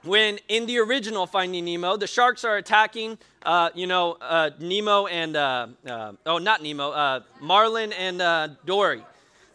When 0.04 0.40
in 0.48 0.66
the 0.66 0.80
original 0.80 1.28
Finding 1.28 1.66
Nemo, 1.66 1.98
the 1.98 2.08
sharks 2.08 2.44
are 2.44 2.58
attacking, 2.58 3.18
uh, 3.46 3.70
you 3.76 3.88
know, 3.88 4.18
uh, 4.22 4.52
Nemo 4.60 5.06
and, 5.08 5.36
uh, 5.36 5.68
uh, 5.88 6.14
oh, 6.26 6.38
not 6.38 6.64
Nemo, 6.64 6.92
uh, 6.92 7.20
Marlin 7.42 7.94
and 7.94 8.58
Dory. 8.66 9.04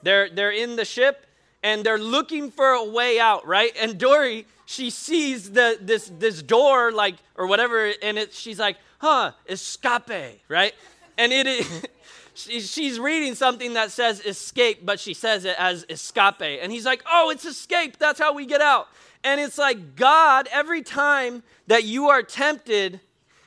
They're, 0.02 0.28
they're 0.30 0.50
in 0.50 0.76
the 0.76 0.84
ship 0.84 1.26
and 1.62 1.84
they're 1.84 1.98
looking 1.98 2.50
for 2.50 2.70
a 2.70 2.84
way 2.84 3.20
out, 3.20 3.46
right? 3.46 3.72
And 3.80 3.98
Dory, 3.98 4.46
she 4.66 4.90
sees 4.90 5.52
the 5.52 5.78
this 5.80 6.10
this 6.18 6.42
door 6.42 6.92
like 6.92 7.16
or 7.36 7.46
whatever, 7.46 7.92
and 8.02 8.18
it 8.18 8.32
she's 8.32 8.58
like, 8.58 8.76
huh, 8.98 9.32
escape, 9.48 10.40
right? 10.48 10.74
And 11.18 11.32
it 11.32 11.46
is 11.46 11.86
she's 12.34 12.98
reading 12.98 13.34
something 13.34 13.74
that 13.74 13.90
says 13.90 14.20
escape, 14.24 14.84
but 14.84 14.98
she 14.98 15.14
says 15.14 15.44
it 15.44 15.56
as 15.58 15.84
escape. 15.88 16.40
And 16.40 16.72
he's 16.72 16.86
like, 16.86 17.02
oh, 17.10 17.30
it's 17.30 17.44
escape. 17.44 17.98
That's 17.98 18.18
how 18.18 18.34
we 18.34 18.46
get 18.46 18.60
out. 18.60 18.88
And 19.24 19.40
it's 19.40 19.58
like 19.58 19.94
God, 19.94 20.48
every 20.50 20.82
time 20.82 21.42
that 21.66 21.84
you 21.84 22.08
are 22.08 22.22
tempted, 22.22 23.00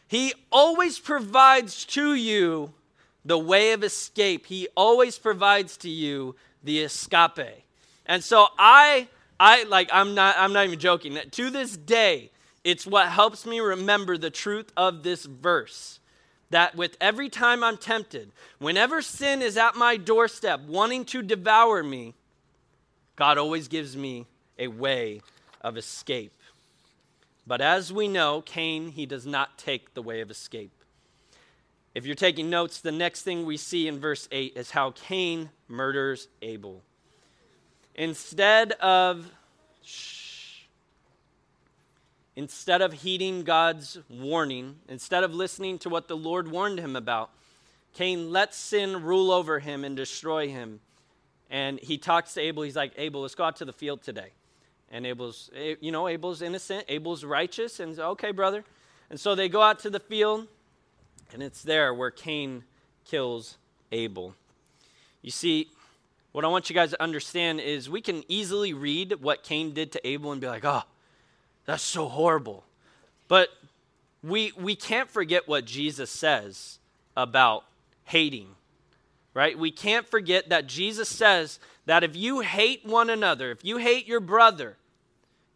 He 0.08 0.34
always 0.52 1.00
provides 1.00 1.86
to 1.86 2.14
you 2.14 2.74
the 3.26 3.38
way 3.38 3.72
of 3.74 3.84
escape. 3.84 4.46
He 4.46 4.68
always 4.76 5.18
provides 5.18 5.78
to 5.78 5.90
you 5.90 6.36
the 6.64 6.80
escape. 6.80 7.65
And 8.06 8.24
so 8.24 8.48
I 8.58 9.08
I 9.40 9.64
like 9.64 9.90
I'm 9.92 10.16
not 10.16 10.36
I'm 10.38 10.54
not 10.54 10.66
even 10.66 10.80
joking. 10.80 11.18
To 11.30 11.50
this 11.50 11.76
day, 11.76 12.32
it's 12.64 12.86
what 12.88 13.08
helps 13.10 13.46
me 13.46 13.60
remember 13.60 14.18
the 14.18 14.30
truth 14.30 14.72
of 14.78 15.04
this 15.04 15.26
verse. 15.26 16.00
That 16.52 16.76
with 16.76 16.96
every 17.02 17.30
time 17.30 17.64
I'm 17.64 17.78
tempted, 17.78 18.32
whenever 18.60 19.02
sin 19.02 19.42
is 19.42 19.58
at 19.58 19.76
my 19.76 19.98
doorstep 19.98 20.62
wanting 20.62 21.04
to 21.06 21.22
devour 21.22 21.84
me, 21.84 22.14
God 23.16 23.38
always 23.38 23.68
gives 23.68 23.98
me 23.98 24.28
a 24.58 24.68
way 24.68 25.22
of 25.62 25.76
escape. 25.76 26.34
But 27.48 27.62
as 27.62 27.92
we 27.92 28.08
know, 28.08 28.42
Cain, 28.42 28.90
he 28.90 29.06
does 29.06 29.26
not 29.26 29.58
take 29.58 29.94
the 29.94 30.02
way 30.02 30.22
of 30.22 30.32
escape. 30.32 30.72
If 31.94 32.06
you're 32.06 32.16
taking 32.16 32.50
notes, 32.50 32.82
the 32.82 32.92
next 32.92 33.22
thing 33.22 33.46
we 33.46 33.58
see 33.58 33.88
in 33.88 34.00
verse 34.00 34.28
8 34.32 34.54
is 34.56 34.72
how 34.72 34.92
Cain 34.92 35.50
murders 35.68 36.28
Abel. 36.42 36.84
Instead 37.96 38.74
of 38.74 39.32
shh, 39.84 40.64
instead 42.36 42.82
of 42.82 42.92
heeding 42.92 43.44
God's 43.44 43.98
warning, 44.10 44.76
instead 44.90 45.24
of 45.24 45.34
listening 45.34 45.80
to 45.80 45.90
what 45.90 46.08
the 46.08 46.18
Lord 46.18 46.52
warned 46.52 46.80
him 46.80 46.96
about, 46.96 47.32
Cain 47.94 48.30
lets 48.32 48.58
sin 48.58 49.04
rule 49.04 49.32
over 49.32 49.60
him 49.60 49.86
and 49.86 49.96
destroy 49.96 50.50
him. 50.50 50.82
And 51.50 51.80
he 51.80 51.98
talks 51.98 52.34
to 52.34 52.42
Abel. 52.42 52.64
He's 52.64 52.76
like, 52.76 52.92
Abel, 52.98 53.22
let's 53.22 53.36
go 53.36 53.46
out 53.46 53.56
to 53.58 53.66
the 53.66 53.72
field 53.72 54.02
today. 54.04 54.32
And 54.92 55.06
Abel's, 55.06 55.50
you 55.80 55.92
know, 55.92 56.08
Abel's 56.10 56.42
innocent. 56.42 56.86
Abel's 56.90 57.24
righteous. 57.24 57.80
And 57.80 57.98
okay, 57.98 58.32
brother. 58.32 58.66
And 59.10 59.18
so 59.20 59.36
they 59.36 59.48
go 59.48 59.62
out 59.62 59.80
to 59.80 59.90
the 59.90 60.00
field, 60.00 60.48
and 61.32 61.42
it's 61.42 61.62
there 61.62 61.94
where 61.94 62.12
Cain 62.12 62.64
kills 63.06 63.58
Abel. 63.92 64.36
You 65.22 65.32
see, 65.32 65.70
what 66.36 66.44
I 66.44 66.50
want 66.50 66.70
you 66.70 66.74
guys 66.74 66.90
to 66.90 67.02
understand 67.02 67.62
is 67.62 67.90
we 67.90 68.02
can 68.02 68.22
easily 68.28 68.74
read 68.74 69.14
what 69.22 69.42
Cain 69.42 69.74
did 69.74 69.94
to 69.94 70.06
Abel 70.06 70.34
and 70.34 70.42
be 70.42 70.48
like, 70.48 70.66
oh, 70.66 70.84
that's 71.64 71.82
so 71.82 72.10
horrible. 72.10 72.66
But 73.30 73.48
we, 74.22 74.52
we 74.58 74.76
can't 74.76 75.10
forget 75.10 75.48
what 75.48 75.64
Jesus 75.64 76.10
says 76.10 76.80
about 77.16 77.64
hating, 78.04 78.50
right? 79.34 79.58
We 79.58 79.72
can't 79.72 80.06
forget 80.06 80.50
that 80.50 80.68
Jesus 80.68 81.08
says 81.08 81.58
that 81.86 82.04
if 82.04 82.18
you 82.18 82.42
hate 82.42 82.86
one 82.86 83.10
another, 83.10 83.50
if 83.52 83.64
you 83.64 83.78
hate 83.78 84.06
your 84.06 84.20
brother, 84.20 84.76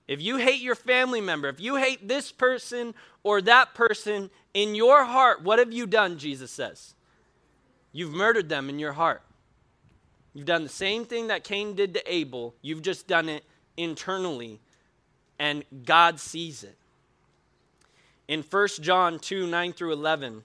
if 0.07 0.21
you 0.21 0.37
hate 0.37 0.61
your 0.61 0.75
family 0.75 1.19
member, 1.19 1.49
if 1.49 1.59
you 1.59 1.75
hate 1.75 2.07
this 2.07 2.31
person 2.31 2.95
or 3.21 3.41
that 3.41 3.73
person 3.73 4.29
in 4.53 4.75
your 4.75 5.03
heart, 5.03 5.43
what 5.43 5.59
have 5.59 5.73
you 5.73 5.85
done, 5.85 6.17
Jesus 6.17 6.51
says? 6.51 6.95
You've 7.91 8.13
murdered 8.13 8.47
them 8.47 8.69
in 8.69 8.79
your 8.79 8.93
heart. 8.93 9.23
You've 10.33 10.45
done 10.45 10.63
the 10.63 10.69
same 10.69 11.05
thing 11.05 11.27
that 11.27 11.43
Cain 11.43 11.75
did 11.75 11.93
to 11.95 12.13
Abel, 12.13 12.55
you've 12.61 12.81
just 12.81 13.07
done 13.07 13.29
it 13.29 13.43
internally, 13.77 14.59
and 15.37 15.63
God 15.85 16.19
sees 16.19 16.63
it. 16.63 16.77
In 18.27 18.43
1 18.43 18.67
John 18.81 19.17
2 19.17 19.47
9 19.47 19.73
through 19.73 19.93
11, 19.93 20.43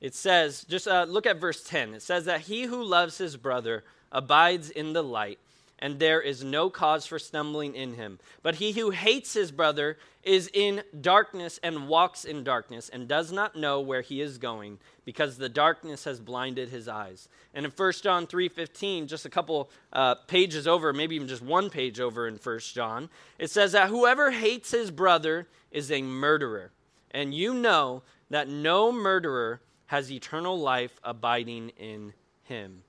it 0.00 0.14
says, 0.14 0.64
just 0.64 0.88
uh, 0.88 1.04
look 1.08 1.26
at 1.26 1.36
verse 1.36 1.62
10. 1.62 1.94
It 1.94 2.02
says 2.02 2.24
that 2.24 2.42
he 2.42 2.64
who 2.64 2.82
loves 2.82 3.18
his 3.18 3.36
brother 3.36 3.84
abides 4.10 4.70
in 4.70 4.94
the 4.94 5.02
light, 5.02 5.38
and 5.82 5.98
there 5.98 6.22
is 6.22 6.44
no 6.44 6.70
cause 6.70 7.06
for 7.06 7.18
stumbling 7.18 7.74
in 7.74 7.94
him. 7.94 8.20
But 8.40 8.54
he 8.54 8.70
who 8.70 8.90
hates 8.90 9.34
his 9.34 9.50
brother 9.50 9.98
is 10.22 10.48
in 10.54 10.84
darkness 11.00 11.58
and 11.60 11.88
walks 11.88 12.24
in 12.24 12.44
darkness 12.44 12.88
and 12.88 13.08
does 13.08 13.32
not 13.32 13.56
know 13.56 13.80
where 13.80 14.00
he 14.00 14.20
is 14.20 14.38
going 14.38 14.78
because 15.04 15.36
the 15.36 15.48
darkness 15.48 16.04
has 16.04 16.20
blinded 16.20 16.68
his 16.68 16.86
eyes. 16.86 17.28
And 17.52 17.66
in 17.66 17.72
1 17.72 17.92
John 18.00 18.28
3:15, 18.28 19.08
just 19.08 19.26
a 19.26 19.28
couple 19.28 19.70
uh, 19.92 20.14
pages 20.14 20.68
over, 20.68 20.92
maybe 20.92 21.16
even 21.16 21.26
just 21.26 21.42
one 21.42 21.68
page 21.68 21.98
over 21.98 22.28
in 22.28 22.36
1 22.36 22.58
John, 22.60 23.10
it 23.40 23.50
says 23.50 23.72
that 23.72 23.88
whoever 23.88 24.30
hates 24.30 24.70
his 24.70 24.92
brother 24.92 25.48
is 25.72 25.90
a 25.90 26.00
murderer. 26.00 26.70
And 27.10 27.34
you 27.34 27.54
know 27.54 28.02
that 28.30 28.48
no 28.48 28.92
murderer 28.92 29.60
has 29.86 30.12
eternal 30.12 30.56
life 30.56 31.00
abiding 31.02 31.70
in 31.70 32.14
him. 32.44 32.84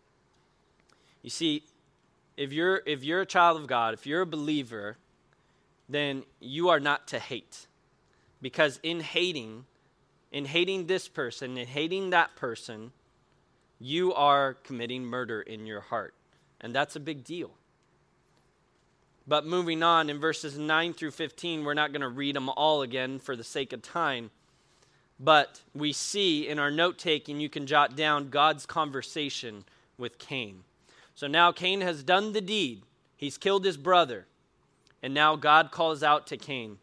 You 1.23 1.31
see, 1.31 1.63
if 2.37 2.51
you're 2.51 2.81
if 2.85 3.03
you're 3.03 3.21
a 3.21 3.25
child 3.25 3.59
of 3.59 3.67
God, 3.67 3.93
if 3.93 4.05
you're 4.05 4.21
a 4.21 4.25
believer, 4.25 4.97
then 5.89 6.23
you 6.39 6.69
are 6.69 6.79
not 6.79 7.07
to 7.09 7.19
hate. 7.19 7.67
Because 8.41 8.79
in 8.83 8.99
hating, 8.99 9.65
in 10.31 10.45
hating 10.45 10.87
this 10.87 11.07
person 11.07 11.57
and 11.57 11.67
hating 11.67 12.09
that 12.09 12.35
person, 12.35 12.91
you 13.79 14.13
are 14.13 14.55
committing 14.55 15.05
murder 15.05 15.41
in 15.41 15.65
your 15.65 15.81
heart. 15.81 16.13
And 16.59 16.73
that's 16.73 16.95
a 16.95 16.99
big 16.99 17.23
deal. 17.23 17.51
But 19.25 19.45
moving 19.45 19.83
on 19.83 20.09
in 20.09 20.19
verses 20.19 20.57
9 20.57 20.93
through 20.93 21.11
15, 21.11 21.63
we're 21.63 21.73
not 21.73 21.91
going 21.91 22.01
to 22.01 22.09
read 22.09 22.35
them 22.35 22.49
all 22.49 22.81
again 22.81 23.19
for 23.19 23.35
the 23.35 23.43
sake 23.43 23.71
of 23.71 23.81
time. 23.81 24.31
But 25.19 25.61
we 25.73 25.93
see 25.93 26.47
in 26.47 26.59
our 26.59 26.71
note 26.71 26.97
taking, 26.97 27.39
you 27.39 27.47
can 27.47 27.65
jot 27.65 27.95
down 27.95 28.29
God's 28.29 28.65
conversation 28.65 29.63
with 29.97 30.17
Cain. 30.17 30.63
So 31.15 31.27
now 31.27 31.51
Cain 31.51 31.81
has 31.81 32.03
done 32.03 32.33
the 32.33 32.41
deed. 32.41 32.83
He's 33.15 33.37
killed 33.37 33.65
his 33.65 33.77
brother. 33.77 34.25
And 35.01 35.13
now 35.13 35.35
God 35.35 35.71
calls 35.71 36.01
out 36.03 36.27
to 36.27 36.37
Cain. 36.37 36.77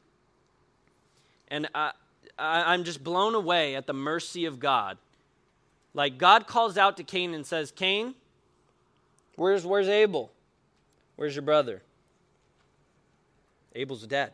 And 1.49 1.69
I, 1.75 1.93
I, 2.39 2.73
I'm 2.73 2.85
just 2.85 3.03
blown 3.03 3.35
away 3.35 3.75
at 3.75 3.87
the 3.87 3.93
mercy 3.93 4.45
of 4.45 4.61
God. 4.61 4.99
Like 5.95 6.19
God 6.19 6.47
calls 6.47 6.79
out 6.79 6.97
to 6.99 7.03
Cain 7.03 7.35
and 7.35 7.45
says, 7.45 7.73
Cain, 7.73 8.15
Where's, 9.41 9.65
where's 9.65 9.89
Abel? 9.89 10.31
Where's 11.17 11.35
your 11.35 11.41
brother? 11.41 11.81
Abel's 13.75 14.07
dead. 14.07 14.33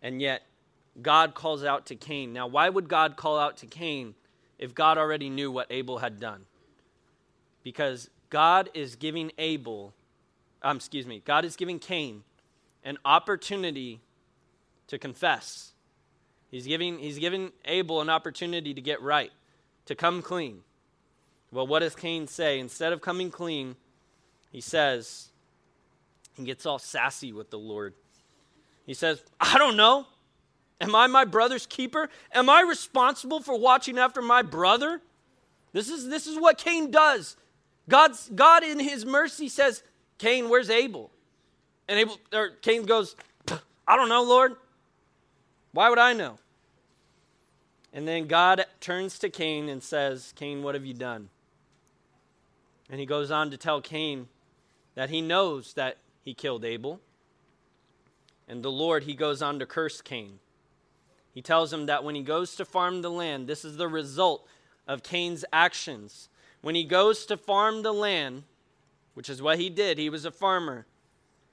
And 0.00 0.22
yet, 0.22 0.42
God 1.02 1.34
calls 1.34 1.64
out 1.64 1.86
to 1.86 1.96
Cain. 1.96 2.32
Now, 2.32 2.46
why 2.46 2.68
would 2.68 2.88
God 2.88 3.16
call 3.16 3.40
out 3.40 3.56
to 3.56 3.66
Cain 3.66 4.14
if 4.56 4.72
God 4.72 4.98
already 4.98 5.28
knew 5.28 5.50
what 5.50 5.66
Abel 5.68 5.98
had 5.98 6.20
done? 6.20 6.44
Because 7.64 8.08
God 8.32 8.70
is 8.72 8.96
giving 8.96 9.30
Abel, 9.36 9.92
um, 10.62 10.78
excuse 10.78 11.06
me, 11.06 11.20
God 11.22 11.44
is 11.44 11.54
giving 11.54 11.78
Cain 11.78 12.24
an 12.82 12.96
opportunity 13.04 14.00
to 14.86 14.98
confess. 14.98 15.72
He's 16.50 16.66
giving, 16.66 16.98
he's 16.98 17.18
giving 17.18 17.52
Abel 17.66 18.00
an 18.00 18.08
opportunity 18.08 18.72
to 18.72 18.80
get 18.80 19.02
right, 19.02 19.30
to 19.84 19.94
come 19.94 20.22
clean. 20.22 20.60
Well, 21.52 21.66
what 21.66 21.80
does 21.80 21.94
Cain 21.94 22.26
say? 22.26 22.58
Instead 22.58 22.94
of 22.94 23.02
coming 23.02 23.30
clean, 23.30 23.76
he 24.50 24.62
says, 24.62 25.28
he 26.34 26.44
gets 26.44 26.64
all 26.64 26.78
sassy 26.78 27.34
with 27.34 27.50
the 27.50 27.58
Lord. 27.58 27.92
He 28.86 28.94
says, 28.94 29.22
I 29.40 29.58
don't 29.58 29.76
know. 29.76 30.06
Am 30.80 30.94
I 30.94 31.06
my 31.06 31.26
brother's 31.26 31.66
keeper? 31.66 32.08
Am 32.32 32.48
I 32.48 32.62
responsible 32.62 33.40
for 33.40 33.58
watching 33.58 33.98
after 33.98 34.22
my 34.22 34.40
brother? 34.40 35.02
This 35.74 35.90
is, 35.90 36.08
this 36.08 36.26
is 36.26 36.40
what 36.40 36.56
Cain 36.56 36.90
does. 36.90 37.36
God's, 37.88 38.30
God, 38.34 38.62
in 38.62 38.78
his 38.78 39.04
mercy, 39.04 39.48
says, 39.48 39.82
Cain, 40.18 40.48
where's 40.48 40.70
Abel? 40.70 41.10
And 41.88 41.98
Abel, 41.98 42.18
or 42.32 42.50
Cain 42.62 42.84
goes, 42.84 43.16
I 43.86 43.96
don't 43.96 44.08
know, 44.08 44.22
Lord. 44.22 44.54
Why 45.72 45.88
would 45.88 45.98
I 45.98 46.12
know? 46.12 46.38
And 47.92 48.06
then 48.06 48.26
God 48.26 48.64
turns 48.80 49.18
to 49.18 49.28
Cain 49.28 49.68
and 49.68 49.82
says, 49.82 50.32
Cain, 50.36 50.62
what 50.62 50.74
have 50.74 50.86
you 50.86 50.94
done? 50.94 51.28
And 52.88 53.00
he 53.00 53.06
goes 53.06 53.30
on 53.30 53.50
to 53.50 53.56
tell 53.56 53.80
Cain 53.80 54.28
that 54.94 55.10
he 55.10 55.20
knows 55.20 55.74
that 55.74 55.98
he 56.22 56.34
killed 56.34 56.64
Abel. 56.64 57.00
And 58.48 58.62
the 58.62 58.70
Lord, 58.70 59.04
he 59.04 59.14
goes 59.14 59.42
on 59.42 59.58
to 59.58 59.66
curse 59.66 60.00
Cain. 60.00 60.38
He 61.32 61.42
tells 61.42 61.72
him 61.72 61.86
that 61.86 62.04
when 62.04 62.14
he 62.14 62.22
goes 62.22 62.54
to 62.56 62.64
farm 62.64 63.02
the 63.02 63.10
land, 63.10 63.46
this 63.46 63.64
is 63.64 63.76
the 63.76 63.88
result 63.88 64.46
of 64.86 65.02
Cain's 65.02 65.44
actions. 65.52 66.28
When 66.62 66.74
he 66.74 66.84
goes 66.84 67.26
to 67.26 67.36
farm 67.36 67.82
the 67.82 67.92
land, 67.92 68.44
which 69.14 69.28
is 69.28 69.42
what 69.42 69.58
he 69.58 69.68
did, 69.68 69.98
he 69.98 70.08
was 70.08 70.24
a 70.24 70.30
farmer, 70.30 70.86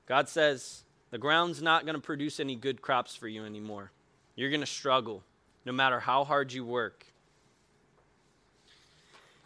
God 0.05 0.29
says, 0.29 0.83
the 1.11 1.17
ground's 1.17 1.61
not 1.61 1.85
going 1.85 1.95
to 1.95 2.01
produce 2.01 2.39
any 2.39 2.55
good 2.55 2.81
crops 2.81 3.15
for 3.15 3.27
you 3.27 3.43
anymore. 3.43 3.91
You're 4.35 4.51
going 4.51 4.61
to 4.61 4.67
struggle 4.67 5.23
no 5.65 5.71
matter 5.71 5.99
how 5.99 6.23
hard 6.23 6.53
you 6.53 6.63
work. 6.63 7.05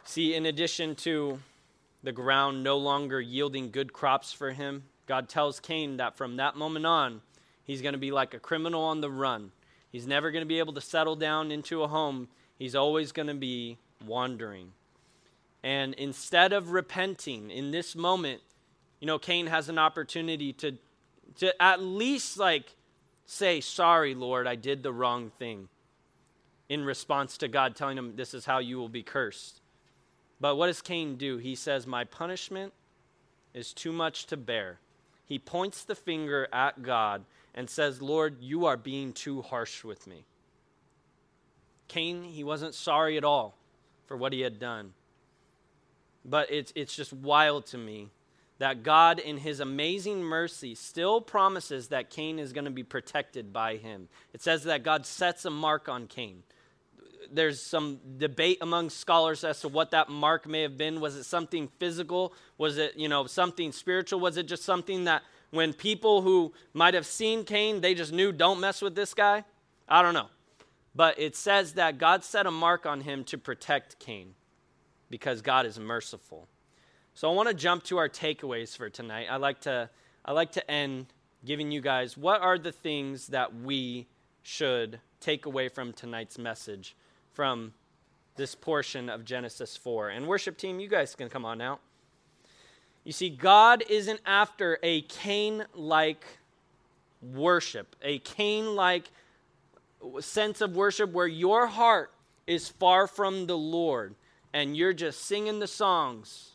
See, 0.03 0.35
in 0.35 0.45
addition 0.45 0.95
to 0.95 1.39
the 2.03 2.11
ground 2.11 2.63
no 2.63 2.77
longer 2.77 3.21
yielding 3.21 3.71
good 3.71 3.93
crops 3.93 4.33
for 4.33 4.51
him, 4.51 4.83
God 5.07 5.29
tells 5.29 5.61
Cain 5.61 5.97
that 5.97 6.17
from 6.17 6.35
that 6.37 6.57
moment 6.57 6.85
on, 6.85 7.21
he's 7.63 7.81
going 7.81 7.93
to 7.93 7.99
be 7.99 8.11
like 8.11 8.33
a 8.33 8.39
criminal 8.39 8.83
on 8.83 8.99
the 8.99 9.09
run. 9.09 9.51
He's 9.91 10.05
never 10.05 10.31
going 10.31 10.41
to 10.43 10.47
be 10.47 10.59
able 10.59 10.73
to 10.73 10.81
settle 10.81 11.15
down 11.15 11.51
into 11.51 11.83
a 11.83 11.87
home. 11.87 12.27
He's 12.59 12.75
always 12.75 13.11
going 13.13 13.27
to 13.27 13.33
be 13.33 13.77
wandering. 14.05 14.71
And 15.63 15.93
instead 15.93 16.51
of 16.51 16.71
repenting 16.71 17.49
in 17.49 17.71
this 17.71 17.95
moment, 17.95 18.41
you 18.99 19.07
know, 19.07 19.17
Cain 19.17 19.47
has 19.47 19.69
an 19.69 19.79
opportunity 19.79 20.53
to, 20.53 20.77
to 21.37 21.61
at 21.61 21.81
least 21.81 22.37
like 22.37 22.75
say, 23.25 23.61
Sorry, 23.61 24.13
Lord, 24.13 24.47
I 24.47 24.55
did 24.55 24.83
the 24.83 24.91
wrong 24.91 25.29
thing, 25.29 25.69
in 26.69 26.83
response 26.83 27.37
to 27.39 27.47
God 27.47 27.75
telling 27.75 27.97
him, 27.97 28.15
This 28.15 28.33
is 28.33 28.45
how 28.45 28.59
you 28.59 28.77
will 28.77 28.89
be 28.89 29.03
cursed. 29.03 29.61
But 30.39 30.55
what 30.55 30.67
does 30.67 30.81
Cain 30.81 31.15
do? 31.15 31.37
He 31.37 31.55
says, 31.55 31.87
My 31.87 32.03
punishment 32.03 32.73
is 33.53 33.73
too 33.73 33.93
much 33.93 34.25
to 34.27 34.37
bear. 34.37 34.79
He 35.25 35.39
points 35.39 35.83
the 35.83 35.95
finger 35.95 36.47
at 36.51 36.83
God 36.83 37.23
and 37.55 37.69
says, 37.69 38.01
Lord, 38.01 38.37
you 38.41 38.65
are 38.65 38.77
being 38.77 39.13
too 39.13 39.41
harsh 39.41 39.83
with 39.83 40.05
me. 40.07 40.25
Cain, 41.87 42.23
he 42.23 42.43
wasn't 42.43 42.73
sorry 42.73 43.17
at 43.17 43.23
all 43.23 43.55
for 44.05 44.17
what 44.17 44.33
he 44.33 44.41
had 44.41 44.59
done. 44.59 44.93
But 46.25 46.51
it's, 46.51 46.71
it's 46.75 46.95
just 46.95 47.13
wild 47.13 47.65
to 47.67 47.77
me 47.77 48.09
that 48.59 48.83
God, 48.83 49.19
in 49.19 49.37
his 49.37 49.59
amazing 49.59 50.23
mercy, 50.23 50.75
still 50.75 51.19
promises 51.19 51.89
that 51.89 52.09
Cain 52.09 52.39
is 52.39 52.53
going 52.53 52.65
to 52.65 52.71
be 52.71 52.83
protected 52.83 53.51
by 53.51 53.77
him. 53.77 54.07
It 54.33 54.41
says 54.41 54.63
that 54.63 54.83
God 54.83 55.05
sets 55.05 55.43
a 55.45 55.49
mark 55.49 55.89
on 55.89 56.07
Cain. 56.07 56.43
There's 57.31 57.61
some 57.61 57.99
debate 58.17 58.59
among 58.61 58.89
scholars 58.89 59.43
as 59.43 59.59
to 59.61 59.67
what 59.67 59.91
that 59.91 60.09
mark 60.09 60.47
may 60.47 60.61
have 60.61 60.77
been. 60.77 61.01
Was 61.01 61.15
it 61.15 61.23
something 61.23 61.67
physical? 61.79 62.33
Was 62.57 62.77
it, 62.77 62.95
you 62.95 63.09
know, 63.09 63.25
something 63.25 63.71
spiritual? 63.71 64.19
Was 64.19 64.37
it 64.37 64.47
just 64.47 64.63
something 64.63 65.05
that 65.05 65.23
when 65.51 65.73
people 65.73 66.21
who 66.21 66.53
might 66.73 66.93
have 66.93 67.05
seen 67.05 67.43
Cain, 67.43 67.81
they 67.81 67.93
just 67.93 68.13
knew, 68.13 68.31
don't 68.31 68.59
mess 68.59 68.81
with 68.81 68.95
this 68.95 69.13
guy? 69.13 69.43
I 69.89 70.01
don't 70.01 70.13
know. 70.13 70.29
But 70.95 71.19
it 71.19 71.35
says 71.35 71.73
that 71.73 71.97
God 71.97 72.23
set 72.23 72.45
a 72.45 72.51
mark 72.51 72.85
on 72.85 73.01
him 73.01 73.23
to 73.25 73.37
protect 73.37 73.99
Cain 73.99 74.35
because 75.13 75.43
God 75.43 75.67
is 75.67 75.79
merciful. 75.79 76.47
So 77.13 77.29
I 77.29 77.35
want 77.35 77.47
to 77.47 77.53
jump 77.53 77.83
to 77.83 77.97
our 77.97 78.09
takeaways 78.09 78.75
for 78.75 78.89
tonight. 78.89 79.27
I 79.29 79.35
like 79.35 79.61
to 79.61 79.91
I 80.25 80.31
like 80.31 80.53
to 80.53 80.71
end 80.71 81.05
giving 81.45 81.71
you 81.71 81.81
guys 81.81 82.17
what 82.17 82.41
are 82.41 82.57
the 82.57 82.71
things 82.71 83.27
that 83.27 83.55
we 83.55 84.07
should 84.41 84.99
take 85.19 85.45
away 85.45 85.69
from 85.69 85.93
tonight's 85.93 86.39
message 86.39 86.95
from 87.31 87.75
this 88.37 88.55
portion 88.55 89.07
of 89.07 89.23
Genesis 89.23 89.77
4. 89.77 90.09
And 90.09 90.27
worship 90.27 90.57
team, 90.57 90.79
you 90.79 90.87
guys 90.87 91.13
can 91.13 91.29
come 91.29 91.45
on 91.45 91.61
out. 91.61 91.79
You 93.03 93.11
see, 93.11 93.29
God 93.29 93.83
isn't 93.87 94.19
after 94.25 94.79
a 94.81 95.01
Cain 95.01 95.63
like 95.75 96.25
worship, 97.21 97.95
a 98.01 98.17
Cain 98.17 98.75
like 98.75 99.11
sense 100.21 100.59
of 100.59 100.75
worship 100.75 101.11
where 101.11 101.27
your 101.27 101.67
heart 101.67 102.11
is 102.47 102.67
far 102.67 103.05
from 103.05 103.45
the 103.45 103.55
Lord 103.55 104.15
and 104.53 104.77
you're 104.77 104.93
just 104.93 105.25
singing 105.25 105.59
the 105.59 105.67
songs. 105.67 106.51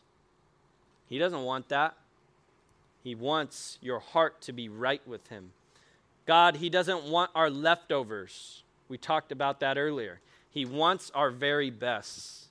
He 1.08 1.18
doesn't 1.18 1.42
want 1.42 1.68
that. 1.68 1.96
He 3.02 3.14
wants 3.14 3.78
your 3.80 3.98
heart 3.98 4.40
to 4.42 4.52
be 4.52 4.68
right 4.68 5.06
with 5.06 5.28
Him. 5.28 5.52
God, 6.26 6.56
He 6.56 6.70
doesn't 6.70 7.04
want 7.04 7.30
our 7.34 7.50
leftovers. 7.50 8.62
We 8.88 8.98
talked 8.98 9.32
about 9.32 9.60
that 9.60 9.78
earlier. 9.78 10.20
He 10.50 10.64
wants 10.64 11.10
our 11.14 11.30
very 11.30 11.70
best. 11.70 12.46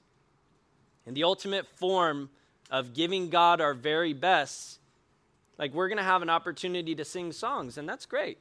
And 1.06 1.16
the 1.16 1.24
ultimate 1.24 1.66
form 1.66 2.30
of 2.70 2.93
giving 2.93 3.30
God 3.30 3.62
our 3.62 3.74
very 3.74 4.14
best, 4.14 4.80
like 5.58 5.74
we're 5.74 5.88
going 5.88 5.98
to 5.98 6.04
have 6.04 6.22
an 6.22 6.30
opportunity 6.30 6.95
to 6.95 7.06
sing 7.06 7.32
songs, 7.32 7.78
and 7.78 7.88
that's 7.88 8.06
great. 8.06 8.38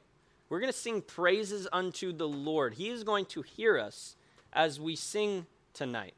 We're 0.49 0.59
going 0.59 0.71
to 0.71 0.77
sing 0.77 1.01
praises 1.01 1.67
unto 1.71 2.11
the 2.11 2.27
Lord. 2.27 2.75
He 2.75 2.89
is 2.89 3.03
going 3.03 3.25
to 3.27 3.41
hear 3.41 3.77
us 3.77 4.15
as 4.53 4.79
we 4.79 4.95
sing 4.95 5.45
tonight. 5.73 6.13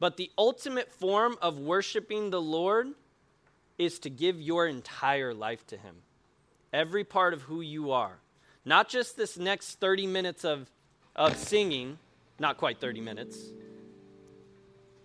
But 0.00 0.16
the 0.16 0.30
ultimate 0.36 0.90
form 0.90 1.36
of 1.40 1.58
worshiping 1.58 2.30
the 2.30 2.40
Lord 2.40 2.88
is 3.78 3.98
to 4.00 4.10
give 4.10 4.40
your 4.40 4.66
entire 4.66 5.32
life 5.32 5.66
to 5.68 5.76
Him. 5.76 5.96
Every 6.72 7.04
part 7.04 7.34
of 7.34 7.42
who 7.42 7.60
you 7.60 7.92
are. 7.92 8.18
Not 8.64 8.88
just 8.88 9.16
this 9.16 9.38
next 9.38 9.78
30 9.78 10.06
minutes 10.06 10.44
of, 10.44 10.70
of 11.14 11.36
singing, 11.36 11.98
not 12.38 12.56
quite 12.56 12.80
30 12.80 13.00
minutes, 13.00 13.38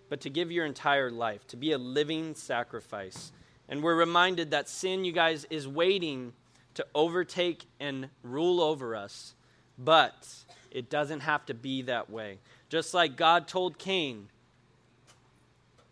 but 0.08 0.20
to 0.22 0.30
give 0.30 0.50
your 0.50 0.64
entire 0.64 1.10
life, 1.10 1.46
to 1.48 1.56
be 1.56 1.72
a 1.72 1.78
living 1.78 2.34
sacrifice. 2.34 3.32
And 3.68 3.82
we're 3.82 3.96
reminded 3.96 4.50
that 4.52 4.68
sin, 4.68 5.04
you 5.04 5.12
guys, 5.12 5.44
is 5.50 5.66
waiting 5.66 6.32
to 6.74 6.86
overtake 6.94 7.66
and 7.80 8.08
rule 8.22 8.60
over 8.60 8.94
us, 8.94 9.34
but 9.78 10.28
it 10.70 10.88
doesn't 10.88 11.20
have 11.20 11.44
to 11.46 11.54
be 11.54 11.82
that 11.82 12.10
way. 12.10 12.38
Just 12.68 12.94
like 12.94 13.16
God 13.16 13.48
told 13.48 13.78
Cain, 13.78 14.28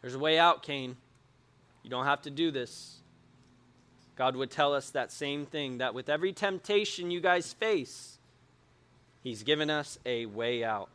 there's 0.05 0.17
a 0.17 0.19
way 0.19 0.39
out, 0.39 0.63
Cain. 0.63 0.99
You 1.83 1.89
don't 1.89 2.05
have 2.05 2.21
to 2.23 2.31
do 2.31 2.51
this. 2.51 2.99
God 4.17 4.37
would 4.37 4.51
tell 4.51 4.75
us 4.75 4.91
that 4.91 5.11
same 5.11 5.47
thing 5.47 5.79
that 5.79 5.95
with 5.95 6.11
every 6.11 6.35
temptation 6.35 7.11
you 7.11 7.23
guys 7.23 7.55
face, 7.55 8.19
He's 9.23 9.43
given 9.43 9.71
us 9.71 9.99
a 10.05 10.27
way 10.27 10.63
out. 10.63 10.91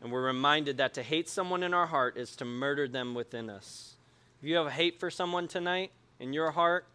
And 0.00 0.12
we're 0.12 0.24
reminded 0.24 0.76
that 0.76 0.94
to 0.94 1.02
hate 1.02 1.28
someone 1.28 1.64
in 1.64 1.74
our 1.74 1.86
heart 1.86 2.16
is 2.16 2.36
to 2.36 2.44
murder 2.44 2.86
them 2.86 3.16
within 3.16 3.50
us. 3.50 3.94
If 4.40 4.48
you 4.48 4.54
have 4.54 4.66
a 4.66 4.70
hate 4.70 5.00
for 5.00 5.10
someone 5.10 5.48
tonight 5.48 5.90
in 6.20 6.32
your 6.32 6.52
heart, 6.52 6.86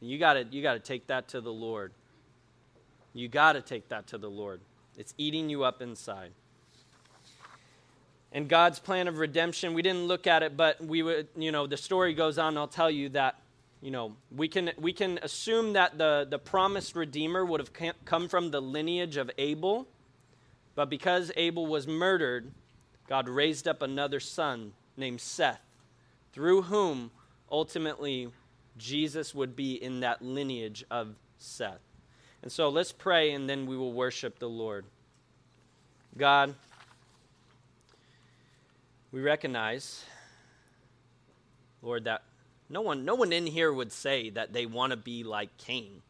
you 0.00 0.18
got 0.18 0.32
to 0.32 0.44
you 0.50 0.62
got 0.62 0.74
to 0.74 0.80
take 0.80 1.06
that 1.06 1.28
to 1.28 1.40
the 1.40 1.52
Lord. 1.52 1.92
You 3.14 3.28
got 3.28 3.52
to 3.52 3.60
take 3.60 3.88
that 3.90 4.08
to 4.08 4.18
the 4.18 4.28
Lord. 4.30 4.60
It's 4.96 5.14
eating 5.16 5.48
you 5.48 5.62
up 5.62 5.80
inside. 5.80 6.32
And 8.32 8.48
God's 8.48 8.78
plan 8.78 9.08
of 9.08 9.18
redemption, 9.18 9.74
we 9.74 9.82
didn't 9.82 10.06
look 10.06 10.26
at 10.26 10.42
it, 10.42 10.56
but 10.56 10.82
we 10.82 11.02
would, 11.02 11.28
you 11.36 11.52
know, 11.52 11.66
the 11.66 11.76
story 11.76 12.14
goes 12.14 12.38
on. 12.38 12.56
I'll 12.56 12.66
tell 12.66 12.90
you 12.90 13.10
that, 13.10 13.38
you 13.82 13.90
know, 13.90 14.16
we 14.34 14.48
can 14.48 14.70
we 14.78 14.92
can 14.92 15.18
assume 15.22 15.74
that 15.74 15.98
the 15.98 16.26
the 16.28 16.38
promised 16.38 16.96
redeemer 16.96 17.44
would 17.44 17.60
have 17.60 17.72
come 18.04 18.28
from 18.28 18.50
the 18.50 18.60
lineage 18.60 19.16
of 19.16 19.30
Abel 19.38 19.86
but 20.74 20.88
because 20.88 21.30
Abel 21.36 21.66
was 21.66 21.86
murdered, 21.86 22.50
God 23.08 23.28
raised 23.28 23.68
up 23.68 23.82
another 23.82 24.20
son 24.20 24.72
named 24.96 25.20
Seth, 25.20 25.64
through 26.32 26.62
whom 26.62 27.10
ultimately 27.50 28.28
Jesus 28.78 29.34
would 29.34 29.54
be 29.54 29.74
in 29.74 30.00
that 30.00 30.22
lineage 30.22 30.84
of 30.90 31.14
Seth. 31.38 31.80
And 32.42 32.50
so 32.50 32.68
let's 32.68 32.92
pray 32.92 33.32
and 33.32 33.48
then 33.48 33.66
we 33.66 33.76
will 33.76 33.92
worship 33.92 34.38
the 34.38 34.48
Lord. 34.48 34.86
God, 36.16 36.54
we 39.12 39.20
recognize, 39.20 40.02
Lord, 41.82 42.04
that 42.04 42.22
no 42.70 42.80
one, 42.80 43.04
no 43.04 43.14
one 43.14 43.32
in 43.32 43.46
here 43.46 43.70
would 43.70 43.92
say 43.92 44.30
that 44.30 44.54
they 44.54 44.64
want 44.64 44.92
to 44.92 44.96
be 44.96 45.22
like 45.22 45.56
Cain. 45.58 46.00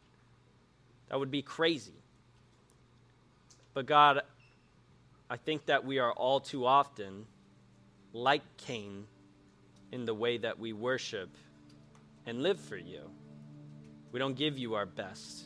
That 1.09 1.19
would 1.19 1.31
be 1.31 1.43
crazy. 1.43 2.01
But 3.75 3.87
God, 3.87 4.23
I 5.29 5.37
think 5.37 5.67
that 5.67 5.85
we 5.85 5.99
are 5.99 6.13
all 6.13 6.39
too 6.39 6.65
often 6.65 7.27
like 8.13 8.43
Cain 8.57 9.07
in 9.91 10.05
the 10.05 10.15
way 10.15 10.39
that 10.39 10.59
we 10.59 10.73
worship 10.73 11.31
and 12.25 12.43
live 12.43 12.61
for 12.61 12.77
you. 12.77 13.11
We 14.13 14.21
don't 14.21 14.37
give 14.37 14.59
you 14.59 14.75
our 14.75 14.87
best, 14.87 15.45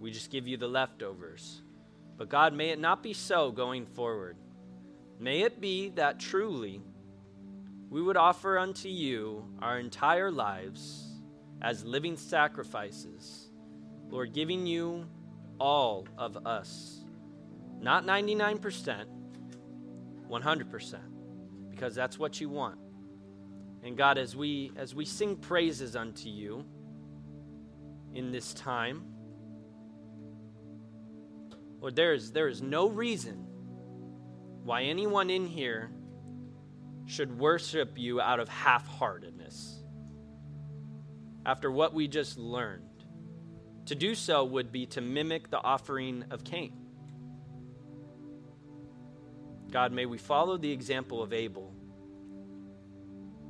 we 0.00 0.10
just 0.10 0.30
give 0.30 0.48
you 0.48 0.56
the 0.56 0.68
leftovers. 0.68 1.62
But 2.16 2.28
God, 2.28 2.52
may 2.52 2.70
it 2.70 2.78
not 2.78 3.02
be 3.02 3.14
so 3.14 3.50
going 3.50 3.86
forward. 3.86 4.36
May 5.20 5.42
it 5.42 5.60
be 5.60 5.90
that 5.90 6.18
truly 6.18 6.80
we 7.90 8.00
would 8.00 8.16
offer 8.16 8.58
unto 8.58 8.88
you 8.88 9.44
our 9.60 9.78
entire 9.78 10.30
lives 10.30 11.20
as 11.60 11.84
living 11.84 12.16
sacrifices, 12.16 13.50
Lord, 14.08 14.32
giving 14.32 14.66
you 14.66 15.06
all 15.58 16.08
of 16.16 16.46
us. 16.46 17.04
Not 17.80 18.06
99%, 18.06 19.04
100%, 20.30 20.98
because 21.68 21.94
that's 21.94 22.18
what 22.18 22.40
you 22.40 22.48
want. 22.48 22.78
And 23.82 23.98
God, 23.98 24.16
as 24.16 24.34
we 24.34 24.72
as 24.76 24.94
we 24.94 25.04
sing 25.04 25.36
praises 25.36 25.96
unto 25.96 26.30
you 26.30 26.64
in 28.14 28.32
this 28.32 28.54
time, 28.54 29.04
Lord, 31.80 31.94
there 31.94 32.14
is 32.14 32.32
there 32.32 32.48
is 32.48 32.62
no 32.62 32.88
reason 32.88 33.49
why 34.62 34.82
anyone 34.82 35.30
in 35.30 35.46
here 35.46 35.90
should 37.06 37.38
worship 37.38 37.92
you 37.96 38.20
out 38.20 38.38
of 38.38 38.48
half-heartedness. 38.48 39.82
After 41.44 41.70
what 41.70 41.94
we 41.94 42.06
just 42.06 42.38
learned, 42.38 42.84
to 43.86 43.94
do 43.94 44.14
so 44.14 44.44
would 44.44 44.70
be 44.70 44.86
to 44.86 45.00
mimic 45.00 45.50
the 45.50 45.58
offering 45.58 46.24
of 46.30 46.44
Cain. 46.44 46.74
God, 49.70 49.92
may 49.92 50.06
we 50.06 50.18
follow 50.18 50.56
the 50.56 50.70
example 50.70 51.22
of 51.22 51.32
Abel 51.32 51.74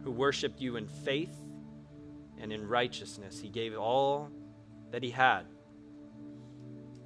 who 0.05 0.11
worshiped 0.11 0.61
you 0.61 0.77
in 0.77 0.87
faith 0.87 1.35
and 2.39 2.53
in 2.53 2.67
righteousness. 2.67 3.39
He 3.39 3.49
gave 3.49 3.77
all 3.77 4.31
that 4.93 5.03
he 5.03 5.11
had 5.11 5.47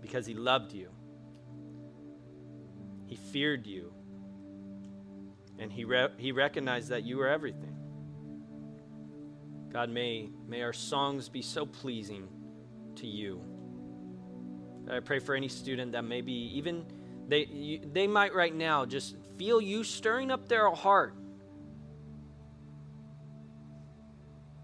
because 0.00 0.26
he 0.26 0.34
loved 0.34 0.72
you. 0.72 0.90
He 3.06 3.16
feared 3.16 3.66
you. 3.66 3.93
And 5.64 5.72
he, 5.72 5.86
re- 5.86 6.10
he 6.18 6.30
recognized 6.30 6.90
that 6.90 7.04
you 7.04 7.16
were 7.16 7.26
everything. 7.26 7.74
God, 9.72 9.88
may, 9.88 10.28
may 10.46 10.60
our 10.60 10.74
songs 10.74 11.30
be 11.30 11.40
so 11.40 11.64
pleasing 11.64 12.28
to 12.96 13.06
you. 13.06 13.40
I 14.90 15.00
pray 15.00 15.20
for 15.20 15.34
any 15.34 15.48
student 15.48 15.92
that 15.92 16.04
maybe 16.04 16.34
even 16.54 16.84
they, 17.28 17.46
you, 17.46 17.80
they 17.90 18.06
might 18.06 18.34
right 18.34 18.54
now 18.54 18.84
just 18.84 19.16
feel 19.38 19.58
you 19.58 19.84
stirring 19.84 20.30
up 20.30 20.48
their 20.48 20.68
heart 20.70 21.14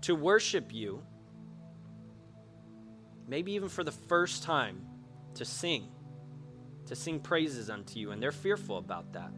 to 0.03 0.15
worship 0.15 0.71
you, 0.71 1.03
maybe 3.27 3.53
even 3.53 3.71
for 3.71 3.85
the 3.85 3.91
first 3.93 4.43
time, 4.43 4.83
to 5.37 5.47
sing, 5.47 5.89
to 6.85 6.95
sing 6.95 7.21
praises 7.21 7.71
unto 7.71 7.99
you, 7.99 8.11
and 8.11 8.23
they're 8.23 8.33
fearful 8.33 8.77
about 8.77 9.15
that. 9.15 9.33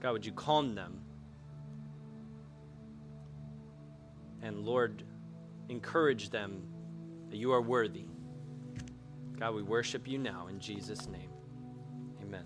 God, 0.00 0.12
would 0.12 0.24
you 0.24 0.32
calm 0.32 0.74
them? 0.74 1.00
And 4.42 4.60
Lord, 4.60 5.02
encourage 5.68 6.30
them 6.30 6.62
that 7.30 7.36
you 7.36 7.52
are 7.52 7.60
worthy. 7.60 8.06
God, 9.38 9.54
we 9.54 9.62
worship 9.62 10.08
you 10.08 10.18
now 10.18 10.46
in 10.48 10.58
Jesus' 10.60 11.08
name. 11.08 11.30
Amen. 12.22 12.44